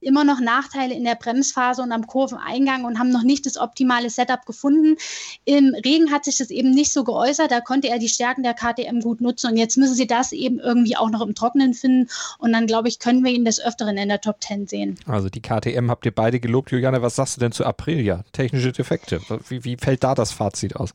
immer 0.00 0.24
noch 0.24 0.40
Nachteile 0.40 0.94
in 0.94 1.04
der 1.04 1.14
Bremsphase 1.14 1.82
und 1.82 1.92
am 1.92 2.06
Kurveneingang 2.06 2.84
und 2.84 2.98
haben 2.98 3.10
noch 3.10 3.22
nicht 3.22 3.46
das 3.46 3.56
optimale 3.56 4.10
Setup 4.10 4.44
gefunden. 4.46 4.96
Im 5.44 5.74
Regen 5.74 6.12
hat 6.12 6.24
sich 6.24 6.36
das 6.36 6.50
eben 6.50 6.70
nicht 6.70 6.92
so 6.92 7.04
geäußert, 7.04 7.50
da 7.50 7.60
konnte 7.60 7.88
er 7.88 7.98
die 7.98 8.08
Stärken 8.08 8.42
der 8.42 8.54
KTM 8.54 9.00
gut 9.00 9.20
nutzen 9.20 9.50
und 9.50 9.56
jetzt 9.56 9.76
müssen 9.76 9.94
sie 9.94 10.06
das 10.06 10.32
eben 10.32 10.58
irgendwie 10.58 10.96
auch 10.96 11.10
noch 11.10 11.20
im 11.20 11.34
Trockenen 11.34 11.74
finden 11.74 12.08
und 12.38 12.52
dann 12.52 12.66
glaube 12.66 12.88
ich, 12.88 12.98
können 12.98 13.24
wir 13.24 13.32
ihn 13.32 13.44
des 13.44 13.60
Öfteren 13.60 13.96
in 13.96 14.08
der 14.08 14.20
Top 14.20 14.42
10 14.42 14.66
sehen. 14.66 14.98
Also 15.06 15.28
die 15.28 15.40
KTM 15.40 15.90
habt 15.90 16.06
ihr 16.06 16.14
beide 16.14 16.40
gelobt. 16.40 16.70
Juliane, 16.70 17.02
was 17.02 17.16
sagst 17.16 17.36
du 17.36 17.40
denn 17.40 17.52
zu 17.52 17.64
Aprilia? 17.64 18.24
Technische 18.32 18.72
Defekte. 18.72 19.20
Wie, 19.48 19.64
wie 19.64 19.76
fällt 19.76 20.04
da 20.04 20.14
das 20.14 20.32
Fazit 20.32 20.76
aus? 20.76 20.90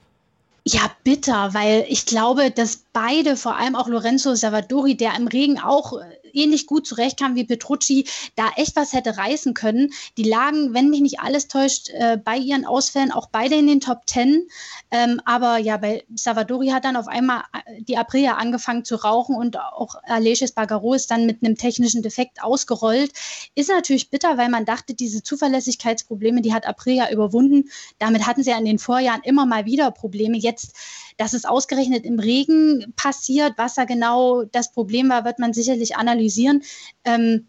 Ja, 0.63 0.91
bitter, 1.03 1.55
weil 1.55 1.85
ich 1.89 2.05
glaube, 2.05 2.51
dass 2.51 2.83
beide, 2.93 3.35
vor 3.35 3.55
allem 3.57 3.75
auch 3.75 3.87
Lorenzo 3.87 4.35
Savadori, 4.35 4.95
der 4.95 5.15
im 5.15 5.27
Regen 5.27 5.59
auch 5.59 5.93
ähnlich 6.33 6.65
gut 6.65 6.87
zurechtkam 6.87 7.35
wie 7.35 7.43
Petrucci, 7.43 8.05
da 8.35 8.49
echt 8.55 8.75
was 8.75 8.93
hätte 8.93 9.17
reißen 9.17 9.53
können. 9.53 9.91
Die 10.17 10.23
lagen, 10.23 10.73
wenn 10.73 10.89
mich 10.89 11.01
nicht 11.01 11.19
alles 11.19 11.47
täuscht, 11.47 11.89
äh, 11.89 12.17
bei 12.23 12.37
ihren 12.37 12.65
Ausfällen 12.65 13.11
auch 13.11 13.27
beide 13.31 13.55
in 13.55 13.67
den 13.67 13.79
Top 13.79 14.05
Ten. 14.05 14.47
Ähm, 14.91 15.21
aber 15.25 15.57
ja, 15.57 15.77
bei 15.77 16.03
Savadori 16.15 16.67
hat 16.67 16.85
dann 16.85 16.95
auf 16.95 17.07
einmal 17.07 17.43
äh, 17.53 17.81
die 17.81 17.97
Aprilia 17.97 18.35
angefangen 18.35 18.83
zu 18.85 18.95
rauchen 18.95 19.35
und 19.35 19.57
auch 19.59 19.95
Aleix 20.03 20.51
Bagaro 20.51 20.93
ist 20.93 21.11
dann 21.11 21.25
mit 21.25 21.43
einem 21.43 21.55
technischen 21.55 22.01
Defekt 22.01 22.43
ausgerollt. 22.43 23.11
Ist 23.55 23.69
natürlich 23.69 24.09
bitter, 24.09 24.37
weil 24.37 24.49
man 24.49 24.65
dachte, 24.65 24.93
diese 24.93 25.23
Zuverlässigkeitsprobleme, 25.23 26.41
die 26.41 26.53
hat 26.53 26.67
Aprilia 26.67 27.11
überwunden. 27.11 27.69
Damit 27.99 28.25
hatten 28.27 28.43
sie 28.43 28.51
ja 28.51 28.57
in 28.57 28.65
den 28.65 28.79
Vorjahren 28.79 29.21
immer 29.23 29.45
mal 29.45 29.65
wieder 29.65 29.91
Probleme. 29.91 30.37
Jetzt 30.37 30.75
dass 31.17 31.33
es 31.33 31.45
ausgerechnet 31.45 32.05
im 32.05 32.19
Regen 32.19 32.93
passiert, 32.95 33.53
was 33.57 33.75
da 33.75 33.85
genau 33.85 34.43
das 34.43 34.71
Problem 34.71 35.09
war, 35.09 35.25
wird 35.25 35.39
man 35.39 35.53
sicherlich 35.53 35.95
analysieren. 35.95 36.63
Ähm, 37.03 37.47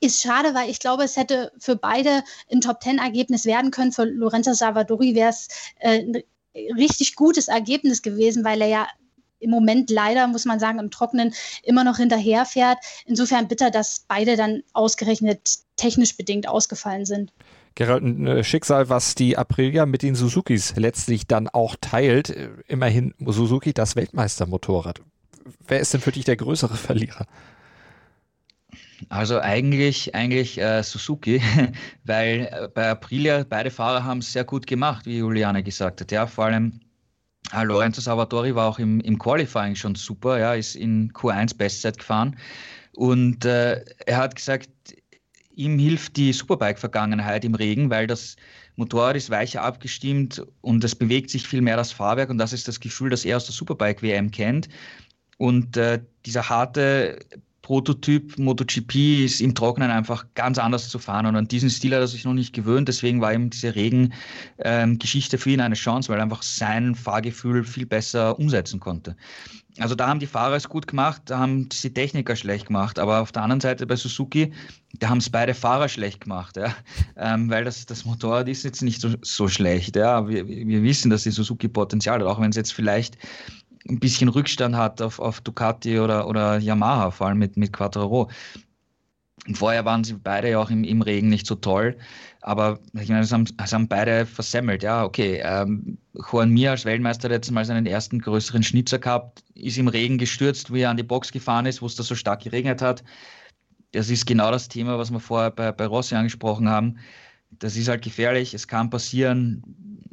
ist 0.00 0.20
schade, 0.20 0.54
weil 0.54 0.70
ich 0.70 0.80
glaube, 0.80 1.04
es 1.04 1.16
hätte 1.16 1.52
für 1.58 1.76
beide 1.76 2.22
ein 2.50 2.60
Top-10-Ergebnis 2.60 3.44
werden 3.44 3.70
können. 3.70 3.92
Für 3.92 4.04
Lorenzo 4.04 4.54
Salvadori 4.54 5.14
wäre 5.14 5.30
es 5.30 5.48
äh, 5.78 6.00
ein 6.00 6.22
richtig 6.76 7.16
gutes 7.16 7.48
Ergebnis 7.48 8.02
gewesen, 8.02 8.44
weil 8.44 8.62
er 8.62 8.68
ja 8.68 8.88
im 9.40 9.50
Moment 9.50 9.90
leider, 9.90 10.26
muss 10.26 10.44
man 10.44 10.60
sagen, 10.60 10.78
im 10.78 10.90
Trockenen 10.90 11.34
immer 11.62 11.84
noch 11.84 11.96
hinterherfährt. 11.96 12.78
Insofern 13.06 13.48
bitter, 13.48 13.70
dass 13.70 14.04
beide 14.06 14.36
dann 14.36 14.62
ausgerechnet 14.72 15.40
technisch 15.76 16.16
bedingt 16.16 16.46
ausgefallen 16.46 17.06
sind. 17.06 17.32
Gerald, 17.74 18.02
ein 18.02 18.26
äh, 18.26 18.44
Schicksal, 18.44 18.88
was 18.88 19.14
die 19.14 19.38
Aprilia 19.38 19.86
mit 19.86 20.02
den 20.02 20.14
Suzukis 20.14 20.74
letztlich 20.76 21.26
dann 21.26 21.48
auch 21.48 21.76
teilt. 21.80 22.30
Äh, 22.30 22.50
immerhin 22.66 23.14
Suzuki 23.24 23.72
das 23.72 23.96
Weltmeistermotorrad. 23.96 25.00
Wer 25.66 25.80
ist 25.80 25.94
denn 25.94 26.00
für 26.00 26.12
dich 26.12 26.24
der 26.24 26.36
größere 26.36 26.76
Verlierer? 26.76 27.26
Also 29.08 29.40
eigentlich, 29.40 30.14
eigentlich 30.14 30.60
äh, 30.60 30.82
Suzuki, 30.82 31.40
weil 32.04 32.48
äh, 32.52 32.68
bei 32.68 32.90
Aprilia 32.90 33.44
beide 33.48 33.70
Fahrer 33.70 34.04
haben 34.04 34.18
es 34.18 34.32
sehr 34.32 34.44
gut 34.44 34.66
gemacht, 34.66 35.06
wie 35.06 35.18
Juliane 35.18 35.62
gesagt 35.62 36.00
hat. 36.00 36.12
Ja, 36.12 36.26
vor 36.26 36.46
allem 36.46 36.80
äh, 37.52 37.64
Lorenzo 37.64 38.00
Salvatori 38.00 38.54
war 38.54 38.68
auch 38.68 38.78
im, 38.78 39.00
im 39.00 39.18
Qualifying 39.18 39.74
schon 39.74 39.94
super, 39.94 40.38
ja, 40.38 40.54
ist 40.54 40.76
in 40.76 41.12
Q1 41.12 41.56
Bestzeit 41.56 41.98
gefahren. 41.98 42.36
Und 42.92 43.44
äh, 43.44 43.84
er 44.06 44.16
hat 44.18 44.36
gesagt, 44.36 44.68
ihm 45.54 45.78
hilft 45.78 46.16
die 46.16 46.32
Superbike-Vergangenheit 46.32 47.44
im 47.44 47.54
Regen, 47.54 47.90
weil 47.90 48.06
das 48.06 48.36
Motorrad 48.76 49.16
ist 49.16 49.30
weicher 49.30 49.62
abgestimmt 49.62 50.42
und 50.60 50.82
es 50.84 50.94
bewegt 50.94 51.30
sich 51.30 51.46
viel 51.46 51.60
mehr 51.60 51.76
das 51.76 51.92
Fahrwerk 51.92 52.30
und 52.30 52.38
das 52.38 52.52
ist 52.52 52.68
das 52.68 52.80
Gefühl, 52.80 53.10
das 53.10 53.24
er 53.24 53.36
aus 53.36 53.46
der 53.46 53.54
Superbike-WM 53.54 54.30
kennt. 54.30 54.68
Und 55.38 55.76
äh, 55.76 56.00
dieser 56.26 56.48
harte 56.48 57.18
Prototyp 57.62 58.38
MotoGP 58.38 59.24
ist 59.24 59.40
im 59.40 59.54
Trockenen 59.54 59.90
einfach 59.90 60.24
ganz 60.34 60.58
anders 60.58 60.88
zu 60.88 60.98
fahren 60.98 61.26
und 61.26 61.36
an 61.36 61.46
diesen 61.46 61.70
Stil 61.70 61.94
hat 61.94 62.00
er 62.00 62.06
sich 62.06 62.24
noch 62.24 62.32
nicht 62.32 62.54
gewöhnt. 62.54 62.88
Deswegen 62.88 63.20
war 63.20 63.32
eben 63.32 63.50
diese 63.50 63.74
Regengeschichte 63.74 65.36
ähm, 65.36 65.40
für 65.40 65.50
ihn 65.50 65.60
eine 65.60 65.74
Chance, 65.74 66.08
weil 66.08 66.18
er 66.18 66.22
einfach 66.22 66.42
sein 66.42 66.94
Fahrgefühl 66.94 67.64
viel 67.64 67.86
besser 67.86 68.38
umsetzen 68.38 68.80
konnte. 68.80 69.16
Also 69.78 69.94
da 69.94 70.08
haben 70.08 70.20
die 70.20 70.26
Fahrer 70.26 70.56
es 70.56 70.68
gut 70.68 70.86
gemacht, 70.86 71.22
da 71.26 71.38
haben 71.38 71.68
die 71.68 71.94
Techniker 71.94 72.34
schlecht 72.34 72.66
gemacht, 72.66 72.98
aber 72.98 73.20
auf 73.20 73.32
der 73.32 73.42
anderen 73.42 73.60
Seite 73.60 73.86
bei 73.86 73.96
Suzuki, 73.96 74.52
da 74.98 75.08
haben 75.08 75.18
es 75.18 75.30
beide 75.30 75.54
Fahrer 75.54 75.88
schlecht 75.88 76.22
gemacht, 76.22 76.56
ja? 76.56 76.74
ähm, 77.16 77.48
weil 77.50 77.64
das, 77.64 77.86
das 77.86 78.04
Motorrad 78.04 78.48
ist 78.48 78.64
jetzt 78.64 78.82
nicht 78.82 79.00
so, 79.00 79.10
so 79.22 79.48
schlecht. 79.48 79.96
Ja? 79.96 80.28
Wir, 80.28 80.46
wir 80.46 80.82
wissen, 80.82 81.10
dass 81.10 81.22
die 81.22 81.30
Suzuki 81.30 81.68
Potenzial 81.68 82.20
hat, 82.20 82.26
auch 82.26 82.40
wenn 82.40 82.50
es 82.50 82.56
jetzt 82.56 82.72
vielleicht 82.72 83.16
ein 83.88 83.98
bisschen 83.98 84.28
Rückstand 84.28 84.76
hat 84.76 85.00
auf, 85.00 85.18
auf 85.18 85.40
Ducati 85.40 85.98
oder, 85.98 86.28
oder 86.28 86.58
Yamaha, 86.58 87.10
vor 87.10 87.28
allem 87.28 87.38
mit, 87.38 87.56
mit 87.56 87.72
Quattro. 87.72 88.28
Und 89.46 89.56
vorher 89.56 89.84
waren 89.84 90.04
sie 90.04 90.14
beide 90.14 90.50
ja 90.50 90.58
auch 90.58 90.70
im, 90.70 90.84
im 90.84 91.00
Regen 91.00 91.30
nicht 91.30 91.46
so 91.46 91.54
toll, 91.54 91.96
aber 92.42 92.78
ich 92.92 93.08
meine, 93.08 93.22
es 93.22 93.32
haben, 93.32 93.46
es 93.62 93.72
haben 93.72 93.88
beide 93.88 94.26
versemmelt. 94.26 94.82
Ja, 94.82 95.04
okay. 95.04 95.40
Ähm, 95.42 95.98
Juan 96.30 96.50
Mir 96.50 96.72
als 96.72 96.84
Weltmeister 96.84 97.28
hat 97.28 97.32
jetzt 97.32 97.50
mal 97.50 97.64
seinen 97.64 97.86
ersten 97.86 98.18
größeren 98.18 98.62
Schnitzer 98.62 98.98
gehabt, 98.98 99.42
ist 99.54 99.78
im 99.78 99.88
Regen 99.88 100.18
gestürzt, 100.18 100.72
wie 100.72 100.82
er 100.82 100.90
an 100.90 100.98
die 100.98 101.02
Box 101.02 101.32
gefahren 101.32 101.66
ist, 101.66 101.80
wo 101.80 101.86
es 101.86 101.96
da 101.96 102.02
so 102.02 102.14
stark 102.14 102.42
geregnet 102.42 102.82
hat. 102.82 103.02
Das 103.92 104.10
ist 104.10 104.26
genau 104.26 104.50
das 104.50 104.68
Thema, 104.68 104.98
was 104.98 105.10
wir 105.10 105.20
vorher 105.20 105.50
bei, 105.50 105.72
bei 105.72 105.86
Rossi 105.86 106.14
angesprochen 106.14 106.68
haben. 106.68 106.98
Das 107.58 107.76
ist 107.76 107.88
halt 107.88 108.02
gefährlich, 108.02 108.54
es 108.54 108.68
kann 108.68 108.90
passieren 108.90 109.62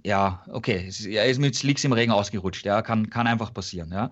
ja, 0.07 0.41
okay, 0.47 0.89
er 1.09 1.25
ist 1.25 1.39
mit 1.39 1.53
Slicks 1.53 1.83
im 1.83 1.91
Regen 1.91 2.13
ausgerutscht, 2.13 2.65
ja, 2.65 2.81
kann, 2.81 3.09
kann 3.09 3.27
einfach 3.27 3.53
passieren. 3.53 3.91
Ja. 3.91 4.09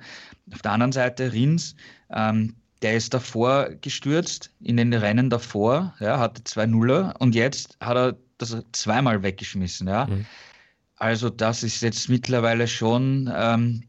Auf 0.53 0.61
der 0.61 0.73
anderen 0.73 0.91
Seite 0.91 1.31
Rins, 1.31 1.75
ähm, 2.11 2.55
der 2.81 2.97
ist 2.97 3.13
davor 3.13 3.69
gestürzt, 3.81 4.51
in 4.61 4.75
den 4.75 4.93
Rennen 4.93 5.29
davor, 5.29 5.93
ja, 6.01 6.19
hatte 6.19 6.43
zwei 6.43 6.65
Nuller 6.65 7.15
und 7.19 7.33
jetzt 7.33 7.77
hat 7.79 7.95
er 7.95 8.17
das 8.37 8.61
zweimal 8.73 9.23
weggeschmissen. 9.23 9.87
Ja. 9.87 10.07
Mhm. 10.07 10.25
Also 10.97 11.29
das 11.29 11.63
ist 11.63 11.81
jetzt 11.81 12.09
mittlerweile 12.09 12.67
schon, 12.67 13.31
ähm, 13.33 13.83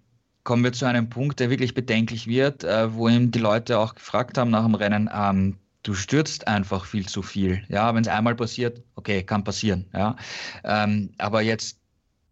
kommen 0.45 0.63
wir 0.63 0.73
zu 0.73 0.87
einem 0.87 1.09
Punkt, 1.09 1.41
der 1.41 1.51
wirklich 1.51 1.75
bedenklich 1.75 2.29
wird, 2.29 2.63
äh, 2.63 2.95
wo 2.95 3.09
ihm 3.09 3.33
die 3.33 3.41
Leute 3.41 3.81
auch 3.81 3.97
gefragt 3.97 4.39
haben 4.39 4.51
nach 4.51 4.65
dem 4.65 4.77
Rennen, 4.77 5.11
ähm, 5.13 5.59
du 5.87 5.95
stürzt 5.95 6.49
einfach 6.49 6.85
viel 6.85 7.07
zu 7.07 7.23
viel. 7.23 7.65
Ja, 7.69 7.95
wenn 7.95 8.03
es 8.03 8.09
einmal 8.09 8.35
passiert, 8.35 8.83
okay, 8.97 9.23
kann 9.23 9.45
passieren. 9.45 9.87
Ja, 9.95 10.17
ähm, 10.65 11.13
aber 11.19 11.43
jetzt 11.43 11.79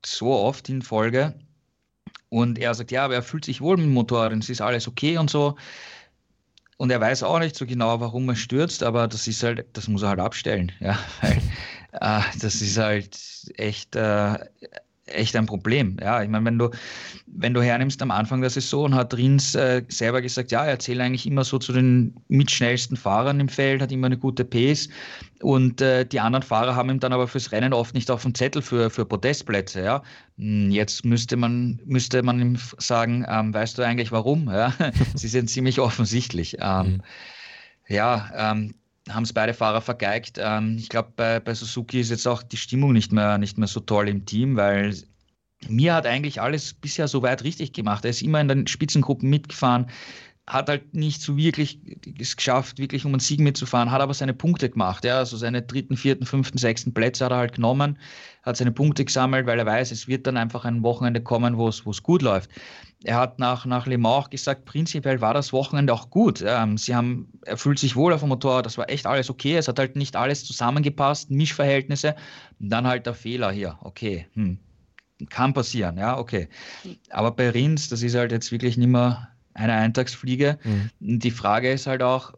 so 0.05 0.33
oft 0.33 0.69
in 0.69 0.83
Folge. 0.83 1.35
Und 2.31 2.59
er 2.59 2.75
sagt, 2.75 2.90
ja, 2.90 3.05
aber 3.05 3.14
er 3.14 3.23
fühlt 3.23 3.45
sich 3.45 3.61
wohl 3.61 3.77
mit 3.77 3.87
dem 3.87 3.93
Motorrad 3.93 4.33
es 4.33 4.51
ist 4.51 4.61
alles 4.61 4.88
okay 4.88 5.19
und 5.19 5.31
so. 5.31 5.57
Und 6.77 6.90
er 6.90 7.01
weiß 7.01 7.23
auch 7.23 7.38
nicht 7.38 7.55
so 7.55 7.64
genau, 7.64 8.01
warum 8.01 8.29
er 8.29 8.35
stürzt, 8.35 8.83
aber 8.83 9.07
das 9.07 9.29
ist 9.29 9.45
halt, 9.45 9.64
das 9.75 9.87
muss 9.87 10.03
er 10.03 10.09
halt 10.09 10.21
abstellen, 10.21 10.73
ja, 10.81 10.99
weil 11.21 11.40
äh, 11.93 12.23
das 12.40 12.61
ist 12.61 12.77
halt 12.77 13.17
echt 13.57 13.95
äh, 13.95 14.35
echt 15.07 15.37
ein 15.37 15.47
Problem. 15.47 15.97
Ja, 16.01 16.23
ich 16.23 16.29
meine, 16.29 16.45
wenn 16.47 16.59
du, 16.59 16.71
wenn 17.27 17.55
du 17.55 17.62
hernimmst 17.62 18.01
am 18.03 18.11
Anfang 18.11 18.40
der 18.40 18.51
Saison, 18.51 18.95
hat 18.95 19.14
Rins 19.14 19.55
äh, 19.55 19.83
selber 19.88 20.23
gesagt, 20.23 20.51
ja, 20.51 20.64
er 20.64 20.79
zählt 20.79 21.01
eigentlich 21.01 21.27
immer 21.27 21.45
so 21.45 21.59
zu 21.59 21.73
den 21.73 22.14
mitschnellsten 22.29 22.97
Fahrern 22.97 23.40
im 23.40 23.49
Feld, 23.49 23.83
hat 23.83 23.93
immer 23.93 24.07
eine 24.07 24.19
gute 24.19 24.45
Pace 24.45 24.88
und 25.43 25.81
äh, 25.81 26.07
die 26.07 26.21
anderen 26.21 26.43
Fahrer 26.43 26.75
haben 26.75 26.90
ihm 26.90 27.01
dann 27.01 27.12
aber 27.12 27.29
fürs 27.29 27.53
Rennen 27.53 27.73
oft 27.73 27.95
nicht 27.95 28.11
auf 28.11 28.23
dem 28.23 28.35
Zettel 28.35 28.62
für, 28.62 28.88
für 28.88 29.05
Podestplätze. 29.05 29.83
Ja. 29.83 30.03
Hm, 30.38 30.71
jetzt 30.71 31.05
müsste 31.05 31.37
man, 31.37 31.81
müsste 31.85 32.23
man 32.23 32.40
ihm 32.40 32.59
sagen, 32.79 33.27
ähm, 33.29 33.53
weißt 33.53 33.77
du 33.77 33.83
eigentlich 33.83 34.11
warum? 34.12 34.49
Ja? 34.49 34.73
Sie 35.14 35.29
sind 35.29 35.51
ziemlich 35.51 35.81
offensichtlich. 35.81 36.57
Ähm, 36.61 36.87
mhm. 36.87 37.03
Ja, 37.88 38.31
ähm, 38.35 38.75
haben 39.09 39.25
es 39.25 39.33
beide 39.33 39.55
Fahrer 39.55 39.81
vergeigt. 39.81 40.38
Ähm, 40.40 40.77
ich 40.79 40.88
glaube, 40.88 41.12
bei, 41.17 41.40
bei 41.40 41.55
Suzuki 41.55 42.01
ist 42.01 42.11
jetzt 42.11 42.27
auch 42.27 42.43
die 42.43 42.57
Stimmung 42.57 42.93
nicht 42.93 43.12
mehr, 43.12 43.38
nicht 43.38 43.59
mehr 43.59 43.69
so 43.69 43.81
toll 43.81 44.09
im 44.09 44.25
Team, 44.25 44.57
weil 44.57 44.95
mir 45.69 45.95
hat 45.95 46.07
eigentlich 46.07 46.40
alles 46.40 46.75
bisher 46.75 47.09
so 47.09 47.23
weit 47.23 47.45
richtig 47.45 47.73
gemacht. 47.73 48.05
Er 48.05 48.11
ist 48.11 48.23
immer 48.23 48.40
in 48.40 48.49
den 48.49 48.67
Spitzengruppen 48.67 49.29
mitgefahren, 49.31 49.87
hat 50.46 50.68
halt 50.68 50.94
nicht 50.94 51.22
so 51.22 51.38
wirklich 51.38 51.80
es 52.18 52.37
geschafft, 52.37 52.78
wirklich 52.78 53.07
um 53.07 53.12
einen 53.12 53.20
Sieg 53.20 53.40
mitzufahren, 53.40 53.90
hat 53.90 54.02
aber 54.02 54.12
seine 54.12 54.35
Punkte 54.35 54.68
gemacht. 54.68 55.04
Ja, 55.04 55.18
also 55.18 55.38
seine 55.38 55.62
dritten, 55.62 55.96
vierten, 55.96 56.26
fünften, 56.26 56.59
sechsten 56.59 56.92
Plätze 56.92 57.24
hat 57.24 57.33
er 57.33 57.38
halt 57.38 57.54
genommen, 57.54 57.98
hat 58.42 58.59
seine 58.59 58.72
Punkte 58.72 59.07
gesammelt, 59.07 59.46
weil 59.46 59.59
er 59.59 59.64
weiß, 59.64 59.90
es 59.90 60.07
wird 60.07 60.26
dann 60.26 60.37
einfach 60.37 60.66
ein 60.66 60.83
Wochenende 60.83 61.22
kommen, 61.22 61.57
wo 61.57 61.68
es 61.68 62.02
gut 62.02 62.20
läuft. 62.20 62.50
Er 63.04 63.16
hat 63.16 63.38
nach, 63.38 63.64
nach 63.64 63.87
Le 63.87 63.96
Mans 63.96 64.26
auch 64.26 64.30
gesagt, 64.30 64.66
prinzipiell 64.66 65.20
war 65.20 65.35
das 65.35 65.52
Wochenende 65.52 65.92
auch 65.92 66.11
gut. 66.11 66.42
Ähm, 66.46 66.76
sie 66.76 66.94
haben, 66.94 67.28
er 67.44 67.57
fühlt 67.57 67.78
sich 67.78 67.96
wohl 67.96 68.12
auf 68.12 68.20
dem 68.20 68.30
Motorrad, 68.30 68.66
das 68.66 68.76
war 68.78 68.88
echt 68.90 69.07
alles 69.07 69.30
okay. 69.30 69.57
Es 69.57 69.68
hat 69.68 69.78
halt 69.78 69.96
nicht 69.96 70.16
alles 70.16 70.44
zusammengepasst, 70.44 71.30
Mischverhältnisse. 71.30 72.16
Und 72.61 72.70
dann 72.70 72.87
halt 72.87 73.07
der 73.07 73.14
Fehler 73.14 73.50
hier. 73.50 73.78
Okay, 73.83 74.26
hm. 74.35 74.59
kann 75.28 75.52
passieren, 75.52 75.98
ja, 75.98 76.18
okay. 76.18 76.48
Aber 77.11 77.30
bei 77.30 77.50
Rins, 77.50 77.88
das 77.88 78.02
ist 78.02 78.14
halt 78.14 78.33
jetzt 78.33 78.52
wirklich 78.52 78.78
nicht 78.78 78.88
mehr 78.88 79.34
eine 79.55 79.73
Eintagsfliege. 79.73 80.59
Mhm. 80.64 81.19
Die 81.19 81.31
Frage 81.31 81.73
ist 81.73 81.87
halt 81.87 82.03
auch, 82.03 82.33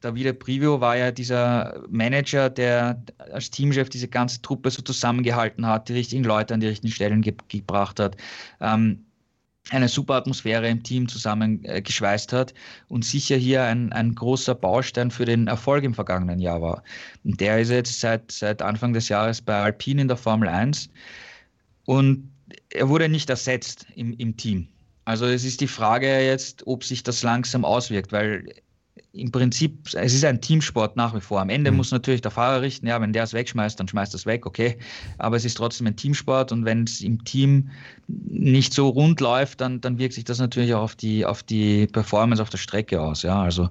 Davide 0.00 0.34
Privio 0.34 0.80
war 0.80 0.96
ja 0.96 1.12
dieser 1.12 1.80
Manager, 1.88 2.50
der 2.50 3.02
als 3.32 3.50
Teamchef 3.50 3.88
diese 3.88 4.08
ganze 4.08 4.42
Truppe 4.42 4.70
so 4.70 4.82
zusammengehalten 4.82 5.66
hat, 5.66 5.88
die 5.88 5.92
richtigen 5.92 6.24
Leute 6.24 6.54
an 6.54 6.60
die 6.60 6.66
richtigen 6.66 6.92
Stellen 6.92 7.22
ge 7.22 7.34
gebracht 7.48 8.00
hat. 8.00 8.16
Ähm, 8.60 9.04
eine 9.70 9.88
super 9.88 10.14
Atmosphäre 10.14 10.68
im 10.68 10.82
Team 10.82 11.08
zusammengeschweißt 11.08 12.32
äh, 12.32 12.36
hat 12.36 12.54
und 12.88 13.04
sicher 13.04 13.36
hier 13.36 13.62
ein, 13.62 13.92
ein 13.92 14.14
großer 14.14 14.56
Baustein 14.56 15.12
für 15.12 15.24
den 15.24 15.46
Erfolg 15.46 15.84
im 15.84 15.94
vergangenen 15.94 16.40
Jahr 16.40 16.60
war. 16.60 16.82
Und 17.22 17.40
der 17.40 17.60
ist 17.60 17.70
jetzt 17.70 18.00
seit, 18.00 18.32
seit 18.32 18.60
Anfang 18.60 18.92
des 18.92 19.08
Jahres 19.08 19.40
bei 19.40 19.54
Alpine 19.54 20.02
in 20.02 20.08
der 20.08 20.16
Formel 20.16 20.48
1 20.48 20.90
und 21.84 22.32
er 22.70 22.88
wurde 22.88 23.08
nicht 23.08 23.30
ersetzt 23.30 23.86
im, 23.94 24.12
im 24.14 24.36
Team. 24.36 24.68
Also 25.04 25.26
es 25.26 25.44
ist 25.44 25.60
die 25.60 25.68
Frage 25.68 26.24
jetzt, 26.24 26.66
ob 26.66 26.84
sich 26.84 27.02
das 27.02 27.22
langsam 27.22 27.64
auswirkt, 27.64 28.12
weil 28.12 28.46
im 29.14 29.30
Prinzip, 29.30 29.88
es 29.94 30.14
ist 30.14 30.24
ein 30.24 30.40
Teamsport 30.40 30.96
nach 30.96 31.14
wie 31.14 31.20
vor. 31.20 31.40
Am 31.40 31.50
Ende 31.50 31.70
mhm. 31.70 31.78
muss 31.78 31.90
natürlich 31.90 32.22
der 32.22 32.30
Fahrer 32.30 32.62
richten, 32.62 32.86
ja, 32.86 33.00
wenn 33.00 33.12
der 33.12 33.24
es 33.24 33.34
wegschmeißt, 33.34 33.78
dann 33.78 33.88
schmeißt 33.88 34.14
er 34.14 34.16
es 34.16 34.26
weg, 34.26 34.46
okay. 34.46 34.78
Aber 35.18 35.36
es 35.36 35.44
ist 35.44 35.56
trotzdem 35.56 35.86
ein 35.86 35.96
Teamsport 35.96 36.50
und 36.50 36.64
wenn 36.64 36.84
es 36.84 37.00
im 37.00 37.22
Team 37.24 37.70
nicht 38.08 38.72
so 38.72 38.88
rund 38.88 39.20
läuft, 39.20 39.60
dann, 39.60 39.80
dann 39.80 39.98
wirkt 39.98 40.14
sich 40.14 40.24
das 40.24 40.38
natürlich 40.38 40.74
auch 40.74 40.82
auf 40.82 40.94
die, 40.94 41.26
auf 41.26 41.42
die 41.42 41.86
Performance 41.88 42.42
auf 42.42 42.50
der 42.50 42.58
Strecke 42.58 43.00
aus. 43.00 43.22
Ja, 43.22 43.42
also 43.42 43.68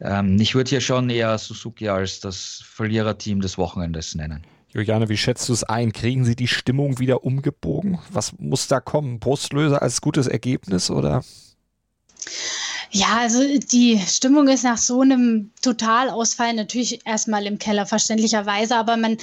ähm, 0.00 0.38
ich 0.38 0.54
würde 0.54 0.68
hier 0.68 0.80
schon 0.80 1.08
eher 1.08 1.38
Suzuki 1.38 1.88
als 1.88 2.20
das 2.20 2.62
Verliererteam 2.64 3.40
des 3.40 3.56
Wochenendes 3.56 4.14
nennen. 4.14 4.42
Juliane, 4.72 5.08
wie 5.10 5.18
schätzt 5.18 5.48
du 5.48 5.52
es 5.52 5.64
ein? 5.64 5.92
Kriegen 5.92 6.24
sie 6.24 6.34
die 6.34 6.48
Stimmung 6.48 6.98
wieder 6.98 7.24
umgebogen? 7.24 7.98
Was 8.10 8.32
muss 8.38 8.68
da 8.68 8.80
kommen? 8.80 9.20
Brustlöser 9.20 9.82
als 9.82 10.00
gutes 10.00 10.26
Ergebnis 10.26 10.90
oder? 10.90 11.22
Ja, 12.90 13.18
also 13.20 13.40
die 13.58 13.98
Stimmung 14.06 14.48
ist 14.48 14.64
nach 14.64 14.78
so 14.78 15.00
einem 15.00 15.50
Totalausfall 15.62 16.54
natürlich 16.54 17.06
erstmal 17.06 17.46
im 17.46 17.58
Keller, 17.58 17.86
verständlicherweise, 17.86 18.76
aber 18.76 18.96
man 18.96 19.16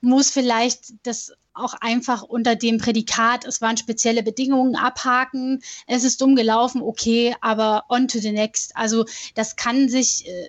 muss 0.00 0.30
vielleicht 0.30 0.92
das 1.04 1.32
auch 1.54 1.74
einfach 1.80 2.22
unter 2.22 2.56
dem 2.56 2.78
Prädikat, 2.78 3.44
es 3.46 3.60
waren 3.60 3.76
spezielle 3.76 4.22
Bedingungen, 4.22 4.76
abhaken, 4.76 5.62
es 5.86 6.04
ist 6.04 6.20
umgelaufen, 6.22 6.82
okay, 6.82 7.34
aber 7.40 7.84
on 7.88 8.08
to 8.08 8.18
the 8.18 8.32
next. 8.32 8.76
Also 8.76 9.06
das 9.34 9.56
kann 9.56 9.88
sich 9.88 10.26
äh, 10.26 10.48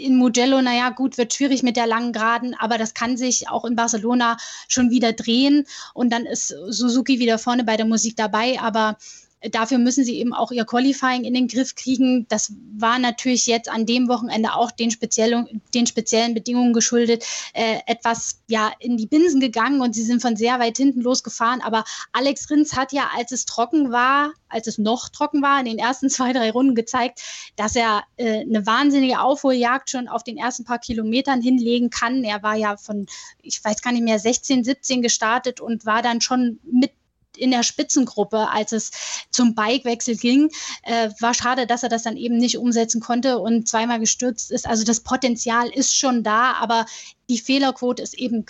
in 0.00 0.16
Mugello, 0.16 0.60
naja, 0.62 0.90
gut, 0.90 1.18
wird 1.18 1.34
schwierig 1.34 1.62
mit 1.62 1.76
der 1.76 1.86
langen 1.86 2.12
Geraden, 2.12 2.54
aber 2.58 2.78
das 2.78 2.94
kann 2.94 3.16
sich 3.16 3.48
auch 3.48 3.64
in 3.64 3.76
Barcelona 3.76 4.36
schon 4.68 4.90
wieder 4.90 5.12
drehen. 5.12 5.66
Und 5.94 6.12
dann 6.12 6.26
ist 6.26 6.48
Suzuki 6.48 7.18
wieder 7.18 7.38
vorne 7.38 7.64
bei 7.64 7.76
der 7.76 7.86
Musik 7.86 8.16
dabei, 8.16 8.58
aber 8.60 8.96
Dafür 9.42 9.78
müssen 9.78 10.04
sie 10.04 10.18
eben 10.18 10.34
auch 10.34 10.50
ihr 10.50 10.66
Qualifying 10.66 11.24
in 11.24 11.32
den 11.32 11.48
Griff 11.48 11.74
kriegen. 11.74 12.26
Das 12.28 12.52
war 12.76 12.98
natürlich 12.98 13.46
jetzt 13.46 13.70
an 13.70 13.86
dem 13.86 14.06
Wochenende 14.08 14.54
auch 14.54 14.70
den, 14.70 14.90
speziellen, 14.90 15.62
den 15.74 15.86
speziellen 15.86 16.34
Bedingungen 16.34 16.74
geschuldet, 16.74 17.24
äh, 17.54 17.78
etwas 17.86 18.42
ja 18.48 18.70
in 18.80 18.98
die 18.98 19.06
Binsen 19.06 19.40
gegangen 19.40 19.80
und 19.80 19.94
sie 19.94 20.02
sind 20.02 20.20
von 20.20 20.36
sehr 20.36 20.60
weit 20.60 20.76
hinten 20.76 21.00
losgefahren. 21.00 21.62
Aber 21.62 21.84
Alex 22.12 22.50
Rins 22.50 22.76
hat 22.76 22.92
ja, 22.92 23.08
als 23.16 23.32
es 23.32 23.46
trocken 23.46 23.90
war, 23.90 24.32
als 24.50 24.66
es 24.66 24.76
noch 24.76 25.08
trocken 25.08 25.40
war, 25.40 25.58
in 25.58 25.64
den 25.64 25.78
ersten 25.78 26.10
zwei, 26.10 26.34
drei 26.34 26.50
Runden 26.50 26.74
gezeigt, 26.74 27.22
dass 27.56 27.76
er 27.76 28.02
äh, 28.18 28.40
eine 28.40 28.66
wahnsinnige 28.66 29.20
Aufholjagd 29.20 29.88
schon 29.88 30.08
auf 30.08 30.22
den 30.22 30.36
ersten 30.36 30.64
paar 30.64 30.78
Kilometern 30.78 31.40
hinlegen 31.40 31.88
kann. 31.88 32.24
Er 32.24 32.42
war 32.42 32.56
ja 32.56 32.76
von, 32.76 33.06
ich 33.40 33.64
weiß 33.64 33.80
gar 33.80 33.92
nicht 33.92 34.04
mehr, 34.04 34.18
16, 34.18 34.64
17 34.64 35.00
gestartet 35.00 35.62
und 35.62 35.86
war 35.86 36.02
dann 36.02 36.20
schon 36.20 36.58
mit 36.70 36.92
in 37.40 37.50
der 37.50 37.62
Spitzengruppe, 37.62 38.48
als 38.50 38.72
es 38.72 38.90
zum 39.30 39.54
Bikewechsel 39.54 40.16
ging. 40.16 40.50
Äh, 40.82 41.10
war 41.20 41.34
schade, 41.34 41.66
dass 41.66 41.82
er 41.82 41.88
das 41.88 42.02
dann 42.02 42.16
eben 42.16 42.36
nicht 42.36 42.58
umsetzen 42.58 43.00
konnte 43.00 43.38
und 43.38 43.68
zweimal 43.68 44.00
gestürzt 44.00 44.50
ist. 44.50 44.66
Also 44.66 44.84
das 44.84 45.00
Potenzial 45.00 45.68
ist 45.68 45.96
schon 45.96 46.22
da, 46.22 46.52
aber 46.54 46.86
die 47.28 47.38
Fehlerquote 47.38 48.02
ist 48.02 48.14
eben 48.14 48.44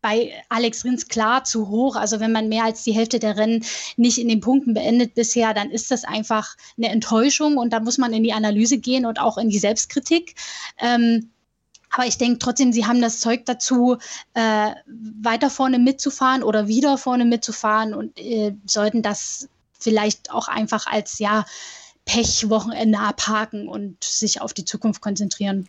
bei 0.00 0.32
Alex 0.48 0.84
Rins 0.84 1.08
klar 1.08 1.44
zu 1.44 1.68
hoch. 1.68 1.96
Also 1.96 2.20
wenn 2.20 2.32
man 2.32 2.48
mehr 2.48 2.64
als 2.64 2.84
die 2.84 2.92
Hälfte 2.92 3.18
der 3.18 3.36
Rennen 3.36 3.64
nicht 3.96 4.18
in 4.18 4.28
den 4.28 4.40
Punkten 4.40 4.74
beendet 4.74 5.14
bisher, 5.14 5.54
dann 5.54 5.70
ist 5.70 5.90
das 5.90 6.04
einfach 6.04 6.56
eine 6.76 6.88
Enttäuschung 6.88 7.56
und 7.56 7.72
da 7.72 7.80
muss 7.80 7.98
man 7.98 8.12
in 8.12 8.22
die 8.22 8.32
Analyse 8.32 8.78
gehen 8.78 9.06
und 9.06 9.20
auch 9.20 9.38
in 9.38 9.48
die 9.48 9.58
Selbstkritik. 9.58 10.34
Ähm, 10.78 11.30
aber 11.90 12.06
ich 12.06 12.18
denke 12.18 12.38
trotzdem, 12.38 12.72
sie 12.72 12.86
haben 12.86 13.00
das 13.00 13.20
Zeug 13.20 13.46
dazu, 13.46 13.96
äh, 14.34 14.70
weiter 14.86 15.50
vorne 15.50 15.78
mitzufahren 15.78 16.42
oder 16.42 16.68
wieder 16.68 16.98
vorne 16.98 17.24
mitzufahren 17.24 17.94
und 17.94 18.18
äh, 18.18 18.54
sollten 18.66 19.02
das 19.02 19.48
vielleicht 19.78 20.30
auch 20.30 20.48
einfach 20.48 20.86
als 20.86 21.18
ja 21.18 21.44
Pechwochenende 22.04 22.98
abhaken 22.98 23.68
und 23.68 24.02
sich 24.02 24.40
auf 24.40 24.54
die 24.54 24.64
Zukunft 24.64 25.02
konzentrieren. 25.02 25.68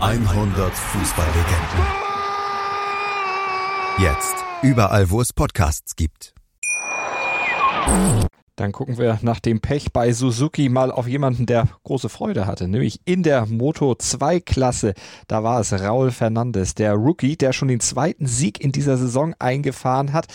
100 0.00 0.72
Fußballlegenden. 0.72 1.86
Jetzt. 3.98 4.34
Überall, 4.62 5.10
wo 5.10 5.20
es 5.20 5.34
Podcasts 5.34 5.94
gibt. 5.94 6.34
Dann 8.56 8.72
gucken 8.72 8.96
wir 8.96 9.18
nach 9.20 9.40
dem 9.40 9.60
Pech 9.60 9.92
bei 9.92 10.12
Suzuki 10.14 10.70
mal 10.70 10.90
auf 10.90 11.06
jemanden, 11.06 11.44
der 11.44 11.68
große 11.84 12.08
Freude 12.08 12.46
hatte, 12.46 12.66
nämlich 12.66 13.02
in 13.04 13.22
der 13.22 13.44
Moto 13.44 13.94
2 13.94 14.40
Klasse. 14.40 14.94
Da 15.28 15.42
war 15.42 15.60
es 15.60 15.72
Raul 15.72 16.10
Fernandes, 16.12 16.74
der 16.74 16.94
Rookie, 16.94 17.36
der 17.36 17.52
schon 17.52 17.68
den 17.68 17.80
zweiten 17.80 18.26
Sieg 18.26 18.58
in 18.58 18.72
dieser 18.72 18.96
Saison 18.96 19.34
eingefahren 19.38 20.14
hat 20.14 20.28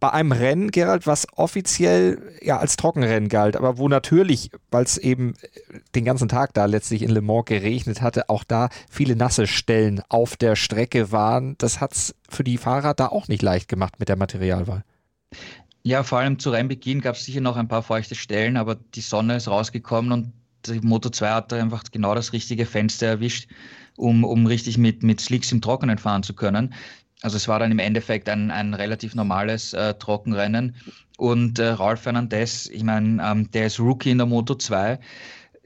bei 0.00 0.12
einem 0.12 0.32
Rennen, 0.32 0.70
Gerald, 0.70 1.06
was 1.06 1.26
offiziell 1.36 2.20
ja 2.42 2.58
als 2.58 2.76
Trockenrennen 2.76 3.28
galt, 3.28 3.56
aber 3.56 3.78
wo 3.78 3.88
natürlich, 3.88 4.50
weil 4.70 4.84
es 4.84 4.98
eben 4.98 5.34
den 5.94 6.04
ganzen 6.04 6.28
Tag 6.28 6.52
da 6.54 6.66
letztlich 6.66 7.02
in 7.02 7.10
Le 7.10 7.22
Mans 7.22 7.46
geregnet 7.46 8.02
hatte, 8.02 8.28
auch 8.28 8.44
da 8.44 8.68
viele 8.90 9.16
nasse 9.16 9.46
Stellen 9.46 10.02
auf 10.08 10.36
der 10.36 10.56
Strecke 10.56 11.12
waren. 11.12 11.56
Das 11.58 11.80
hat 11.80 11.94
es 11.94 12.14
für 12.28 12.44
die 12.44 12.58
Fahrer 12.58 12.94
da 12.94 13.08
auch 13.08 13.28
nicht 13.28 13.42
leicht 13.42 13.68
gemacht 13.68 13.98
mit 13.98 14.08
der 14.08 14.16
Materialwahl. 14.16 14.84
Ja, 15.82 16.02
vor 16.02 16.18
allem 16.18 16.38
zu 16.38 16.50
Rennbeginn 16.50 17.00
gab 17.00 17.14
es 17.14 17.24
sicher 17.24 17.40
noch 17.40 17.56
ein 17.56 17.68
paar 17.68 17.82
feuchte 17.82 18.16
Stellen, 18.16 18.56
aber 18.56 18.74
die 18.74 19.00
Sonne 19.00 19.36
ist 19.36 19.48
rausgekommen 19.48 20.12
und 20.12 20.32
die 20.66 20.80
Moto 20.80 21.10
2 21.10 21.30
hat 21.30 21.52
da 21.52 21.56
einfach 21.56 21.84
genau 21.92 22.14
das 22.14 22.32
richtige 22.32 22.66
Fenster 22.66 23.06
erwischt, 23.06 23.48
um, 23.96 24.24
um 24.24 24.46
richtig 24.46 24.78
mit, 24.78 25.02
mit 25.02 25.20
Slicks 25.20 25.52
im 25.52 25.60
Trockenen 25.60 25.98
fahren 25.98 26.22
zu 26.22 26.34
können. 26.34 26.74
Also 27.22 27.36
es 27.36 27.48
war 27.48 27.58
dann 27.58 27.72
im 27.72 27.78
Endeffekt 27.78 28.28
ein, 28.28 28.50
ein 28.50 28.74
relativ 28.74 29.14
normales 29.14 29.72
äh, 29.72 29.94
Trockenrennen. 29.94 30.76
Und 31.16 31.58
äh, 31.58 31.68
Ralf 31.68 32.02
Fernandez, 32.02 32.66
ich 32.66 32.82
meine, 32.82 33.22
ähm, 33.22 33.50
der 33.50 33.66
ist 33.66 33.80
Rookie 33.80 34.10
in 34.10 34.18
der 34.18 34.26
Moto 34.26 34.54
2. 34.54 34.98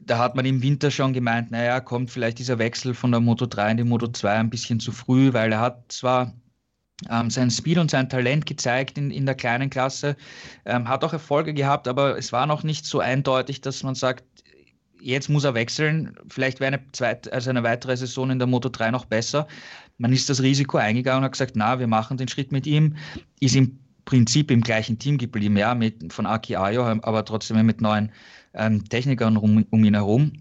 Da 0.03 0.17
hat 0.17 0.35
man 0.35 0.45
im 0.45 0.61
Winter 0.63 0.89
schon 0.89 1.13
gemeint, 1.13 1.51
naja, 1.51 1.79
kommt 1.79 2.09
vielleicht 2.09 2.39
dieser 2.39 2.57
Wechsel 2.57 2.93
von 2.93 3.11
der 3.11 3.19
Moto 3.19 3.45
3 3.45 3.71
in 3.71 3.77
die 3.77 3.83
Moto 3.83 4.07
2 4.07 4.31
ein 4.31 4.49
bisschen 4.49 4.79
zu 4.79 4.91
früh, 4.91 5.33
weil 5.33 5.51
er 5.51 5.59
hat 5.59 5.91
zwar 5.91 6.33
ähm, 7.09 7.29
sein 7.29 7.51
Speed 7.51 7.77
und 7.77 7.91
sein 7.91 8.09
Talent 8.09 8.45
gezeigt 8.45 8.97
in, 8.97 9.11
in 9.11 9.25
der 9.25 9.35
kleinen 9.35 9.69
Klasse, 9.69 10.15
ähm, 10.65 10.87
hat 10.87 11.03
auch 11.03 11.13
Erfolge 11.13 11.53
gehabt, 11.53 11.87
aber 11.87 12.17
es 12.17 12.31
war 12.31 12.45
noch 12.45 12.63
nicht 12.63 12.85
so 12.85 12.99
eindeutig, 12.99 13.61
dass 13.61 13.83
man 13.83 13.95
sagt, 13.95 14.23
jetzt 14.99 15.29
muss 15.29 15.43
er 15.43 15.53
wechseln. 15.53 16.15
Vielleicht 16.29 16.59
wäre 16.59 16.73
eine, 16.73 16.91
zweite, 16.91 17.33
also 17.33 17.49
eine 17.49 17.63
weitere 17.63 17.97
Saison 17.97 18.29
in 18.29 18.39
der 18.39 18.47
Moto 18.47 18.69
3 18.69 18.91
noch 18.91 19.05
besser. 19.05 19.47
Man 20.01 20.13
ist 20.13 20.29
das 20.29 20.41
Risiko 20.41 20.77
eingegangen 20.77 21.19
und 21.19 21.25
hat 21.25 21.33
gesagt, 21.33 21.55
na, 21.55 21.79
wir 21.79 21.85
machen 21.85 22.17
den 22.17 22.27
Schritt 22.27 22.51
mit 22.51 22.65
ihm, 22.65 22.95
ist 23.39 23.55
im 23.55 23.79
Prinzip 24.05 24.49
im 24.49 24.61
gleichen 24.61 24.97
Team 24.97 25.19
geblieben, 25.19 25.55
ja, 25.57 25.75
mit, 25.75 26.11
von 26.11 26.25
Aki 26.25 26.55
Ayo, 26.55 26.83
aber 26.83 27.23
trotzdem 27.23 27.63
mit 27.63 27.81
neuen 27.81 28.11
ähm, 28.55 28.83
Technikern 28.89 29.37
um, 29.37 29.63
um, 29.69 29.83
ihn 29.83 29.93
herum. 29.93 30.33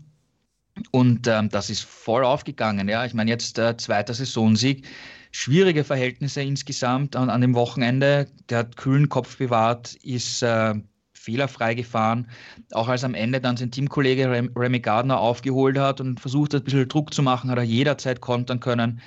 Und 0.92 1.26
ähm, 1.26 1.50
das 1.50 1.68
ist 1.68 1.82
voll 1.82 2.24
aufgegangen, 2.24 2.88
ja. 2.88 3.04
Ich 3.04 3.12
meine, 3.12 3.30
jetzt 3.30 3.58
äh, 3.58 3.76
zweiter 3.76 4.14
Saisonsieg, 4.14 4.86
schwierige 5.30 5.84
Verhältnisse 5.84 6.40
insgesamt 6.40 7.14
an, 7.14 7.28
an 7.28 7.42
dem 7.42 7.54
Wochenende. 7.54 8.28
Der 8.48 8.60
hat 8.60 8.78
kühlen 8.78 9.10
Kopf 9.10 9.36
bewahrt, 9.36 9.94
ist 9.96 10.42
äh, 10.42 10.74
fehlerfrei 11.12 11.74
gefahren. 11.74 12.28
Auch 12.72 12.88
als 12.88 13.04
am 13.04 13.12
Ende 13.12 13.42
dann 13.42 13.58
sein 13.58 13.70
Teamkollege 13.70 14.48
Remy 14.56 14.80
Gardner 14.80 15.20
aufgeholt 15.20 15.76
hat 15.78 16.00
und 16.00 16.18
versucht 16.18 16.54
hat, 16.54 16.62
ein 16.62 16.64
bisschen 16.64 16.88
Druck 16.88 17.12
zu 17.12 17.22
machen, 17.22 17.50
hat 17.50 17.58
er 17.58 17.64
jederzeit 17.64 18.22
kontern 18.22 18.60
können. 18.60 19.02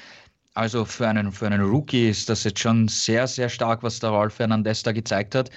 Also 0.56 0.86
für 0.86 1.08
einen, 1.08 1.32
für 1.32 1.48
einen 1.48 1.62
Rookie 1.62 2.10
ist 2.10 2.30
das 2.30 2.44
jetzt 2.44 2.60
schon 2.60 2.88
sehr, 2.88 3.28
sehr 3.28 3.50
stark, 3.50 3.82
was 3.82 4.00
der 4.00 4.12
Ralf 4.12 4.36
Fernandez 4.36 4.84
da 4.84 4.92
gezeigt 4.92 5.34
hat. 5.34 5.50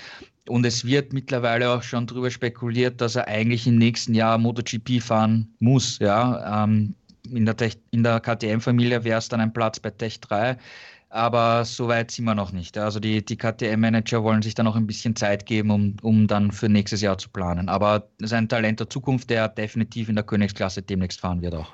Und 0.49 0.65
es 0.65 0.85
wird 0.85 1.13
mittlerweile 1.13 1.71
auch 1.71 1.83
schon 1.83 2.07
darüber 2.07 2.31
spekuliert, 2.31 3.01
dass 3.01 3.17
er 3.17 3.29
eigentlich 3.29 3.67
im 3.67 3.77
nächsten 3.77 4.15
Jahr 4.15 4.39
MotoGP 4.39 5.03
fahren 5.03 5.55
muss. 5.59 5.99
Ja? 5.99 6.65
Ähm, 6.65 6.95
in 7.31 7.45
der, 7.45 7.55
der 7.55 8.21
KTM-Familie 8.21 9.05
wäre 9.05 9.19
es 9.19 9.29
dann 9.29 9.41
ein 9.41 9.53
Platz 9.53 9.81
bei 9.81 9.91
Tech 9.91 10.21
3. 10.21 10.57
Aber 11.09 11.65
so 11.65 11.89
weit 11.89 12.11
sind 12.11 12.25
wir 12.25 12.35
noch 12.35 12.53
nicht. 12.53 12.79
Also 12.79 13.01
die, 13.01 13.25
die 13.25 13.37
KTM-Manager 13.37 14.23
wollen 14.23 14.43
sich 14.43 14.55
da 14.55 14.63
noch 14.63 14.77
ein 14.77 14.87
bisschen 14.87 15.15
Zeit 15.17 15.47
geben, 15.47 15.71
um, 15.71 15.97
um 16.03 16.27
dann 16.27 16.53
für 16.53 16.69
nächstes 16.69 17.01
Jahr 17.01 17.19
zu 17.19 17.29
planen. 17.29 17.69
Aber 17.69 18.09
das 18.19 18.31
ist 18.31 18.33
ein 18.33 18.49
Talent 18.49 18.81
der 18.81 18.91
Zukunft, 18.91 19.31
der 19.31 19.49
definitiv 19.49 20.09
in 20.09 20.15
der 20.15 20.25
Königsklasse 20.25 20.83
demnächst 20.83 21.21
fahren 21.21 21.43
wird 21.43 21.55
auch. 21.55 21.73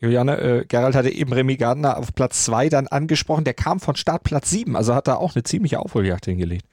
Juliane, 0.00 0.38
äh, 0.38 0.64
Gerald 0.66 0.94
hatte 0.94 1.10
eben 1.10 1.32
Remy 1.32 1.56
Gardner 1.56 1.96
auf 1.96 2.14
Platz 2.14 2.44
2 2.44 2.68
dann 2.68 2.86
angesprochen. 2.86 3.44
Der 3.44 3.54
kam 3.54 3.80
von 3.80 3.96
Startplatz 3.96 4.50
7, 4.50 4.76
also 4.76 4.94
hat 4.94 5.08
da 5.08 5.16
auch 5.16 5.34
eine 5.34 5.42
ziemliche 5.42 5.80
Aufholjagd 5.80 6.26
hingelegt. 6.26 6.64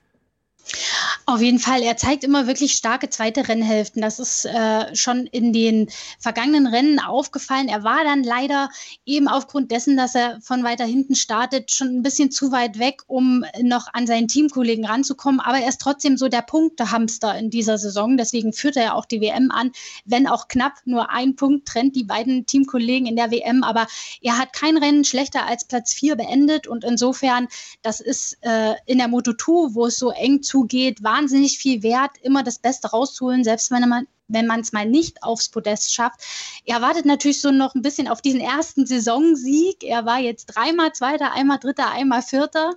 Auf 1.27 1.41
jeden 1.41 1.57
Fall, 1.57 1.81
er 1.81 1.97
zeigt 1.97 2.23
immer 2.23 2.45
wirklich 2.45 2.73
starke 2.73 3.09
zweite 3.09 3.47
Rennhälften. 3.47 3.99
Das 3.99 4.19
ist 4.19 4.45
äh, 4.45 4.95
schon 4.95 5.25
in 5.25 5.53
den 5.53 5.89
vergangenen 6.19 6.67
Rennen 6.67 6.99
aufgefallen. 6.99 7.67
Er 7.67 7.83
war 7.83 8.03
dann 8.03 8.23
leider 8.23 8.69
eben 9.07 9.27
aufgrund 9.27 9.71
dessen, 9.71 9.97
dass 9.97 10.13
er 10.13 10.39
von 10.41 10.63
weiter 10.63 10.85
hinten 10.85 11.15
startet, 11.15 11.71
schon 11.73 11.87
ein 11.87 12.03
bisschen 12.03 12.29
zu 12.29 12.51
weit 12.51 12.77
weg, 12.77 13.01
um 13.07 13.43
noch 13.59 13.87
an 13.91 14.05
seinen 14.05 14.27
Teamkollegen 14.27 14.85
ranzukommen. 14.85 15.39
Aber 15.39 15.57
er 15.57 15.67
ist 15.67 15.81
trotzdem 15.81 16.15
so 16.15 16.27
der 16.27 16.43
Punktehamster 16.43 17.35
in 17.39 17.49
dieser 17.49 17.79
Saison. 17.79 18.17
Deswegen 18.17 18.53
führt 18.53 18.77
er 18.77 18.93
auch 18.93 19.05
die 19.05 19.19
WM 19.19 19.49
an, 19.49 19.71
wenn 20.05 20.27
auch 20.27 20.47
knapp 20.47 20.73
nur 20.85 21.09
ein 21.09 21.35
Punkt 21.35 21.67
trennt 21.67 21.95
die 21.95 22.03
beiden 22.03 22.45
Teamkollegen 22.45 23.07
in 23.07 23.15
der 23.15 23.31
WM. 23.31 23.63
Aber 23.63 23.87
er 24.21 24.37
hat 24.37 24.53
kein 24.53 24.77
Rennen 24.77 25.03
schlechter 25.03 25.47
als 25.47 25.65
Platz 25.65 25.91
4 25.91 26.17
beendet. 26.17 26.67
Und 26.67 26.83
insofern, 26.83 27.47
das 27.81 27.99
ist 27.99 28.37
äh, 28.41 28.75
in 28.85 28.99
der 28.99 29.07
Moto2, 29.07 29.73
wo 29.73 29.87
es 29.87 29.95
so 29.95 30.11
eng 30.11 30.43
zugeht, 30.43 31.01
war 31.01 31.14
wahnsinnig 31.15 31.57
viel 31.57 31.83
wert, 31.83 32.11
immer 32.21 32.43
das 32.43 32.59
Beste 32.59 32.89
rauszuholen, 32.89 33.43
selbst 33.43 33.71
wenn 33.71 33.87
man 33.87 34.07
wenn 34.27 34.47
man 34.47 34.61
es 34.61 34.73
mal 34.73 34.85
nicht 34.85 35.23
aufs 35.23 35.49
Podest 35.49 35.93
schafft. 35.93 36.21
Er 36.65 36.81
wartet 36.81 37.05
natürlich 37.05 37.41
so 37.41 37.51
noch 37.51 37.75
ein 37.75 37.81
bisschen 37.81 38.07
auf 38.07 38.21
diesen 38.21 38.39
ersten 38.39 38.85
Saisonsieg. 38.85 39.83
Er 39.83 40.05
war 40.05 40.19
jetzt 40.19 40.47
dreimal 40.47 40.93
Zweiter, 40.93 41.33
einmal 41.33 41.59
Dritter, 41.59 41.91
einmal 41.91 42.21
Vierter. 42.21 42.73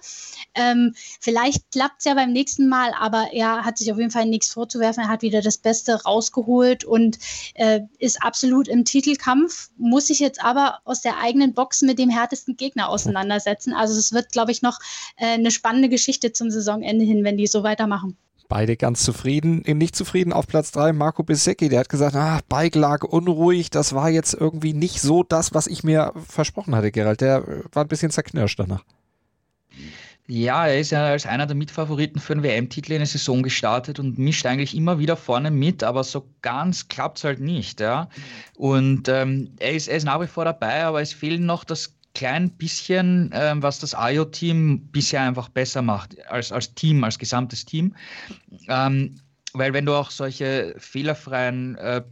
Ähm, 0.54 0.94
vielleicht 1.20 1.70
klappt 1.72 2.00
es 2.00 2.04
ja 2.04 2.14
beim 2.14 2.32
nächsten 2.32 2.68
Mal, 2.68 2.92
aber 2.98 3.32
er 3.32 3.64
hat 3.64 3.78
sich 3.78 3.90
auf 3.90 3.98
jeden 3.98 4.10
Fall 4.10 4.26
nichts 4.26 4.52
vorzuwerfen. 4.52 5.04
Er 5.04 5.08
hat 5.08 5.22
wieder 5.22 5.40
das 5.40 5.58
Beste 5.58 6.02
rausgeholt 6.02 6.84
und 6.84 7.18
äh, 7.54 7.80
ist 7.98 8.22
absolut 8.22 8.68
im 8.68 8.84
Titelkampf, 8.84 9.70
muss 9.78 10.08
sich 10.08 10.18
jetzt 10.18 10.42
aber 10.42 10.80
aus 10.84 11.00
der 11.00 11.18
eigenen 11.18 11.54
Box 11.54 11.82
mit 11.82 11.98
dem 11.98 12.10
härtesten 12.10 12.56
Gegner 12.56 12.88
auseinandersetzen. 12.88 13.72
Also 13.72 13.98
es 13.98 14.12
wird, 14.12 14.32
glaube 14.32 14.52
ich, 14.52 14.62
noch 14.62 14.78
äh, 15.16 15.26
eine 15.26 15.50
spannende 15.50 15.88
Geschichte 15.88 16.32
zum 16.32 16.50
Saisonende 16.50 17.04
hin, 17.04 17.24
wenn 17.24 17.38
die 17.38 17.46
so 17.46 17.62
weitermachen. 17.62 18.16
Beide 18.48 18.76
ganz 18.76 19.02
zufrieden. 19.02 19.62
Eben 19.64 19.78
nicht 19.78 19.94
zufrieden 19.94 20.32
auf 20.32 20.46
Platz 20.46 20.72
3 20.72 20.92
Marco 20.94 21.22
Bissecki. 21.22 21.68
Der 21.68 21.80
hat 21.80 21.88
gesagt, 21.88 22.16
ah, 22.16 22.40
Bike 22.48 22.76
lag 22.76 23.04
unruhig. 23.04 23.70
Das 23.70 23.94
war 23.94 24.08
jetzt 24.08 24.32
irgendwie 24.34 24.72
nicht 24.72 25.00
so 25.00 25.22
das, 25.22 25.52
was 25.52 25.66
ich 25.66 25.84
mir 25.84 26.12
versprochen 26.26 26.74
hatte, 26.74 26.90
Gerald. 26.90 27.20
Der 27.20 27.46
war 27.72 27.84
ein 27.84 27.88
bisschen 27.88 28.10
zerknirscht 28.10 28.58
danach. 28.58 28.84
Ja, 30.30 30.66
er 30.66 30.78
ist 30.78 30.90
ja 30.90 31.06
als 31.06 31.24
einer 31.24 31.46
der 31.46 31.56
Mitfavoriten 31.56 32.20
für 32.20 32.34
einen 32.34 32.42
WM-Titel 32.42 32.92
in 32.92 32.98
der 32.98 33.06
Saison 33.06 33.42
gestartet 33.42 33.98
und 33.98 34.18
mischt 34.18 34.44
eigentlich 34.44 34.76
immer 34.76 34.98
wieder 34.98 35.16
vorne 35.16 35.50
mit, 35.50 35.82
aber 35.82 36.04
so 36.04 36.28
ganz 36.42 36.88
klappt 36.88 37.16
es 37.16 37.24
halt 37.24 37.40
nicht. 37.40 37.80
Ja? 37.80 38.10
Und 38.54 39.08
ähm, 39.08 39.54
er, 39.58 39.72
ist, 39.72 39.88
er 39.88 39.96
ist 39.96 40.04
nach 40.04 40.20
wie 40.20 40.26
vor 40.26 40.44
dabei, 40.44 40.84
aber 40.84 41.00
es 41.00 41.14
fehlen 41.14 41.46
noch 41.46 41.64
das 41.64 41.97
klein 42.18 42.50
bisschen, 42.50 43.30
ähm, 43.32 43.62
was 43.62 43.78
das 43.78 43.94
IO-Team 43.96 44.88
bisher 44.90 45.22
einfach 45.22 45.48
besser 45.48 45.82
macht, 45.82 46.16
als, 46.28 46.50
als 46.50 46.74
Team, 46.74 47.04
als 47.04 47.16
gesamtes 47.16 47.64
Team. 47.64 47.94
Ähm, 48.68 49.14
weil 49.52 49.72
wenn 49.72 49.86
du 49.86 49.94
auch 49.94 50.10
solche 50.10 50.74
fehlerfreien 50.78 51.76
äh, 51.76 52.02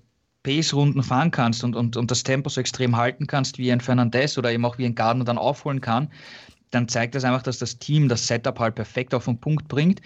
Pace-Runden 0.44 1.02
fahren 1.02 1.32
kannst 1.32 1.64
und, 1.64 1.74
und, 1.74 1.96
und 1.96 2.08
das 2.12 2.22
Tempo 2.22 2.48
so 2.48 2.60
extrem 2.60 2.96
halten 2.96 3.26
kannst, 3.26 3.58
wie 3.58 3.72
ein 3.72 3.80
Fernandez 3.80 4.38
oder 4.38 4.52
eben 4.52 4.64
auch 4.64 4.78
wie 4.78 4.86
ein 4.86 4.94
Gardner 4.94 5.24
dann 5.24 5.38
aufholen 5.38 5.80
kann, 5.80 6.08
dann 6.70 6.86
zeigt 6.86 7.16
das 7.16 7.24
einfach, 7.24 7.42
dass 7.42 7.58
das 7.58 7.80
Team 7.80 8.08
das 8.08 8.28
Setup 8.28 8.60
halt 8.60 8.76
perfekt 8.76 9.12
auf 9.12 9.24
den 9.24 9.40
Punkt 9.40 9.66
bringt. 9.66 10.00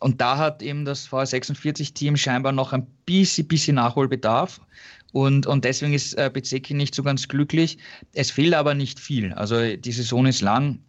Und 0.00 0.20
da 0.20 0.36
hat 0.36 0.62
eben 0.62 0.84
das 0.84 1.08
VR46-Team 1.08 2.16
scheinbar 2.16 2.50
noch 2.50 2.72
ein 2.72 2.86
bisschen, 3.06 3.46
bisschen 3.46 3.76
Nachholbedarf. 3.76 4.60
Und, 5.14 5.46
und 5.46 5.64
deswegen 5.64 5.94
ist 5.94 6.14
äh, 6.14 6.28
Bezeki 6.28 6.74
nicht 6.74 6.92
so 6.92 7.04
ganz 7.04 7.28
glücklich. 7.28 7.78
Es 8.14 8.32
fehlt 8.32 8.52
aber 8.52 8.74
nicht 8.74 8.98
viel. 8.98 9.32
Also 9.34 9.76
die 9.76 9.92
Saison 9.92 10.26
ist 10.26 10.40
lang. 10.40 10.80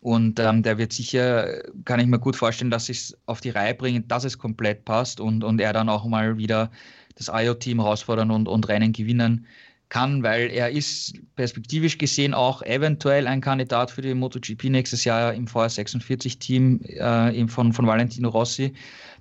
Und 0.00 0.40
ähm, 0.40 0.64
der 0.64 0.76
wird 0.76 0.92
sicher, 0.92 1.62
kann 1.84 2.00
ich 2.00 2.08
mir 2.08 2.18
gut 2.18 2.34
vorstellen, 2.34 2.72
dass 2.72 2.86
sie 2.86 2.92
es 2.92 3.16
auf 3.26 3.40
die 3.40 3.50
Reihe 3.50 3.74
bringen, 3.74 4.08
dass 4.08 4.24
es 4.24 4.38
komplett 4.38 4.84
passt 4.84 5.20
und, 5.20 5.44
und 5.44 5.60
er 5.60 5.72
dann 5.72 5.88
auch 5.88 6.04
mal 6.04 6.36
wieder 6.36 6.68
das 7.14 7.30
IO-Team 7.32 7.80
herausfordern 7.80 8.32
und, 8.32 8.48
und 8.48 8.66
Rennen 8.68 8.92
gewinnen 8.92 9.46
kann, 9.88 10.24
weil 10.24 10.50
er 10.50 10.70
ist 10.70 11.14
perspektivisch 11.36 11.96
gesehen 11.96 12.34
auch 12.34 12.60
eventuell 12.62 13.28
ein 13.28 13.40
Kandidat 13.40 13.92
für 13.92 14.02
die 14.02 14.14
MotoGP 14.14 14.64
nächstes 14.64 15.04
Jahr 15.04 15.32
im 15.32 15.46
VR46-Team 15.46 16.80
äh, 16.82 17.46
von, 17.46 17.72
von 17.72 17.86
Valentino 17.86 18.30
Rossi 18.30 18.74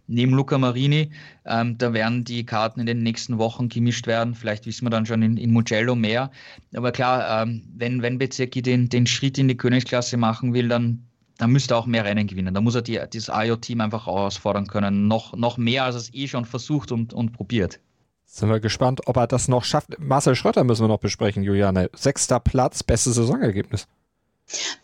neben 0.08 0.34
Luca 0.34 0.58
Marini. 0.58 1.12
Ähm, 1.46 1.78
da 1.78 1.94
werden 1.94 2.24
die 2.24 2.46
Karten 2.46 2.80
in 2.80 2.86
den 2.86 3.04
nächsten 3.04 3.38
Wochen 3.38 3.70
gemischt 3.70 4.08
werden. 4.08 4.36
Vielleicht 4.36 4.66
wissen 4.66 4.86
wir 4.86 4.90
dann 4.90 5.06
schon 5.06 5.22
in, 5.22 5.38
in 5.38 5.52
Mugello 5.52 5.96
mehr. 5.96 6.32
Aber 6.76 6.92
klar, 6.92 7.44
ähm, 7.44 7.64
wenn, 7.76 8.02
wenn 8.02 8.18
Bezecchi 8.18 8.62
den, 8.62 8.90
den 8.90 9.08
Schritt 9.08 9.38
in 9.38 9.48
die 9.48 9.58
Königsklasse 9.58 10.18
machen 10.18 10.54
will, 10.54 10.68
dann, 10.68 11.04
dann 11.38 11.52
müsste 11.52 11.74
er 11.74 11.80
auch 11.80 11.86
mehr 11.86 12.06
Rennen 12.06 12.28
gewinnen. 12.28 12.54
Da 12.54 12.62
muss 12.62 12.76
er 12.76 12.82
die, 12.82 13.00
das 13.12 13.30
IO-Team 13.34 13.82
einfach 13.82 14.06
herausfordern 14.06 14.68
können. 14.68 15.08
Noch, 15.08 15.36
noch 15.36 15.58
mehr, 15.58 15.86
als 15.86 15.96
es 15.96 16.14
eh 16.14 16.28
schon 16.28 16.46
versucht 16.46 16.92
und, 16.92 17.14
und 17.14 17.32
probiert. 17.34 17.80
Sind 18.26 18.50
wir 18.50 18.60
gespannt, 18.60 19.02
ob 19.06 19.18
er 19.18 19.28
das 19.28 19.48
noch 19.48 19.64
schafft. 19.64 20.00
Marcel 20.00 20.36
Schröter 20.36 20.64
müssen 20.64 20.84
wir 20.84 20.88
noch 20.88 21.00
besprechen, 21.00 21.44
Juliane. 21.44 21.90
Sechster 21.94 22.40
Platz, 22.40 22.82
bestes 22.82 23.16
Saisonergebnis. 23.16 23.88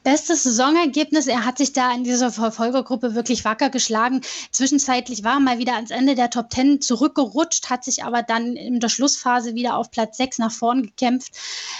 Bestes 0.03 0.43
Saisonergebnis. 0.43 1.28
Er 1.28 1.45
hat 1.45 1.57
sich 1.57 1.74
da 1.74 1.93
in 1.93 2.03
dieser 2.03 2.32
Verfolgergruppe 2.32 3.15
wirklich 3.15 3.45
wacker 3.45 3.70
geschlagen. 3.70 4.22
Zwischenzeitlich 4.51 5.24
war 5.24 5.34
er 5.34 5.39
mal 5.39 5.57
wieder 5.59 5.76
ans 5.76 5.91
Ende 5.91 6.15
der 6.15 6.30
Top 6.30 6.49
Ten 6.49 6.82
zurückgerutscht, 6.82 7.70
hat 7.70 7.84
sich 7.84 8.03
aber 8.03 8.24
dann 8.24 8.55
in 8.55 8.80
der 8.80 8.89
Schlussphase 8.89 9.55
wieder 9.55 9.78
auf 9.78 9.91
Platz 9.91 10.17
6 10.17 10.39
nach 10.39 10.51
vorn 10.51 10.84
gekämpft. 10.84 11.34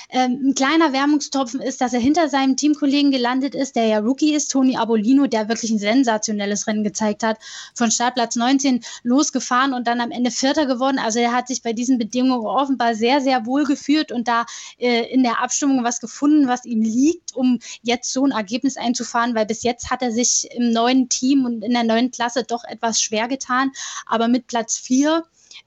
Ähm, 0.10 0.50
ein 0.50 0.56
kleiner 0.56 0.94
Wermungstropfen 0.94 1.62
ist, 1.62 1.82
dass 1.82 1.94
er 1.94 2.00
hinter 2.00 2.30
seinem 2.30 2.58
Teamkollegen 2.58 3.12
gelandet 3.12 3.56
ist, 3.56 3.76
der 3.76 3.86
ja 3.86 4.00
Rookie 4.00 4.34
ist, 4.34 4.52
Toni 4.52 4.78
Abolino, 4.78 5.28
der 5.28 5.50
wirklich 5.50 5.72
ein 5.72 5.80
sensationelles 5.80 6.68
Rennen 6.68 6.84
gezeigt 6.84 7.24
hat. 7.24 7.38
Von 7.74 7.92
Startplatz 7.92 8.36
19 8.36 8.82
losgefahren 9.04 9.74
und 9.74 9.88
dann 9.88 10.02
am 10.02 10.12
Ende 10.12 10.32
Vierter 10.32 10.66
geworden. 10.66 11.00
Also 11.00 11.20
er 11.20 11.34
hat 11.34 11.48
sich 11.48 11.64
bei 11.64 11.74
diesen 11.74 11.98
Bedingungen 11.98 12.46
offenbar 12.46 12.96
sehr, 12.96 13.22
sehr 13.22 13.46
wohl 13.46 13.64
geführt 13.66 14.12
und 14.12 14.28
da 14.28 14.46
äh, 14.78 15.12
in 15.12 15.24
der 15.24 15.42
Abstimmung 15.42 15.84
was 15.84 16.00
gefunden, 16.00 16.48
was 16.48 16.66
ihm 16.66 16.82
liegt, 16.82 17.36
um 17.36 17.60
jetzt 17.82 18.12
so 18.12 18.26
ein 18.26 18.32
Ergebnis 18.32 18.78
einzufahren, 18.78 19.36
weil 19.36 19.46
bis 19.46 19.64
jetzt 19.64 19.90
hat 19.90 20.02
er 20.02 20.12
sich 20.12 20.48
im 20.52 20.72
neuen 20.72 21.10
Team 21.10 21.46
und 21.46 21.64
in 21.64 21.74
der 21.74 21.84
neuen 21.84 22.12
Klasse 22.12 22.44
doch 22.44 22.64
etwas 22.64 23.02
schwer 23.02 23.28
getan. 23.28 23.72
Aber 24.06 24.28
mit 24.28 24.48
Platz 24.48 24.78
vier 24.78 25.24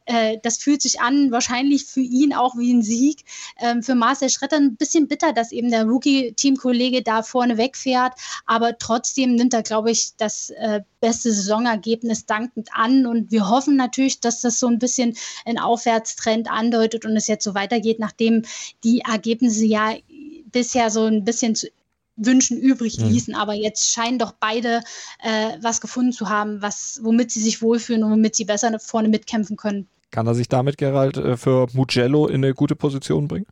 äh, 0.07 0.39
das 0.43 0.59
fühlt 0.59 0.83
sich 0.83 1.01
an, 1.01 1.31
wahrscheinlich 1.31 1.85
für 1.85 2.01
ihn 2.01 2.33
auch 2.33 2.57
wie 2.57 2.73
ein 2.73 2.83
Sieg. 2.83 3.25
Ähm, 3.61 3.83
für 3.83 3.95
Marcel 3.95 4.31
Schretter 4.31 4.57
ein 4.57 4.77
bisschen 4.77 5.09
bitter, 5.09 5.33
dass 5.33 5.53
eben 5.53 5.71
der 5.71 5.85
Rookie-Teamkollege 5.85 7.03
da 7.03 7.23
vorne 7.23 7.57
wegfährt, 7.57 8.15
aber 8.47 8.79
trotzdem 8.79 9.35
nimmt 9.35 9.55
er, 9.55 9.63
glaube 9.63 9.91
ich, 9.91 10.17
das 10.17 10.51
äh, 10.51 10.81
beste 11.01 11.33
Saisonergebnis 11.33 12.27
dankend 12.27 12.71
an 12.73 13.07
und 13.07 13.31
wir 13.31 13.49
hoffen 13.49 13.77
natürlich, 13.77 14.21
dass 14.21 14.41
das 14.41 14.59
so 14.59 14.67
ein 14.67 14.79
bisschen 14.79 15.17
ein 15.45 15.59
Aufwärtstrend 15.59 16.51
andeutet 16.51 17.05
und 17.05 17.17
es 17.17 17.29
jetzt 17.29 17.45
so 17.45 17.55
weitergeht, 17.55 17.99
nachdem 17.99 18.43
die 18.85 19.01
Ergebnisse 19.01 19.65
ja 19.65 19.95
bisher 20.47 20.91
so 20.91 21.05
ein 21.05 21.25
bisschen 21.25 21.55
zu 21.55 21.69
Wünschen 22.25 22.59
übrig 22.59 22.99
mhm. 22.99 23.07
ließen. 23.07 23.35
Mhm. 23.35 23.41
Aber 23.41 23.55
jetzt 23.55 23.93
scheinen 23.93 24.19
doch 24.19 24.33
beide 24.33 24.81
äh, 25.23 25.57
was 25.61 25.81
gefunden 25.81 26.13
zu 26.13 26.29
haben, 26.29 26.63
was, 26.63 27.01
womit 27.03 27.31
sie 27.31 27.41
sich 27.41 27.63
wohlfühlen 27.63 28.05
und 28.05 28.13
womit 28.13 28.35
sie 28.35 28.45
besser 28.45 28.79
vorne 28.79 29.09
mitkämpfen 29.09 29.57
können. 29.57 29.89
Kann 30.11 30.27
er 30.27 30.35
sich 30.35 30.49
damit, 30.49 30.79
Gerald, 30.79 31.17
äh, 31.17 31.37
für 31.37 31.67
Mugello 31.73 32.27
in 32.27 32.45
eine 32.45 32.55
gute 32.55 32.77
Position 32.77 33.29
bringen? 33.29 33.47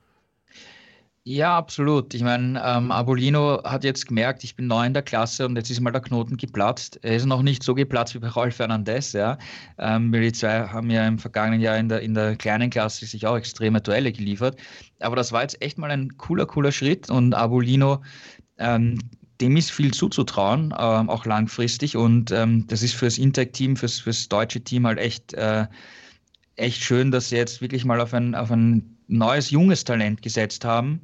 Ja, 1.24 1.56
absolut. 1.58 2.14
Ich 2.14 2.22
meine, 2.22 2.60
ähm, 2.64 2.90
Abolino 2.90 3.62
hat 3.62 3.84
jetzt 3.84 4.06
gemerkt, 4.08 4.42
ich 4.42 4.56
bin 4.56 4.66
neu 4.66 4.86
in 4.86 4.94
der 4.94 5.02
Klasse 5.02 5.46
und 5.46 5.54
jetzt 5.54 5.70
ist 5.70 5.78
mal 5.80 5.90
der 5.90 6.00
Knoten 6.00 6.38
geplatzt. 6.38 6.98
Er 7.02 7.14
ist 7.16 7.26
noch 7.26 7.42
nicht 7.42 7.62
so 7.62 7.74
geplatzt 7.74 8.14
wie 8.14 8.20
bei 8.20 8.28
Rolf 8.28 8.56
Fernandez, 8.56 9.12
ja. 9.12 9.36
Ähm, 9.78 10.12
die 10.12 10.32
zwei 10.32 10.66
haben 10.68 10.90
ja 10.90 11.06
im 11.06 11.18
vergangenen 11.18 11.60
Jahr 11.60 11.76
in 11.76 11.90
der, 11.90 12.00
in 12.00 12.14
der 12.14 12.36
kleinen 12.36 12.70
Klasse 12.70 13.04
sich 13.04 13.26
auch 13.26 13.36
extreme 13.36 13.82
Duelle 13.82 14.12
geliefert. 14.12 14.58
Aber 14.98 15.14
das 15.14 15.30
war 15.30 15.42
jetzt 15.42 15.60
echt 15.60 15.76
mal 15.76 15.90
ein 15.90 16.16
cooler, 16.16 16.46
cooler 16.46 16.72
Schritt 16.72 17.10
und 17.10 17.34
Abolino 17.34 18.00
ähm, 18.60 18.98
dem 19.40 19.56
ist 19.56 19.72
viel 19.72 19.92
zuzutrauen, 19.92 20.74
ähm, 20.78 21.10
auch 21.10 21.24
langfristig. 21.24 21.96
Und 21.96 22.30
ähm, 22.30 22.66
das 22.68 22.82
ist 22.82 22.94
fürs 22.94 23.18
Intec-Team, 23.18 23.76
fürs, 23.76 23.98
fürs 23.98 24.28
deutsche 24.28 24.60
Team 24.60 24.86
halt 24.86 24.98
echt, 24.98 25.32
äh, 25.34 25.66
echt 26.56 26.82
schön, 26.82 27.10
dass 27.10 27.30
sie 27.30 27.36
jetzt 27.36 27.60
wirklich 27.60 27.84
mal 27.84 28.00
auf 28.00 28.12
ein, 28.14 28.34
auf 28.34 28.50
ein 28.50 28.98
neues, 29.08 29.50
junges 29.50 29.84
Talent 29.84 30.22
gesetzt 30.22 30.64
haben. 30.64 31.00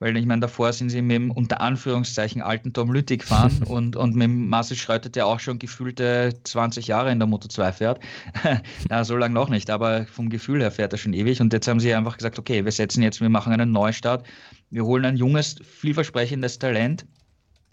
Weil 0.00 0.16
ich 0.16 0.26
meine, 0.26 0.42
davor 0.42 0.72
sind 0.72 0.90
sie 0.90 1.02
mit 1.02 1.16
dem 1.16 1.30
unter 1.32 1.60
Anführungszeichen 1.60 2.40
alten 2.40 2.72
Tom 2.72 2.92
Lütti 2.92 3.16
gefahren 3.16 3.62
und, 3.66 3.96
und 3.96 4.14
mit 4.14 4.24
dem 4.26 4.48
Marcel 4.48 4.76
Schröter, 4.76 5.08
der 5.08 5.26
auch 5.26 5.40
schon 5.40 5.58
gefühlte 5.58 6.38
20 6.44 6.86
Jahre 6.86 7.10
in 7.10 7.18
der 7.18 7.26
Moto 7.26 7.48
2 7.48 7.72
fährt. 7.72 8.00
ja, 8.90 9.02
so 9.02 9.16
lange 9.16 9.34
noch 9.34 9.48
nicht, 9.48 9.70
aber 9.70 10.06
vom 10.06 10.28
Gefühl 10.28 10.60
her 10.60 10.70
fährt 10.70 10.92
er 10.92 10.98
schon 10.98 11.14
ewig. 11.14 11.40
Und 11.40 11.52
jetzt 11.52 11.66
haben 11.66 11.80
sie 11.80 11.92
einfach 11.94 12.16
gesagt, 12.16 12.38
okay, 12.38 12.64
wir 12.64 12.70
setzen 12.70 13.02
jetzt, 13.02 13.20
wir 13.20 13.28
machen 13.28 13.52
einen 13.52 13.72
Neustart 13.72 14.24
wir 14.70 14.84
holen 14.84 15.04
ein 15.04 15.16
junges, 15.16 15.56
vielversprechendes 15.62 16.58
Talent. 16.58 17.06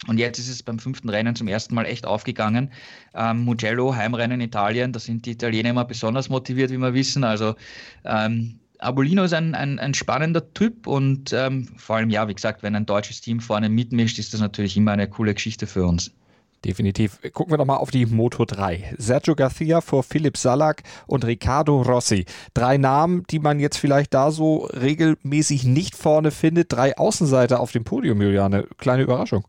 Und 0.06 0.18
jetzt 0.18 0.38
ist 0.38 0.48
es 0.48 0.62
beim 0.62 0.78
fünften 0.78 1.08
Rennen 1.08 1.34
zum 1.34 1.48
ersten 1.48 1.74
Mal 1.74 1.86
echt 1.86 2.06
aufgegangen. 2.06 2.70
Ähm, 3.14 3.44
Mugello, 3.44 3.94
Heimrennen 3.94 4.40
in 4.40 4.46
Italien, 4.46 4.92
da 4.92 5.00
sind 5.00 5.24
die 5.24 5.32
Italiener 5.32 5.70
immer 5.70 5.86
besonders 5.86 6.28
motiviert, 6.28 6.70
wie 6.70 6.76
wir 6.76 6.92
wissen. 6.92 7.24
Also 7.24 7.54
ähm, 8.04 8.60
Abolino 8.78 9.24
ist 9.24 9.32
ein, 9.32 9.54
ein, 9.54 9.78
ein, 9.78 9.94
spannender 9.94 10.52
Typ 10.52 10.86
und 10.86 11.32
ähm, 11.32 11.66
vor 11.78 11.96
allem, 11.96 12.10
ja, 12.10 12.28
wie 12.28 12.34
gesagt, 12.34 12.62
wenn 12.62 12.76
ein 12.76 12.84
deutsches 12.84 13.22
Team 13.22 13.40
vorne 13.40 13.70
mitmischt, 13.70 14.18
ist 14.18 14.34
das 14.34 14.40
natürlich 14.40 14.76
immer 14.76 14.92
eine 14.92 15.08
coole 15.08 15.32
Geschichte 15.32 15.66
für 15.66 15.86
uns. 15.86 16.12
Definitiv. 16.66 17.20
Gucken 17.32 17.52
wir 17.52 17.58
doch 17.58 17.64
mal 17.64 17.76
auf 17.76 17.92
die 17.92 18.06
Moto 18.06 18.44
3. 18.44 18.96
Sergio 18.98 19.36
Garcia 19.36 19.80
vor 19.80 20.02
Philipp 20.02 20.36
Salak 20.36 20.82
und 21.06 21.24
Riccardo 21.24 21.80
Rossi. 21.82 22.24
Drei 22.54 22.76
Namen, 22.76 23.22
die 23.30 23.38
man 23.38 23.60
jetzt 23.60 23.78
vielleicht 23.78 24.12
da 24.14 24.32
so 24.32 24.64
regelmäßig 24.64 25.62
nicht 25.64 25.94
vorne 25.94 26.32
findet. 26.32 26.72
Drei 26.72 26.98
Außenseiter 26.98 27.60
auf 27.60 27.70
dem 27.70 27.84
Podium, 27.84 28.20
Juliane. 28.20 28.66
Kleine 28.78 29.04
Überraschung. 29.04 29.44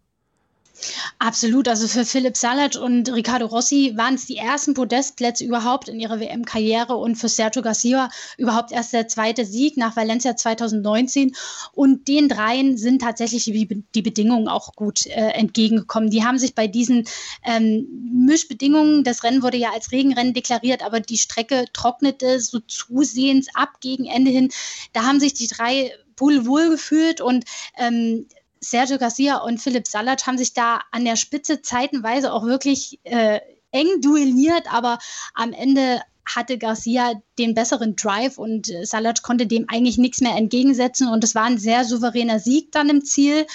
Absolut. 1.20 1.68
Also 1.68 1.88
für 1.88 2.06
Philipp 2.06 2.38
Salat 2.38 2.76
und 2.76 3.12
Ricardo 3.14 3.48
Rossi 3.48 3.94
waren 3.96 4.16
es 4.16 4.26
die 4.26 4.38
ersten 4.38 4.74
Podestplätze 4.74 5.44
überhaupt 5.44 5.90
in 5.90 6.00
ihrer 6.00 6.20
WM-Karriere 6.20 6.96
und 6.96 7.16
für 7.16 7.30
Sergio 7.30 7.62
Garcia 7.62 8.10
überhaupt 8.38 8.72
erst 8.72 8.94
der 8.94 9.08
zweite 9.08 9.46
Sieg 9.46 9.78
nach 9.78 9.96
Valencia 9.96 10.36
2019. 10.36 11.36
Und 11.74 12.08
den 12.08 12.30
dreien 12.30 12.78
sind 12.78 13.02
tatsächlich 13.02 13.46
die, 13.46 13.84
die 13.96 14.02
Bedingungen 14.02 14.48
auch 14.48 14.74
gut 14.76 15.06
äh, 15.08 15.30
entgegengekommen. 15.32 16.10
Die 16.10 16.24
haben 16.24 16.38
sich 16.38 16.54
bei 16.54 16.68
diesen 16.68 17.08
ähm, 17.44 17.88
Mischbedingungen, 18.12 19.04
das 19.04 19.24
Rennen 19.24 19.44
wurde 19.44 19.58
ja 19.58 19.72
als 19.72 19.92
Regenrennen 19.92 20.34
deklariert, 20.34 20.84
aber 20.84 21.00
die 21.00 21.18
Strecke 21.18 21.66
trocknete 21.74 22.40
so 22.40 22.60
zusehends 22.60 23.48
ab 23.56 23.80
gegen 23.82 24.06
Ende 24.06 24.32
hin. 24.32 24.50
Da 24.94 25.04
haben 25.04 25.20
sich 25.20 25.34
die 25.34 25.48
drei 25.48 25.92
wohl 26.20 26.70
gefühlt 26.70 27.22
und 27.22 27.46
ähm, 27.78 28.26
Sergio 28.60 28.98
Garcia 28.98 29.38
und 29.38 29.60
Philipp 29.60 29.88
Salat 29.88 30.28
haben 30.28 30.38
sich 30.38 30.54
da 30.54 30.82
an 30.92 31.06
der 31.06 31.16
Spitze 31.16 31.62
zeitenweise 31.62 32.34
auch 32.34 32.44
wirklich 32.44 33.00
äh, 33.04 33.40
eng 33.72 34.02
duelliert, 34.02 34.72
aber 34.72 35.00
am 35.34 35.54
Ende 35.54 36.02
hatte 36.26 36.58
Garcia 36.58 37.14
den 37.38 37.54
besseren 37.54 37.96
Drive 37.96 38.38
und 38.38 38.70
äh, 38.70 38.86
Salat 38.86 39.24
konnte 39.24 39.48
dem 39.48 39.66
eigentlich 39.70 39.98
nichts 39.98 40.22
mehr 40.22 40.36
entgegensetzen 40.36 41.08
und 41.08 41.24
es 41.24 41.36
war 41.36 41.44
ein 41.44 41.58
sehr 41.58 41.86
souveräner 41.86 42.40
Sieg 42.40 42.72
dann 42.72 42.90
im 42.90 43.04
Ziel. 43.04 43.46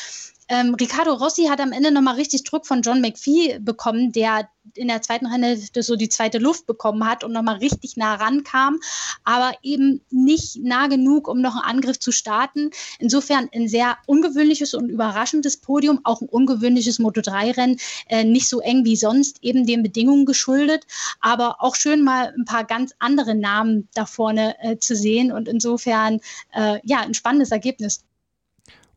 Ähm, 0.53 0.75
Ricardo 0.75 1.15
Rossi 1.15 1.47
hat 1.47 1.61
am 1.61 1.73
Ende 1.73 1.91
nochmal 1.91 2.17
richtig 2.17 2.45
Druck 2.45 2.67
von 2.67 2.83
John 2.83 3.01
McPhee 3.01 3.59
bekommen, 3.59 4.13
der 4.13 4.51
in 4.75 4.89
der 4.89 5.01
zweiten 5.01 5.27
Hälfte 5.27 5.83
so 5.83 5.97
die 5.97 6.11
zweite 6.11 6.37
Luft 6.37 6.67
bekommen 6.67 7.09
hat 7.09 7.25
und 7.25 7.33
nochmal 7.33 7.57
richtig 7.57 7.97
nah 7.97 8.17
rankam, 8.17 8.79
aber 9.25 9.53
eben 9.63 10.03
nicht 10.11 10.57
nah 10.63 10.89
genug, 10.89 11.27
um 11.27 11.41
noch 11.41 11.57
einen 11.57 11.79
Angriff 11.79 11.99
zu 11.99 12.13
starten. 12.13 12.71
Insofern 12.99 13.49
ein 13.55 13.67
sehr 13.67 13.97
ungewöhnliches 14.05 14.75
und 14.75 14.91
überraschendes 14.91 15.57
Podium, 15.57 16.01
auch 16.05 16.21
ein 16.21 16.29
ungewöhnliches 16.29 17.01
Moto3-Rennen, 17.01 17.81
äh, 18.11 18.23
nicht 18.23 18.47
so 18.47 18.61
eng 18.61 18.85
wie 18.85 18.97
sonst, 18.97 19.39
eben 19.43 19.65
den 19.65 19.83
Bedingungen 19.83 20.27
geschuldet, 20.27 20.85
aber 21.21 21.63
auch 21.63 21.77
schön 21.77 22.05
mal 22.05 22.35
ein 22.37 22.45
paar 22.45 22.65
ganz 22.65 22.93
andere 22.99 23.35
Namen 23.35 23.89
da 23.95 24.05
vorne 24.05 24.55
äh, 24.61 24.77
zu 24.77 24.97
sehen 24.97 25.33
und 25.33 25.49
insofern 25.49 26.21
äh, 26.53 26.79
ja, 26.85 27.01
ein 27.01 27.15
spannendes 27.15 27.53
Ergebnis. 27.53 28.05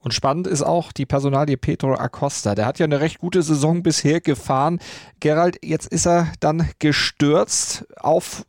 Und 0.05 0.13
spannend 0.13 0.45
ist 0.45 0.61
auch 0.61 0.91
die 0.91 1.07
Personalie 1.07 1.57
Pedro 1.57 1.95
Acosta. 1.95 2.53
Der 2.53 2.67
hat 2.67 2.77
ja 2.77 2.83
eine 2.83 2.99
recht 2.99 3.17
gute 3.17 3.41
Saison 3.41 3.81
bisher 3.81 4.21
gefahren. 4.21 4.77
Gerald, 5.19 5.57
jetzt 5.63 5.87
ist 5.87 6.05
er 6.05 6.31
dann 6.39 6.69
gestürzt 6.77 7.87
auf 7.99 8.45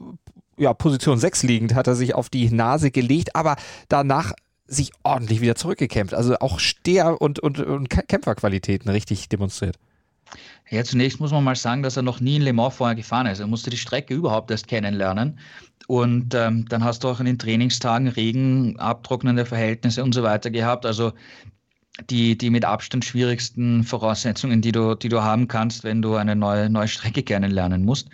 ja, 0.58 0.74
Position 0.74 1.18
6 1.18 1.44
liegend, 1.44 1.74
hat 1.74 1.86
er 1.86 1.94
sich 1.94 2.14
auf 2.14 2.28
die 2.28 2.50
Nase 2.50 2.90
gelegt, 2.90 3.34
aber 3.34 3.56
danach 3.88 4.34
sich 4.66 4.90
ordentlich 5.02 5.40
wieder 5.40 5.54
zurückgekämpft. 5.54 6.12
Also 6.12 6.36
auch 6.40 6.60
Steher- 6.60 7.22
und, 7.22 7.38
und, 7.38 7.58
und 7.58 7.88
Kämpferqualitäten 7.88 8.90
richtig 8.90 9.30
demonstriert. 9.30 9.78
Ja, 10.70 10.82
zunächst 10.82 11.20
muss 11.20 11.30
man 11.30 11.44
mal 11.44 11.54
sagen, 11.54 11.82
dass 11.82 11.96
er 11.96 12.02
noch 12.02 12.20
nie 12.20 12.36
in 12.36 12.42
Le 12.42 12.52
Mans 12.52 12.74
vorher 12.74 12.96
gefahren 12.96 13.26
ist. 13.26 13.40
Er 13.40 13.46
musste 13.46 13.70
die 13.70 13.76
Strecke 13.76 14.14
überhaupt 14.14 14.50
erst 14.50 14.66
kennenlernen. 14.66 15.38
Und 15.86 16.34
ähm, 16.34 16.66
dann 16.68 16.82
hast 16.82 17.04
du 17.04 17.08
auch 17.08 17.20
in 17.20 17.26
den 17.26 17.38
Trainingstagen 17.38 18.08
Regen, 18.08 18.78
abtrocknende 18.78 19.46
Verhältnisse 19.46 20.02
und 20.02 20.12
so 20.12 20.24
weiter 20.24 20.50
gehabt. 20.50 20.84
Also 20.84 21.12
die, 22.10 22.36
die 22.36 22.50
mit 22.50 22.64
Abstand 22.64 23.04
schwierigsten 23.04 23.84
Voraussetzungen, 23.84 24.60
die 24.60 24.72
du, 24.72 24.94
die 24.96 25.08
du 25.08 25.22
haben 25.22 25.48
kannst, 25.48 25.84
wenn 25.84 26.02
du 26.02 26.16
eine 26.16 26.36
neue, 26.36 26.68
neue 26.68 26.88
Strecke 26.88 27.22
kennenlernen 27.22 27.84
musst. 27.84 28.08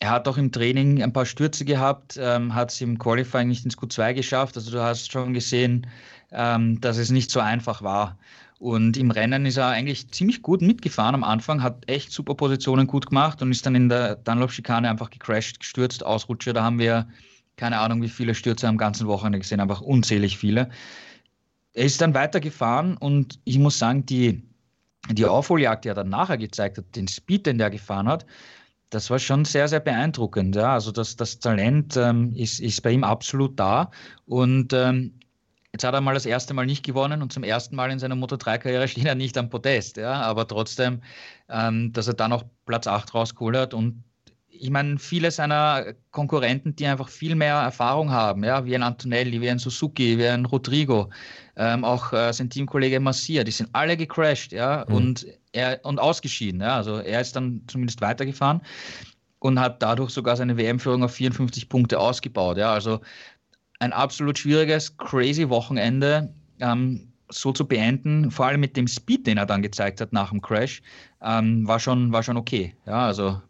Er 0.00 0.10
hat 0.10 0.28
auch 0.28 0.36
im 0.36 0.52
Training 0.52 1.02
ein 1.02 1.12
paar 1.12 1.26
Stürze 1.26 1.64
gehabt, 1.64 2.18
ähm, 2.20 2.54
hat 2.54 2.70
es 2.70 2.80
im 2.80 2.98
Qualifying 2.98 3.48
nicht 3.48 3.64
ins 3.64 3.78
Q2 3.78 4.14
geschafft. 4.14 4.56
Also 4.56 4.70
du 4.70 4.82
hast 4.82 5.10
schon 5.10 5.34
gesehen, 5.34 5.86
ähm, 6.30 6.80
dass 6.80 6.98
es 6.98 7.10
nicht 7.10 7.30
so 7.30 7.40
einfach 7.40 7.82
war. 7.82 8.18
Und 8.64 8.96
im 8.96 9.10
Rennen 9.10 9.44
ist 9.44 9.58
er 9.58 9.68
eigentlich 9.68 10.08
ziemlich 10.08 10.40
gut 10.40 10.62
mitgefahren 10.62 11.14
am 11.14 11.22
Anfang, 11.22 11.62
hat 11.62 11.86
echt 11.86 12.10
super 12.10 12.34
Positionen 12.34 12.86
gut 12.86 13.04
gemacht 13.04 13.42
und 13.42 13.50
ist 13.50 13.66
dann 13.66 13.74
in 13.74 13.90
der 13.90 14.16
Dunlop-Schikane 14.16 14.88
einfach 14.88 15.10
gecrashed, 15.10 15.60
gestürzt, 15.60 16.02
Ausrutscher. 16.02 16.54
Da 16.54 16.64
haben 16.64 16.78
wir 16.78 17.06
keine 17.56 17.78
Ahnung, 17.78 18.00
wie 18.00 18.08
viele 18.08 18.34
Stürze 18.34 18.66
am 18.66 18.78
ganzen 18.78 19.06
Wochenende 19.06 19.38
gesehen, 19.38 19.60
einfach 19.60 19.82
unzählig 19.82 20.38
viele. 20.38 20.70
Er 21.74 21.84
ist 21.84 22.00
dann 22.00 22.14
weitergefahren 22.14 22.96
und 22.96 23.38
ich 23.44 23.58
muss 23.58 23.78
sagen, 23.78 24.06
die, 24.06 24.42
die 25.10 25.26
Aufholjagd, 25.26 25.84
die 25.84 25.90
er 25.90 25.94
dann 25.94 26.08
nachher 26.08 26.38
gezeigt 26.38 26.78
hat, 26.78 26.96
den 26.96 27.06
Speed, 27.06 27.44
den 27.44 27.58
der 27.58 27.68
gefahren 27.68 28.08
hat, 28.08 28.24
das 28.88 29.10
war 29.10 29.18
schon 29.18 29.44
sehr, 29.44 29.68
sehr 29.68 29.80
beeindruckend. 29.80 30.56
Ja. 30.56 30.72
Also 30.72 30.90
das, 30.90 31.16
das 31.16 31.38
Talent 31.38 31.98
ähm, 31.98 32.32
ist, 32.34 32.60
ist 32.60 32.82
bei 32.82 32.92
ihm 32.92 33.04
absolut 33.04 33.60
da. 33.60 33.90
Und 34.24 34.72
ähm, 34.72 35.12
Jetzt 35.74 35.82
hat 35.82 35.92
er 35.92 36.00
mal 36.00 36.14
das 36.14 36.24
erste 36.24 36.54
Mal 36.54 36.66
nicht 36.66 36.84
gewonnen 36.84 37.20
und 37.20 37.32
zum 37.32 37.42
ersten 37.42 37.74
Mal 37.74 37.90
in 37.90 37.98
seiner 37.98 38.14
Moto3-Karriere 38.14 38.86
steht 38.88 39.06
er 39.06 39.16
nicht 39.16 39.36
am 39.36 39.50
Podest. 39.50 39.96
Ja? 39.96 40.22
Aber 40.22 40.46
trotzdem, 40.46 41.02
ähm, 41.48 41.92
dass 41.92 42.06
er 42.06 42.14
dann 42.14 42.32
auch 42.32 42.44
Platz 42.64 42.86
8 42.86 43.12
rausgeholt 43.12 43.56
hat 43.56 43.74
und 43.74 44.04
ich 44.48 44.70
meine, 44.70 45.00
viele 45.00 45.32
seiner 45.32 45.94
Konkurrenten, 46.12 46.76
die 46.76 46.86
einfach 46.86 47.08
viel 47.08 47.34
mehr 47.34 47.56
Erfahrung 47.56 48.12
haben, 48.12 48.44
ja, 48.44 48.64
wie 48.64 48.76
ein 48.76 48.84
Antonelli, 48.84 49.40
wie 49.40 49.50
ein 49.50 49.58
Suzuki, 49.58 50.16
wie 50.16 50.28
ein 50.28 50.44
Rodrigo, 50.44 51.10
ähm, 51.56 51.84
auch 51.84 52.12
äh, 52.12 52.32
sein 52.32 52.50
Teamkollege 52.50 53.00
Massia, 53.00 53.42
die 53.42 53.50
sind 53.50 53.70
alle 53.72 53.96
gecrashed, 53.96 54.52
ja, 54.52 54.84
mhm. 54.88 54.94
und 54.94 55.26
er 55.50 55.80
und 55.82 55.98
ausgeschieden, 55.98 56.60
ja, 56.60 56.76
also 56.76 56.98
er 56.98 57.20
ist 57.20 57.34
dann 57.34 57.62
zumindest 57.66 58.00
weitergefahren 58.00 58.60
und 59.40 59.58
hat 59.58 59.82
dadurch 59.82 60.10
sogar 60.10 60.36
seine 60.36 60.56
WM-Führung 60.56 61.02
auf 61.02 61.14
54 61.14 61.68
Punkte 61.68 61.98
ausgebaut, 61.98 62.56
ja, 62.56 62.72
also 62.72 63.00
ein 63.84 63.92
absolut 63.92 64.38
schwieriges, 64.38 64.96
crazy 64.96 65.48
Wochenende 65.48 66.32
ähm, 66.60 67.12
so 67.28 67.52
zu 67.52 67.66
beenden, 67.66 68.30
vor 68.30 68.46
allem 68.46 68.60
mit 68.60 68.76
dem 68.76 68.86
Speed, 68.86 69.26
den 69.26 69.38
er 69.38 69.46
dann 69.46 69.62
gezeigt 69.62 70.00
hat 70.00 70.12
nach 70.12 70.30
dem 70.30 70.40
Crash, 70.40 70.82
ähm, 71.22 71.66
war, 71.66 71.78
schon, 71.78 72.12
war 72.12 72.22
schon 72.22 72.36
okay. 72.36 72.74
Ja, 72.86 73.06
also 73.06 73.40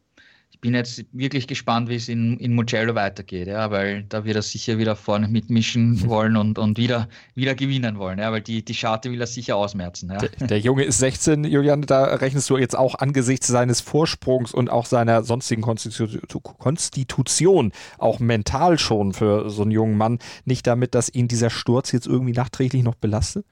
bin 0.64 0.72
jetzt 0.72 1.04
wirklich 1.12 1.46
gespannt, 1.46 1.90
wie 1.90 1.96
es 1.96 2.08
in, 2.08 2.38
in 2.38 2.54
Mugello 2.54 2.94
weitergeht, 2.94 3.48
ja, 3.48 3.70
weil 3.70 4.04
da 4.04 4.24
wird 4.24 4.36
er 4.36 4.40
sicher 4.40 4.78
wieder 4.78 4.96
vorne 4.96 5.28
mitmischen 5.28 6.00
wollen 6.08 6.38
und, 6.38 6.58
und 6.58 6.78
wieder, 6.78 7.06
wieder 7.34 7.54
gewinnen 7.54 7.98
wollen, 7.98 8.18
ja, 8.18 8.32
weil 8.32 8.40
die, 8.40 8.64
die 8.64 8.72
Scharte 8.72 9.12
will 9.12 9.20
er 9.20 9.26
sicher 9.26 9.56
ausmerzen. 9.56 10.10
Ja. 10.10 10.16
Der, 10.16 10.46
der 10.46 10.58
Junge 10.58 10.84
ist 10.84 11.00
16, 11.00 11.44
Julian, 11.44 11.82
da 11.82 12.14
rechnest 12.14 12.48
du 12.48 12.56
jetzt 12.56 12.78
auch 12.78 12.94
angesichts 12.94 13.46
seines 13.46 13.82
Vorsprungs 13.82 14.54
und 14.54 14.70
auch 14.70 14.86
seiner 14.86 15.22
sonstigen 15.22 15.60
Konstitution, 15.60 17.72
auch 17.98 18.18
mental 18.18 18.78
schon 18.78 19.12
für 19.12 19.50
so 19.50 19.62
einen 19.62 19.70
jungen 19.70 19.98
Mann, 19.98 20.18
nicht 20.46 20.66
damit, 20.66 20.94
dass 20.94 21.10
ihn 21.10 21.28
dieser 21.28 21.50
Sturz 21.50 21.92
jetzt 21.92 22.06
irgendwie 22.06 22.32
nachträglich 22.32 22.82
noch 22.82 22.94
belastet? 22.94 23.44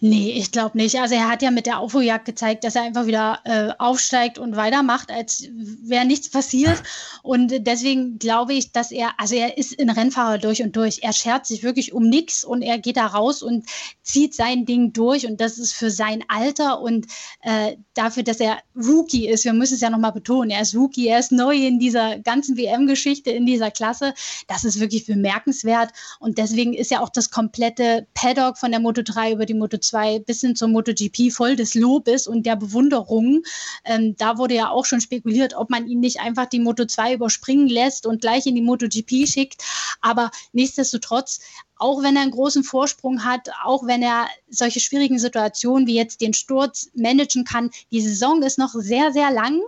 Nee, 0.00 0.32
ich 0.32 0.50
glaube 0.50 0.76
nicht. 0.76 0.98
Also 0.98 1.14
er 1.14 1.28
hat 1.28 1.42
ja 1.42 1.50
mit 1.50 1.66
der 1.66 1.78
Aufholjagd 1.78 2.24
gezeigt, 2.24 2.64
dass 2.64 2.74
er 2.74 2.82
einfach 2.82 3.06
wieder 3.06 3.40
äh, 3.44 3.70
aufsteigt 3.78 4.38
und 4.38 4.56
weitermacht, 4.56 5.10
als 5.10 5.48
wäre 5.52 6.04
nichts 6.04 6.28
passiert. 6.28 6.82
Und 7.22 7.66
deswegen 7.66 8.18
glaube 8.18 8.54
ich, 8.54 8.72
dass 8.72 8.90
er, 8.90 9.12
also 9.18 9.34
er 9.34 9.56
ist 9.58 9.78
ein 9.78 9.90
Rennfahrer 9.90 10.38
durch 10.38 10.62
und 10.62 10.74
durch. 10.74 11.00
Er 11.02 11.12
schert 11.12 11.46
sich 11.46 11.62
wirklich 11.62 11.92
um 11.92 12.08
nichts 12.08 12.44
und 12.44 12.62
er 12.62 12.78
geht 12.78 12.96
da 12.96 13.06
raus 13.06 13.42
und 13.42 13.66
zieht 14.02 14.34
sein 14.34 14.66
Ding 14.66 14.92
durch. 14.92 15.26
Und 15.26 15.40
das 15.40 15.58
ist 15.58 15.72
für 15.72 15.90
sein 15.90 16.24
Alter 16.28 16.80
und 16.80 17.06
äh, 17.42 17.76
dafür, 17.94 18.24
dass 18.24 18.40
er 18.40 18.58
Rookie 18.74 19.28
ist, 19.28 19.44
wir 19.44 19.52
müssen 19.52 19.74
es 19.74 19.80
ja 19.80 19.90
nochmal 19.90 20.12
betonen, 20.12 20.50
er 20.50 20.62
ist 20.62 20.74
Rookie, 20.74 21.06
er 21.06 21.20
ist 21.20 21.32
neu 21.32 21.54
in 21.54 21.78
dieser 21.78 22.18
ganzen 22.18 22.56
WM-Geschichte, 22.56 23.30
in 23.30 23.46
dieser 23.46 23.70
Klasse. 23.70 24.14
Das 24.48 24.64
ist 24.64 24.80
wirklich 24.80 25.06
bemerkenswert. 25.06 25.90
Und 26.18 26.38
deswegen 26.38 26.74
ist 26.74 26.90
ja 26.90 27.00
auch 27.00 27.10
das 27.10 27.30
komplette 27.30 28.06
Paddock 28.14 28.58
von 28.58 28.70
der 28.72 28.80
Moto 28.80 29.02
3 29.02 29.32
über 29.32 29.46
die 29.46 29.51
Moto 29.54 29.78
2 29.78 30.20
bis 30.20 30.40
hin 30.40 30.56
zur 30.56 30.68
MotoGP 30.68 31.32
voll 31.32 31.56
des 31.56 31.74
Lobes 31.74 32.26
und 32.26 32.46
der 32.46 32.56
Bewunderung. 32.56 33.42
Ähm, 33.84 34.16
da 34.16 34.38
wurde 34.38 34.54
ja 34.54 34.70
auch 34.70 34.84
schon 34.84 35.00
spekuliert, 35.00 35.54
ob 35.54 35.70
man 35.70 35.86
ihn 35.86 36.00
nicht 36.00 36.20
einfach 36.20 36.46
die 36.46 36.60
Moto 36.60 36.84
2 36.84 37.14
überspringen 37.14 37.68
lässt 37.68 38.06
und 38.06 38.20
gleich 38.20 38.46
in 38.46 38.54
die 38.54 38.62
MotoGP 38.62 39.26
schickt. 39.26 39.62
Aber 40.00 40.30
nichtsdestotrotz, 40.52 41.40
auch 41.76 42.02
wenn 42.02 42.16
er 42.16 42.22
einen 42.22 42.30
großen 42.30 42.64
Vorsprung 42.64 43.24
hat, 43.24 43.48
auch 43.64 43.86
wenn 43.86 44.02
er 44.02 44.28
solche 44.48 44.80
schwierigen 44.80 45.18
Situationen 45.18 45.86
wie 45.86 45.96
jetzt 45.96 46.20
den 46.20 46.32
Sturz 46.32 46.90
managen 46.94 47.44
kann, 47.44 47.70
die 47.90 48.00
Saison 48.00 48.42
ist 48.42 48.58
noch 48.58 48.72
sehr, 48.74 49.12
sehr 49.12 49.30
lang 49.30 49.60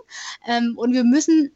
ähm, 0.47 0.73
und 0.77 0.93
wir 0.93 1.03
müssen 1.03 1.51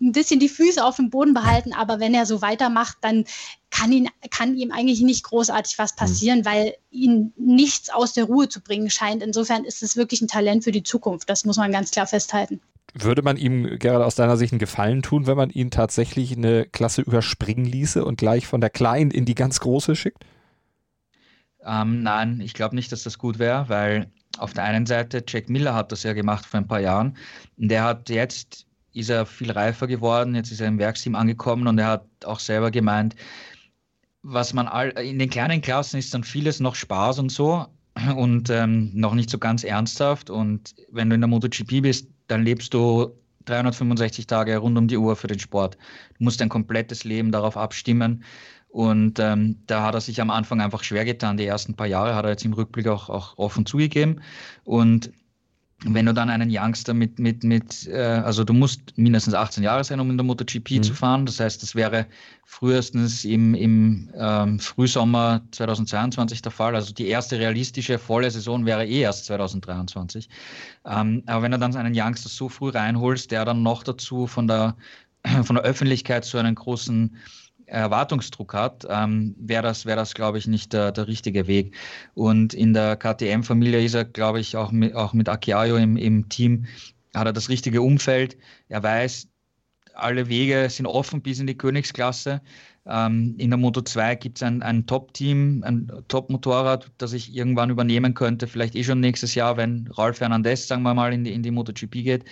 ein 0.00 0.12
bisschen 0.12 0.40
die 0.40 0.48
Füße 0.48 0.84
auf 0.84 0.96
dem 0.96 1.10
Boden 1.10 1.34
behalten, 1.34 1.72
aber 1.72 2.00
wenn 2.00 2.14
er 2.14 2.26
so 2.26 2.40
weitermacht, 2.42 2.98
dann 3.02 3.24
kann, 3.70 3.92
ihn, 3.92 4.08
kann 4.30 4.56
ihm 4.56 4.72
eigentlich 4.72 5.02
nicht 5.02 5.24
großartig 5.24 5.78
was 5.78 5.94
passieren, 5.94 6.40
mhm. 6.40 6.44
weil 6.44 6.74
ihn 6.90 7.32
nichts 7.36 7.90
aus 7.90 8.12
der 8.12 8.24
Ruhe 8.24 8.48
zu 8.48 8.60
bringen 8.60 8.90
scheint. 8.90 9.22
Insofern 9.22 9.64
ist 9.64 9.82
es 9.82 9.96
wirklich 9.96 10.22
ein 10.22 10.28
Talent 10.28 10.64
für 10.64 10.72
die 10.72 10.82
Zukunft. 10.82 11.28
Das 11.28 11.44
muss 11.44 11.56
man 11.56 11.70
ganz 11.70 11.90
klar 11.90 12.06
festhalten. 12.06 12.60
Würde 12.94 13.22
man 13.22 13.36
ihm 13.36 13.78
gerade 13.78 14.04
aus 14.04 14.16
deiner 14.16 14.36
Sicht 14.36 14.52
einen 14.52 14.58
Gefallen 14.58 15.02
tun, 15.02 15.26
wenn 15.26 15.36
man 15.36 15.50
ihn 15.50 15.70
tatsächlich 15.70 16.36
eine 16.36 16.64
Klasse 16.64 17.02
überspringen 17.02 17.64
ließe 17.64 18.04
und 18.04 18.16
gleich 18.16 18.46
von 18.46 18.60
der 18.60 18.70
kleinen 18.70 19.10
in 19.10 19.26
die 19.26 19.36
ganz 19.36 19.60
große 19.60 19.94
schickt? 19.94 20.24
Ähm, 21.64 22.02
nein, 22.02 22.40
ich 22.40 22.54
glaube 22.54 22.74
nicht, 22.74 22.90
dass 22.90 23.04
das 23.04 23.18
gut 23.18 23.38
wäre, 23.38 23.68
weil 23.68 24.10
auf 24.38 24.54
der 24.54 24.64
einen 24.64 24.86
Seite, 24.86 25.22
Jack 25.26 25.48
Miller 25.50 25.74
hat 25.74 25.92
das 25.92 26.02
ja 26.02 26.14
gemacht 26.14 26.46
vor 26.46 26.58
ein 26.58 26.66
paar 26.66 26.80
Jahren. 26.80 27.16
Der 27.56 27.84
hat 27.84 28.08
jetzt 28.08 28.66
ist 28.92 29.10
er 29.10 29.26
viel 29.26 29.50
reifer 29.50 29.86
geworden, 29.86 30.34
jetzt 30.34 30.50
ist 30.50 30.60
er 30.60 30.68
im 30.68 30.78
Werksteam 30.78 31.14
angekommen 31.14 31.66
und 31.66 31.78
er 31.78 31.86
hat 31.86 32.06
auch 32.24 32.40
selber 32.40 32.70
gemeint, 32.70 33.14
was 34.22 34.52
man 34.52 34.68
all, 34.68 34.90
in 34.90 35.18
den 35.18 35.30
kleinen 35.30 35.62
Klassen 35.62 35.98
ist 35.98 36.12
dann 36.12 36.24
vieles 36.24 36.60
noch 36.60 36.74
Spaß 36.74 37.18
und 37.18 37.30
so 37.30 37.66
und 38.16 38.50
ähm, 38.50 38.90
noch 38.94 39.14
nicht 39.14 39.30
so 39.30 39.38
ganz 39.38 39.64
ernsthaft. 39.64 40.30
Und 40.30 40.74
wenn 40.90 41.08
du 41.08 41.14
in 41.14 41.20
der 41.20 41.28
MotoGP 41.28 41.82
bist, 41.82 42.08
dann 42.28 42.44
lebst 42.44 42.74
du 42.74 43.12
365 43.46 44.26
Tage 44.26 44.58
rund 44.58 44.76
um 44.76 44.88
die 44.88 44.98
Uhr 44.98 45.16
für 45.16 45.26
den 45.26 45.38
Sport. 45.38 45.76
Du 46.18 46.24
musst 46.24 46.40
dein 46.40 46.48
komplettes 46.48 47.04
Leben 47.04 47.32
darauf 47.32 47.56
abstimmen. 47.56 48.22
Und 48.68 49.18
ähm, 49.18 49.56
da 49.66 49.82
hat 49.82 49.94
er 49.94 50.00
sich 50.00 50.20
am 50.20 50.30
Anfang 50.30 50.60
einfach 50.60 50.84
schwer 50.84 51.04
getan. 51.04 51.36
Die 51.36 51.46
ersten 51.46 51.74
paar 51.74 51.88
Jahre 51.88 52.14
hat 52.14 52.24
er 52.24 52.30
jetzt 52.30 52.44
im 52.44 52.52
Rückblick 52.52 52.86
auch, 52.86 53.08
auch 53.08 53.36
offen 53.36 53.66
zugegeben. 53.66 54.20
Und 54.62 55.10
wenn 55.84 56.06
du 56.06 56.12
dann 56.12 56.28
einen 56.28 56.50
Youngster 56.52 56.92
mit, 56.92 57.18
mit, 57.18 57.42
mit 57.42 57.86
äh, 57.86 57.96
also 57.96 58.44
du 58.44 58.52
musst 58.52 58.80
mindestens 58.96 59.34
18 59.34 59.62
Jahre 59.62 59.82
sein, 59.82 59.98
um 60.00 60.10
in 60.10 60.18
der 60.18 60.24
MotoGP 60.24 60.70
mhm. 60.72 60.82
zu 60.82 60.94
fahren. 60.94 61.24
Das 61.24 61.40
heißt, 61.40 61.62
das 61.62 61.74
wäre 61.74 62.06
frühestens 62.44 63.24
im, 63.24 63.54
im 63.54 64.10
ähm, 64.14 64.58
Frühsommer 64.58 65.40
2022 65.52 66.42
der 66.42 66.52
Fall. 66.52 66.74
Also 66.74 66.92
die 66.92 67.06
erste 67.06 67.38
realistische 67.38 67.98
volle 67.98 68.30
Saison 68.30 68.66
wäre 68.66 68.86
eh 68.86 69.00
erst 69.00 69.26
2023. 69.26 70.28
Ähm, 70.84 71.22
aber 71.26 71.42
wenn 71.42 71.52
du 71.52 71.58
dann 71.58 71.74
einen 71.74 71.94
Youngster 71.96 72.28
so 72.28 72.48
früh 72.48 72.70
reinholst, 72.70 73.30
der 73.30 73.46
dann 73.46 73.62
noch 73.62 73.82
dazu 73.82 74.26
von 74.26 74.46
der, 74.46 74.76
von 75.44 75.56
der 75.56 75.64
Öffentlichkeit 75.64 76.26
so 76.26 76.36
einen 76.36 76.54
großen 76.54 77.16
Erwartungsdruck 77.70 78.54
hat, 78.54 78.86
ähm, 78.88 79.34
wäre 79.38 79.62
das, 79.62 79.86
wär 79.86 79.96
das 79.96 80.14
glaube 80.14 80.38
ich, 80.38 80.46
nicht 80.46 80.72
der, 80.72 80.92
der 80.92 81.06
richtige 81.06 81.46
Weg. 81.46 81.76
Und 82.14 82.54
in 82.54 82.74
der 82.74 82.96
KTM-Familie 82.96 83.82
ist 83.84 83.94
er, 83.94 84.04
glaube 84.04 84.40
ich, 84.40 84.56
auch 84.56 84.72
mit, 84.72 84.94
auch 84.94 85.12
mit 85.12 85.28
Akiayo 85.28 85.76
im, 85.76 85.96
im 85.96 86.28
Team, 86.28 86.66
hat 87.14 87.26
er 87.26 87.32
das 87.32 87.48
richtige 87.48 87.82
Umfeld. 87.82 88.36
Er 88.68 88.82
weiß, 88.82 89.28
alle 89.94 90.28
Wege 90.28 90.68
sind 90.70 90.86
offen 90.86 91.22
bis 91.22 91.40
in 91.40 91.46
die 91.46 91.56
Königsklasse. 91.56 92.40
Ähm, 92.86 93.34
in 93.38 93.50
der 93.50 93.58
Moto 93.58 93.82
2 93.82 94.14
gibt 94.16 94.38
es 94.38 94.42
ein, 94.42 94.62
ein 94.62 94.86
Top-Team, 94.86 95.62
ein 95.64 95.90
Top-Motorrad, 96.08 96.90
das 96.98 97.12
ich 97.12 97.34
irgendwann 97.34 97.70
übernehmen 97.70 98.14
könnte, 98.14 98.46
vielleicht 98.46 98.74
eh 98.74 98.84
schon 98.84 99.00
nächstes 99.00 99.34
Jahr, 99.34 99.56
wenn 99.56 99.88
Ralf 99.92 100.20
Hernandez, 100.20 100.66
sagen 100.66 100.82
wir 100.82 100.94
mal, 100.94 101.12
in 101.12 101.24
die, 101.24 101.32
in 101.32 101.42
die 101.42 101.50
MotoGP 101.50 101.92
geht. 101.92 102.24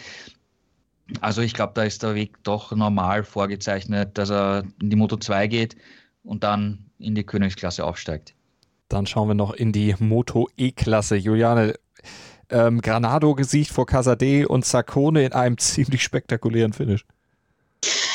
Also 1.21 1.43
ich 1.43 1.55
glaube, 1.55 1.73
da 1.75 1.83
ist 1.83 2.03
der 2.03 2.15
Weg 2.15 2.43
doch 2.43 2.73
normal 2.73 3.25
vorgezeichnet, 3.25 4.19
dass 4.19 4.31
er 4.31 4.65
in 4.81 4.91
die 4.91 4.97
Moto 4.97 5.17
2 5.17 5.47
geht 5.47 5.77
und 6.23 6.45
dann 6.45 6.91
in 6.99 7.15
die 7.15 7.25
Königsklasse 7.25 7.85
aufsteigt. 7.85 8.35
Dann 8.89 9.07
schauen 9.07 9.29
wir 9.29 9.35
noch 9.35 9.53
in 9.53 9.73
die 9.73 9.95
Moto 9.99 10.49
E-Klasse. 10.57 11.17
Juliane, 11.17 11.75
ähm, 12.51 12.81
Granado 12.81 13.35
gesiegt 13.35 13.71
vor 13.71 13.87
Casade 13.87 14.49
und 14.49 14.65
Saccone 14.65 15.25
in 15.25 15.33
einem 15.33 15.59
ziemlich 15.59 16.03
spektakulären 16.03 16.73
Finish. 16.73 17.05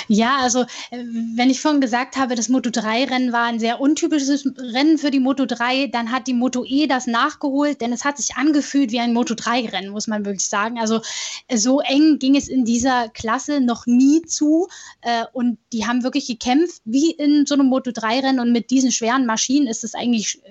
Ja, 0.08 0.38
also 0.42 0.62
äh, 0.92 1.04
wenn 1.36 1.50
ich 1.50 1.62
vorhin 1.62 1.82
gesagt 1.82 2.18
habe, 2.18 2.36
das 2.36 2.50
Moto 2.50 2.70
3-Rennen 2.70 3.32
war 3.32 3.46
ein 3.46 3.60
sehr 3.60 3.80
untypisches 3.80 4.46
Rennen 4.58 4.98
für 4.98 5.12
die 5.12 5.20
Moto 5.20 5.46
3, 5.46 5.88
dann 5.88 6.12
hat 6.12 6.28
die 6.28 6.34
Moto 6.34 6.64
E 6.66 6.88
das 6.88 7.08
nachgeholt, 7.08 7.82
denn 7.82 7.94
es 7.94 8.06
hat 8.06 8.18
sich 8.18 8.36
angefühlt 8.36 8.92
wie 8.92 9.00
ein 9.00 9.14
Moto 9.14 9.34
3-Rennen, 9.34 9.92
muss 9.92 10.08
man 10.08 10.26
wirklich 10.26 10.48
sagen. 10.48 10.80
Also 10.80 11.02
äh, 11.48 11.58
so 11.58 11.80
eng 11.82 12.20
ging 12.20 12.36
es 12.36 12.48
in 12.48 12.66
dieser 12.66 13.10
Klasse 13.10 13.62
noch 13.62 13.86
nie 13.86 14.22
zu 14.24 14.68
äh, 15.02 15.26
und 15.34 15.58
die 15.72 15.86
haben 15.86 16.04
wirklich 16.04 16.28
gekämpft 16.28 16.82
wie 16.86 17.12
in 17.12 17.46
so 17.46 17.56
einem 17.56 17.68
Moto 17.68 17.92
3-Rennen 17.92 18.40
und 18.40 18.52
mit 18.52 18.72
diesen 18.72 18.92
schweren 18.92 19.26
Maschinen 19.26 19.68
ist 19.68 19.84
es 19.84 19.96
eigentlich 19.96 20.42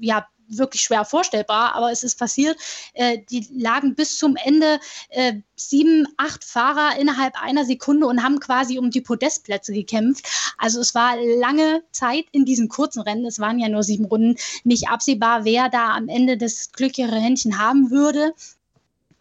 ja 0.00 0.26
wirklich 0.58 0.82
schwer 0.82 1.04
vorstellbar, 1.04 1.74
aber 1.74 1.90
es 1.90 2.02
ist 2.02 2.18
passiert. 2.18 2.56
Äh, 2.94 3.18
die 3.30 3.46
lagen 3.52 3.94
bis 3.94 4.18
zum 4.18 4.36
Ende 4.36 4.78
äh, 5.10 5.34
sieben, 5.56 6.06
acht 6.16 6.44
Fahrer 6.44 6.98
innerhalb 6.98 7.40
einer 7.40 7.64
Sekunde 7.64 8.06
und 8.06 8.22
haben 8.22 8.40
quasi 8.40 8.78
um 8.78 8.90
die 8.90 9.00
Podestplätze 9.00 9.72
gekämpft. 9.72 10.26
Also 10.58 10.80
es 10.80 10.94
war 10.94 11.16
lange 11.38 11.82
Zeit 11.92 12.24
in 12.32 12.44
diesen 12.44 12.68
kurzen 12.68 13.00
Rennen, 13.00 13.26
es 13.26 13.38
waren 13.38 13.58
ja 13.58 13.68
nur 13.68 13.82
sieben 13.82 14.04
Runden, 14.04 14.36
nicht 14.64 14.88
absehbar, 14.88 15.44
wer 15.44 15.68
da 15.68 15.94
am 15.94 16.08
Ende 16.08 16.36
das 16.36 16.72
glücklichere 16.72 17.18
Händchen 17.18 17.58
haben 17.58 17.90
würde. 17.90 18.34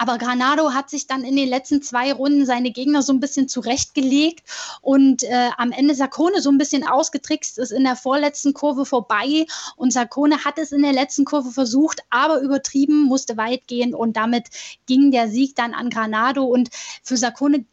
Aber 0.02 0.18
Granado 0.18 0.74
hat 0.74 0.89
sich 0.89 1.06
dann 1.06 1.24
in 1.24 1.36
den 1.36 1.47
letzten 1.47 1.84
zwei 1.84 2.12
Runden 2.12 2.47
seine 2.47 2.72
Gegner 2.72 3.04
so 3.04 3.14
ein 3.14 3.20
bisschen 3.20 3.47
zurechtgelegt 3.47 4.41
und 4.82 5.22
äh, 5.22 5.52
am 5.60 5.72
Ende 5.72 5.93
Sarkone 5.93 6.41
so 6.41 6.49
ein 6.49 6.58
bisschen 6.58 6.88
ausgetrickst, 6.88 7.60
ist 7.60 7.72
in 7.72 7.84
der 7.84 7.95
vorletzten 7.95 8.56
Kurve 8.56 8.88
vorbei. 8.88 9.45
Und 9.76 9.93
Sarkone 9.93 10.43
hat 10.43 10.58
es 10.58 10.72
in 10.72 10.82
der 10.82 10.93
letzten 10.93 11.24
Kurve 11.24 11.52
versucht, 11.52 12.02
aber 12.10 12.41
übertrieben, 12.41 13.04
musste 13.04 13.38
weit 13.38 13.68
gehen. 13.68 13.93
Und 13.93 14.18
damit 14.18 14.47
ging 14.88 15.12
der 15.12 15.30
Sieg 15.30 15.56
dann 15.56 15.76
an 15.76 15.91
Granado. 15.91 16.45
Und 16.45 16.72
für 17.04 17.16
Sarkone 17.16 17.66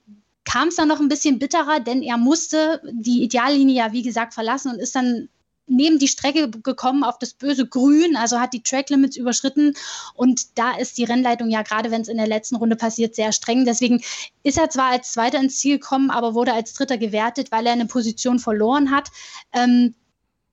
kam 0.45 0.69
es 0.69 0.77
dann 0.77 0.89
noch 0.89 1.01
ein 1.01 1.09
bisschen 1.09 1.39
bitterer, 1.39 1.81
denn 1.81 2.03
er 2.03 2.19
musste 2.19 2.83
die 2.93 3.23
Ideallinie 3.23 3.75
ja, 3.75 3.93
wie 3.93 4.03
gesagt, 4.03 4.35
verlassen 4.35 4.73
und 4.73 4.81
ist 4.81 4.95
dann 4.95 5.31
neben 5.69 5.99
die 5.99 6.09
Strecke 6.09 6.51
gekommen 6.51 7.05
auf 7.05 7.19
das 7.19 7.35
böse 7.35 7.67
Grün, 7.67 8.17
also 8.17 8.41
hat 8.41 8.53
die 8.53 8.63
Tracklimits 8.63 9.17
überschritten. 9.17 9.75
Und 10.15 10.59
da 10.59 10.77
ist 10.77 10.99
die 10.99 11.05
Rennleitung 11.05 11.51
ja 11.51 11.63
gerade, 11.63 11.91
wenn 11.91 12.03
es 12.03 12.09
in 12.09 12.17
der 12.17 12.27
letzten 12.27 12.57
Runde 12.57 12.77
passiert, 12.77 13.15
sehr 13.15 13.33
streng. 13.33 13.65
Deswegen 13.65 14.03
ist 14.43 14.59
er 14.59 14.71
zwar 14.71 14.91
als 14.91 15.13
Zweiter 15.13 15.39
ins 15.39 15.59
Ziel 15.59 15.79
gekommen, 15.79 16.11
aber 16.11 16.35
wurde 16.35 16.53
als 16.53 16.73
Dritter 16.73 16.99
gewertet, 16.99 17.53
weil 17.53 17.67
er 17.67 17.73
eine 17.73 17.87
Position 17.87 18.39
verloren 18.39 18.91
hat. 18.91 19.09
Ähm, 19.53 19.95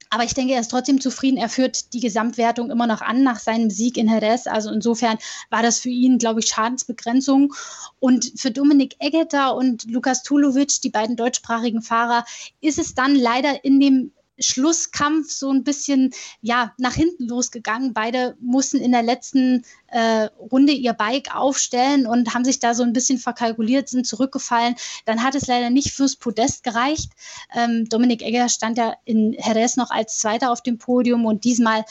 aber 0.10 0.24
ich 0.24 0.34
denke, 0.34 0.54
er 0.54 0.62
ist 0.62 0.72
trotzdem 0.72 1.02
zufrieden. 1.02 1.38
Er 1.38 1.50
führt 1.50 1.94
die 1.94 2.00
Gesamtwertung 2.00 2.72
immer 2.72 2.88
noch 2.88 3.02
an 3.02 3.24
nach 3.24 3.40
seinem 3.40 3.70
Sieg 3.70 3.98
in 3.98 4.08
Jerez. 4.08 4.48
Also 4.48 4.72
insofern 4.72 5.18
war 5.50 5.62
das 5.62 5.80
für 5.80 5.90
ihn, 5.90 6.20
glaube 6.20 6.40
ich, 6.40 6.48
Schadensbegrenzung. 6.48 7.54
Und 8.00 8.32
für 8.38 8.52
Dominik 8.52 8.96
Eggeter 9.00 9.56
und 9.56 9.84
Lukas 9.92 10.24
Tulovic, 10.24 10.82
die 10.82 10.90
beiden 10.90 11.16
deutschsprachigen 11.16 11.82
Fahrer, 11.82 12.24
ist 12.62 12.80
es 12.80 12.94
dann 12.94 13.16
leider 13.16 13.66
in 13.66 13.80
dem 13.80 14.12
Schlusskampf 14.40 15.32
so 15.32 15.52
ein 15.52 15.64
bisschen 15.64 16.14
ja 16.42 16.74
nach 16.78 16.94
hinten 16.94 17.28
losgegangen. 17.28 17.94
Beide 17.94 18.38
mussten 18.40 18.78
in 18.78 18.92
der 18.92 19.04
letzten 19.04 19.64
äh, 19.96 20.28
Runde 20.52 20.74
ihr 20.74 20.92
Bike 20.92 21.34
aufstellen 21.34 22.06
und 22.06 22.34
haben 22.34 22.44
sich 22.44 22.60
da 22.60 22.74
so 22.74 22.84
ein 22.84 22.92
bisschen 22.92 23.18
verkalkuliert, 23.18 23.88
sind 23.88 24.06
zurückgefallen. 24.06 24.76
Dann 25.06 25.24
hat 25.24 25.36
es 25.36 25.48
leider 25.48 25.70
nicht 25.70 25.94
fürs 25.94 26.18
Podest 26.18 26.64
gereicht. 26.64 27.14
Ähm, 27.56 27.88
Dominik 27.88 28.22
Egger 28.22 28.50
stand 28.50 28.78
ja 28.78 28.96
in 29.06 29.32
Jerez 29.32 29.78
noch 29.78 29.92
als 29.92 30.20
Zweiter 30.20 30.52
auf 30.52 30.62
dem 30.62 30.78
Podium 30.80 31.26
und 31.26 31.46
diesmal 31.46 31.86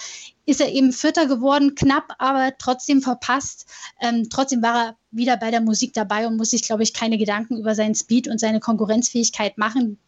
ist 0.45 0.61
er 0.61 0.71
eben 0.71 0.93
Vierter 0.93 1.25
geworden, 1.25 1.77
knapp, 1.77 2.15
aber 2.19 2.53
trotzdem 2.59 3.01
verpasst. 3.01 3.65
Ähm, 4.03 4.29
trotzdem 4.29 4.61
war 4.61 4.89
er 4.89 4.97
wieder 5.11 5.39
bei 5.39 5.51
der 5.51 5.63
Musik 5.63 5.95
dabei 5.95 6.27
und 6.27 6.37
muss 6.37 6.51
sich, 6.51 6.63
glaube 6.63 6.83
ich, 6.83 6.93
keine 6.93 7.17
Gedanken 7.17 7.57
über 7.57 7.75
seinen 7.75 7.95
Speed 7.95 8.29
und 8.29 8.39
seine 8.39 8.61
Konkurrenzfähigkeit 8.61 9.57
machen 9.57 9.99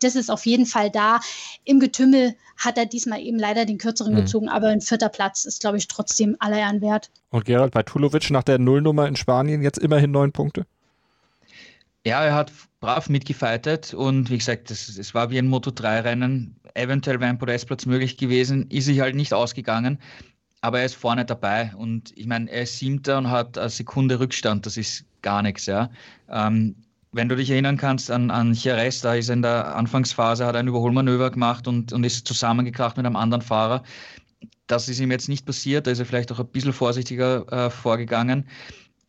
das 0.00 0.14
ist 0.14 0.30
auf 0.30 0.46
jeden 0.46 0.66
Fall 0.66 0.90
da. 0.90 1.20
Im 1.64 1.80
Getümmel 1.80 2.36
hat 2.56 2.78
er 2.78 2.86
diesmal 2.86 3.20
eben 3.20 3.38
leider 3.38 3.64
den 3.64 3.78
kürzeren 3.78 4.12
mhm. 4.12 4.18
gezogen, 4.18 4.48
aber 4.48 4.68
ein 4.68 4.80
vierter 4.80 5.08
Platz 5.08 5.44
ist, 5.44 5.60
glaube 5.60 5.76
ich, 5.76 5.88
trotzdem 5.88 6.36
aller 6.38 6.58
Ehren 6.58 6.80
wert. 6.80 7.10
Und 7.36 7.44
Gerald 7.44 7.74
bei 7.74 7.82
Tulovic 7.82 8.30
nach 8.30 8.44
der 8.44 8.58
Nullnummer 8.58 9.06
in 9.06 9.14
Spanien 9.14 9.60
jetzt 9.60 9.76
immerhin 9.76 10.10
neun 10.10 10.32
Punkte? 10.32 10.64
Ja, 12.06 12.24
er 12.24 12.34
hat 12.34 12.50
brav 12.80 13.10
mitgefightet 13.10 13.92
und 13.92 14.30
wie 14.30 14.38
gesagt, 14.38 14.70
es 14.70 15.12
war 15.12 15.28
wie 15.28 15.36
ein 15.36 15.50
Moto3-Rennen. 15.50 16.56
Eventuell 16.72 17.20
wäre 17.20 17.28
ein 17.28 17.36
Podestplatz 17.36 17.84
möglich 17.84 18.16
gewesen, 18.16 18.70
ist 18.70 18.86
sich 18.86 19.00
halt 19.00 19.14
nicht 19.14 19.34
ausgegangen, 19.34 19.98
aber 20.62 20.78
er 20.78 20.86
ist 20.86 20.94
vorne 20.94 21.26
dabei 21.26 21.74
und 21.76 22.16
ich 22.16 22.26
meine, 22.26 22.50
er 22.50 22.62
ist 22.62 22.78
siebter 22.78 23.18
und 23.18 23.30
hat 23.30 23.58
eine 23.58 23.68
Sekunde 23.68 24.18
Rückstand, 24.18 24.64
das 24.64 24.78
ist 24.78 25.04
gar 25.20 25.42
nichts, 25.42 25.66
ja. 25.66 25.90
Ähm, 26.30 26.74
wenn 27.12 27.28
du 27.28 27.36
dich 27.36 27.50
erinnern 27.50 27.76
kannst 27.76 28.10
an, 28.10 28.30
an 28.30 28.54
Jerez, 28.54 29.02
da 29.02 29.14
ist 29.14 29.28
er 29.28 29.34
in 29.34 29.42
der 29.42 29.76
Anfangsphase, 29.76 30.46
hat 30.46 30.56
ein 30.56 30.68
Überholmanöver 30.68 31.30
gemacht 31.30 31.68
und, 31.68 31.92
und 31.92 32.02
ist 32.04 32.26
zusammengekracht 32.26 32.96
mit 32.96 33.04
einem 33.04 33.16
anderen 33.16 33.42
Fahrer. 33.42 33.82
Das 34.66 34.88
ist 34.88 35.00
ihm 35.00 35.10
jetzt 35.10 35.28
nicht 35.28 35.46
passiert, 35.46 35.86
da 35.86 35.90
ist 35.90 35.98
er 35.98 36.06
vielleicht 36.06 36.32
auch 36.32 36.40
ein 36.40 36.48
bisschen 36.48 36.72
vorsichtiger 36.72 37.46
äh, 37.52 37.70
vorgegangen. 37.70 38.48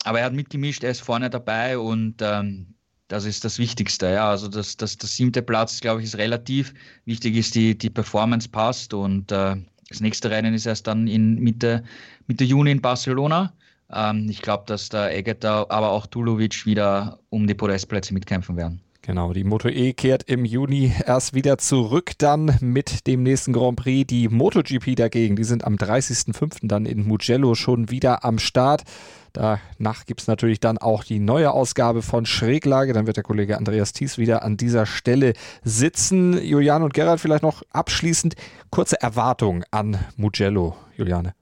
Aber 0.04 0.20
er 0.20 0.26
hat 0.26 0.34
mitgemischt, 0.34 0.84
er 0.84 0.92
ist 0.92 1.02
vorne 1.02 1.30
dabei 1.30 1.78
und 1.78 2.22
ähm, 2.22 2.76
das 3.08 3.26
ist 3.26 3.46
das 3.46 3.58
Wichtigste. 3.58 4.08
Ja. 4.12 4.30
Also 4.30 4.48
das, 4.48 4.78
das, 4.78 4.98
das 4.98 5.16
siebte 5.16 5.42
Platz, 5.42 5.80
glaube 5.80 6.02
ich, 6.02 6.08
ist 6.08 6.18
relativ. 6.18 6.74
Wichtig 7.06 7.36
ist, 7.36 7.56
die, 7.56 7.78
die 7.78 7.90
Performance 7.90 8.50
passt 8.50 8.94
und 8.94 9.32
äh, 9.32 9.56
das 9.90 10.02
nächste 10.02 10.30
Rennen 10.30 10.54
ist 10.54 10.66
erst 10.66 10.88
dann 10.88 11.08
in 11.08 11.36
Mitte, 11.36 11.84
Mitte 12.28 12.44
Juni 12.44 12.72
in 12.72 12.82
Barcelona. 12.82 13.54
Ähm, 13.92 14.28
ich 14.30 14.42
glaube, 14.42 14.66
dass 14.68 14.90
da 14.90 15.10
Egeter, 15.10 15.70
aber 15.72 15.92
auch 15.92 16.08
Tulovic 16.08 16.66
wieder 16.66 17.20
um 17.30 17.48
die 17.48 17.54
Podestplätze 17.54 18.14
mitkämpfen 18.14 18.58
werden. 18.58 18.82
Genau, 19.08 19.32
die 19.32 19.46
Moto 19.46 19.70
E 19.70 19.94
kehrt 19.94 20.24
im 20.24 20.44
Juni 20.44 20.92
erst 21.06 21.34
wieder 21.34 21.58
zurück, 21.58 22.12
dann 22.18 22.58
mit 22.60 23.08
dem 23.08 23.24
nächsten 23.24 23.54
Grand 23.54 23.78
Prix. 23.78 24.06
Die 24.06 24.28
MotoGP 24.28 24.98
dagegen, 24.98 25.38
die 25.38 25.46
sind 25.46 25.64
am 25.64 25.76
30.05. 25.76 26.68
dann 26.68 26.86
in 26.86 27.08
Mugello 27.08 27.56
schon 27.56 27.90
wieder 27.90 28.26
am 28.26 28.38
Start. 28.38 28.84
Danach 29.32 30.06
gibt 30.08 30.20
es 30.20 30.28
natürlich 30.28 30.60
dann 30.60 30.78
auch 30.78 31.06
die 31.06 31.20
neue 31.20 31.52
Ausgabe 31.52 32.02
von 32.02 32.26
Schräglage. 32.26 32.92
Dann 32.92 33.08
wird 33.08 33.16
der 33.16 33.24
Kollege 33.24 33.58
Andreas 33.58 33.94
Thies 33.94 34.18
wieder 34.18 34.44
an 34.44 34.58
dieser 34.58 34.86
Stelle 34.86 35.32
sitzen. 35.64 36.44
Julian 36.44 36.84
und 36.84 36.94
Gerald 36.94 37.22
vielleicht 37.22 37.44
noch 37.44 37.64
abschließend 37.72 38.36
kurze 38.72 39.02
Erwartungen 39.02 39.64
an 39.72 39.98
Mugello, 40.18 40.76
Juliane. 40.98 41.34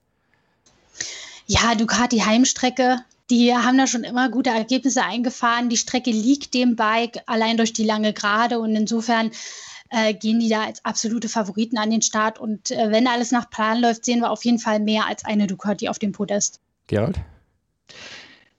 Ja, 1.48 1.74
Ducati 1.74 2.20
Heimstrecke. 2.20 2.98
Die 3.30 3.52
haben 3.54 3.76
da 3.76 3.86
schon 3.86 4.04
immer 4.04 4.30
gute 4.30 4.50
Ergebnisse 4.50 5.02
eingefahren. 5.02 5.68
Die 5.68 5.76
Strecke 5.76 6.10
liegt 6.10 6.54
dem 6.54 6.76
Bike 6.76 7.22
allein 7.26 7.56
durch 7.56 7.72
die 7.72 7.84
lange 7.84 8.12
Gerade 8.12 8.60
und 8.60 8.74
insofern 8.76 9.30
äh, 9.90 10.14
gehen 10.14 10.40
die 10.40 10.48
da 10.48 10.64
als 10.64 10.84
absolute 10.84 11.28
Favoriten 11.28 11.78
an 11.78 11.90
den 11.90 12.02
Start. 12.02 12.38
Und 12.38 12.70
äh, 12.70 12.90
wenn 12.90 13.08
alles 13.08 13.32
nach 13.32 13.50
Plan 13.50 13.80
läuft, 13.80 14.04
sehen 14.04 14.20
wir 14.20 14.30
auf 14.30 14.44
jeden 14.44 14.58
Fall 14.58 14.80
mehr 14.80 15.06
als 15.06 15.24
eine 15.24 15.46
Ducati 15.46 15.88
auf 15.88 15.98
dem 15.98 16.12
Podest. 16.12 16.60
Gerald? 16.86 17.20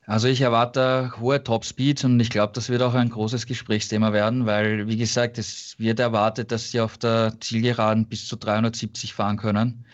Also 0.06 0.30
ich 0.30 0.40
erwarte 0.40 1.12
hohe 1.20 1.44
Topspeed 1.44 2.06
und 2.06 2.20
ich 2.22 2.30
glaube, 2.30 2.54
das 2.54 2.70
wird 2.70 2.82
auch 2.82 2.94
ein 2.94 3.10
großes 3.10 3.46
Gesprächsthema 3.46 4.14
werden, 4.14 4.46
weil, 4.46 4.88
wie 4.88 4.96
gesagt, 4.96 5.38
es 5.38 5.76
wird 5.80 6.00
erwartet, 6.00 6.54
dass 6.54 6.72
sie 6.72 6.80
auf 6.80 6.98
der 6.98 7.34
Zielgeraden 7.42 8.06
bis 8.08 8.26
zu 8.26 8.38
370 8.38 9.14
fahren 9.14 9.36
können. 9.36 9.86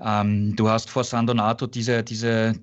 Ähm, 0.00 0.54
du 0.54 0.68
hast 0.68 0.90
vor 0.90 1.02
San 1.02 1.26
Donato 1.26 1.66
diese, 1.66 2.02
diese 2.02 2.56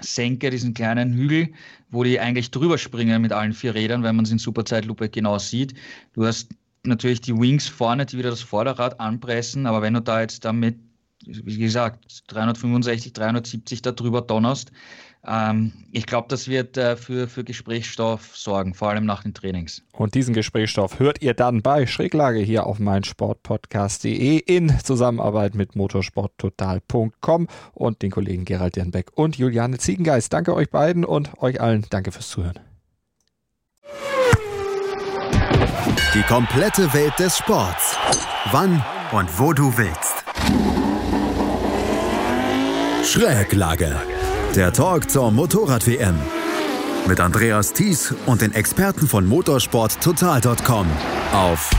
Senke, 0.00 0.50
diesen 0.50 0.74
kleinen 0.74 1.12
Hügel, 1.12 1.48
wo 1.90 2.04
die 2.04 2.20
eigentlich 2.20 2.50
drüber 2.50 2.78
springen 2.78 3.20
mit 3.20 3.32
allen 3.32 3.52
vier 3.52 3.74
Rädern, 3.74 4.02
wenn 4.02 4.16
man 4.16 4.24
es 4.24 4.30
in 4.30 4.38
Superzeitlupe 4.38 5.08
genau 5.08 5.38
sieht. 5.38 5.74
Du 6.12 6.24
hast 6.24 6.50
natürlich 6.84 7.20
die 7.20 7.36
Wings 7.36 7.68
vorne, 7.68 8.06
die 8.06 8.18
wieder 8.18 8.30
das 8.30 8.42
Vorderrad 8.42 9.00
anpressen, 9.00 9.66
aber 9.66 9.82
wenn 9.82 9.94
du 9.94 10.00
da 10.00 10.20
jetzt 10.20 10.44
damit, 10.44 10.76
wie 11.26 11.58
gesagt, 11.58 12.22
365, 12.28 13.12
370 13.12 13.82
da 13.82 13.92
drüber 13.92 14.22
donnerst, 14.22 14.70
ähm, 15.26 15.72
ich 15.92 16.06
glaube, 16.06 16.28
das 16.28 16.48
wird 16.48 16.76
äh, 16.76 16.96
für, 16.96 17.28
für 17.28 17.44
Gesprächsstoff 17.44 18.36
sorgen, 18.36 18.74
vor 18.74 18.90
allem 18.90 19.04
nach 19.04 19.22
den 19.22 19.34
Trainings. 19.34 19.82
Und 19.92 20.14
diesen 20.14 20.34
Gesprächsstoff 20.34 20.98
hört 20.98 21.22
ihr 21.22 21.34
dann 21.34 21.62
bei 21.62 21.86
Schräglage 21.86 22.38
hier 22.38 22.66
auf 22.66 22.78
meinsportpodcast.de 22.78 24.38
in 24.38 24.78
Zusammenarbeit 24.80 25.54
mit 25.54 25.76
motorsporttotal.com 25.76 27.48
und 27.74 28.02
den 28.02 28.10
Kollegen 28.10 28.44
Gerald 28.44 28.76
Dernbeck 28.76 29.10
und 29.14 29.36
Juliane 29.36 29.78
Ziegengeist. 29.78 30.32
Danke 30.32 30.54
euch 30.54 30.70
beiden 30.70 31.04
und 31.04 31.42
euch 31.42 31.60
allen 31.60 31.84
danke 31.90 32.12
fürs 32.12 32.28
Zuhören. 32.28 32.58
Die 36.14 36.22
komplette 36.22 36.92
Welt 36.94 37.18
des 37.18 37.36
Sports. 37.36 37.96
Wann 38.50 38.82
und 39.12 39.38
wo 39.38 39.52
du 39.52 39.76
willst. 39.76 40.24
Schräglage. 43.04 43.94
Der 44.56 44.72
Talk 44.72 45.10
zur 45.10 45.30
Motorrad-WM. 45.30 46.16
Mit 47.06 47.20
Andreas 47.20 47.74
Thies 47.74 48.14
und 48.26 48.40
den 48.40 48.54
Experten 48.54 49.06
von 49.06 49.26
motorsporttotal.com 49.26 50.86
auf 51.34 51.70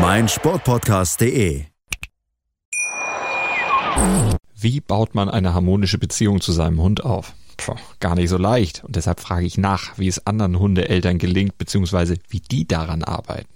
meinsportpodcast.de. 0.00 1.64
Wie 4.58 4.80
baut 4.80 5.14
man 5.14 5.28
eine 5.28 5.52
harmonische 5.52 5.98
Beziehung 5.98 6.40
zu 6.40 6.52
seinem 6.52 6.80
Hund 6.80 7.04
auf? 7.04 7.34
Puh, 7.58 7.76
gar 8.00 8.14
nicht 8.14 8.30
so 8.30 8.38
leicht. 8.38 8.82
Und 8.84 8.96
deshalb 8.96 9.20
frage 9.20 9.46
ich 9.46 9.58
nach, 9.58 9.98
wie 9.98 10.08
es 10.08 10.26
anderen 10.26 10.58
Hundeeltern 10.58 11.18
gelingt, 11.18 11.58
beziehungsweise 11.58 12.16
wie 12.28 12.40
die 12.40 12.66
daran 12.66 13.04
arbeiten. 13.04 13.55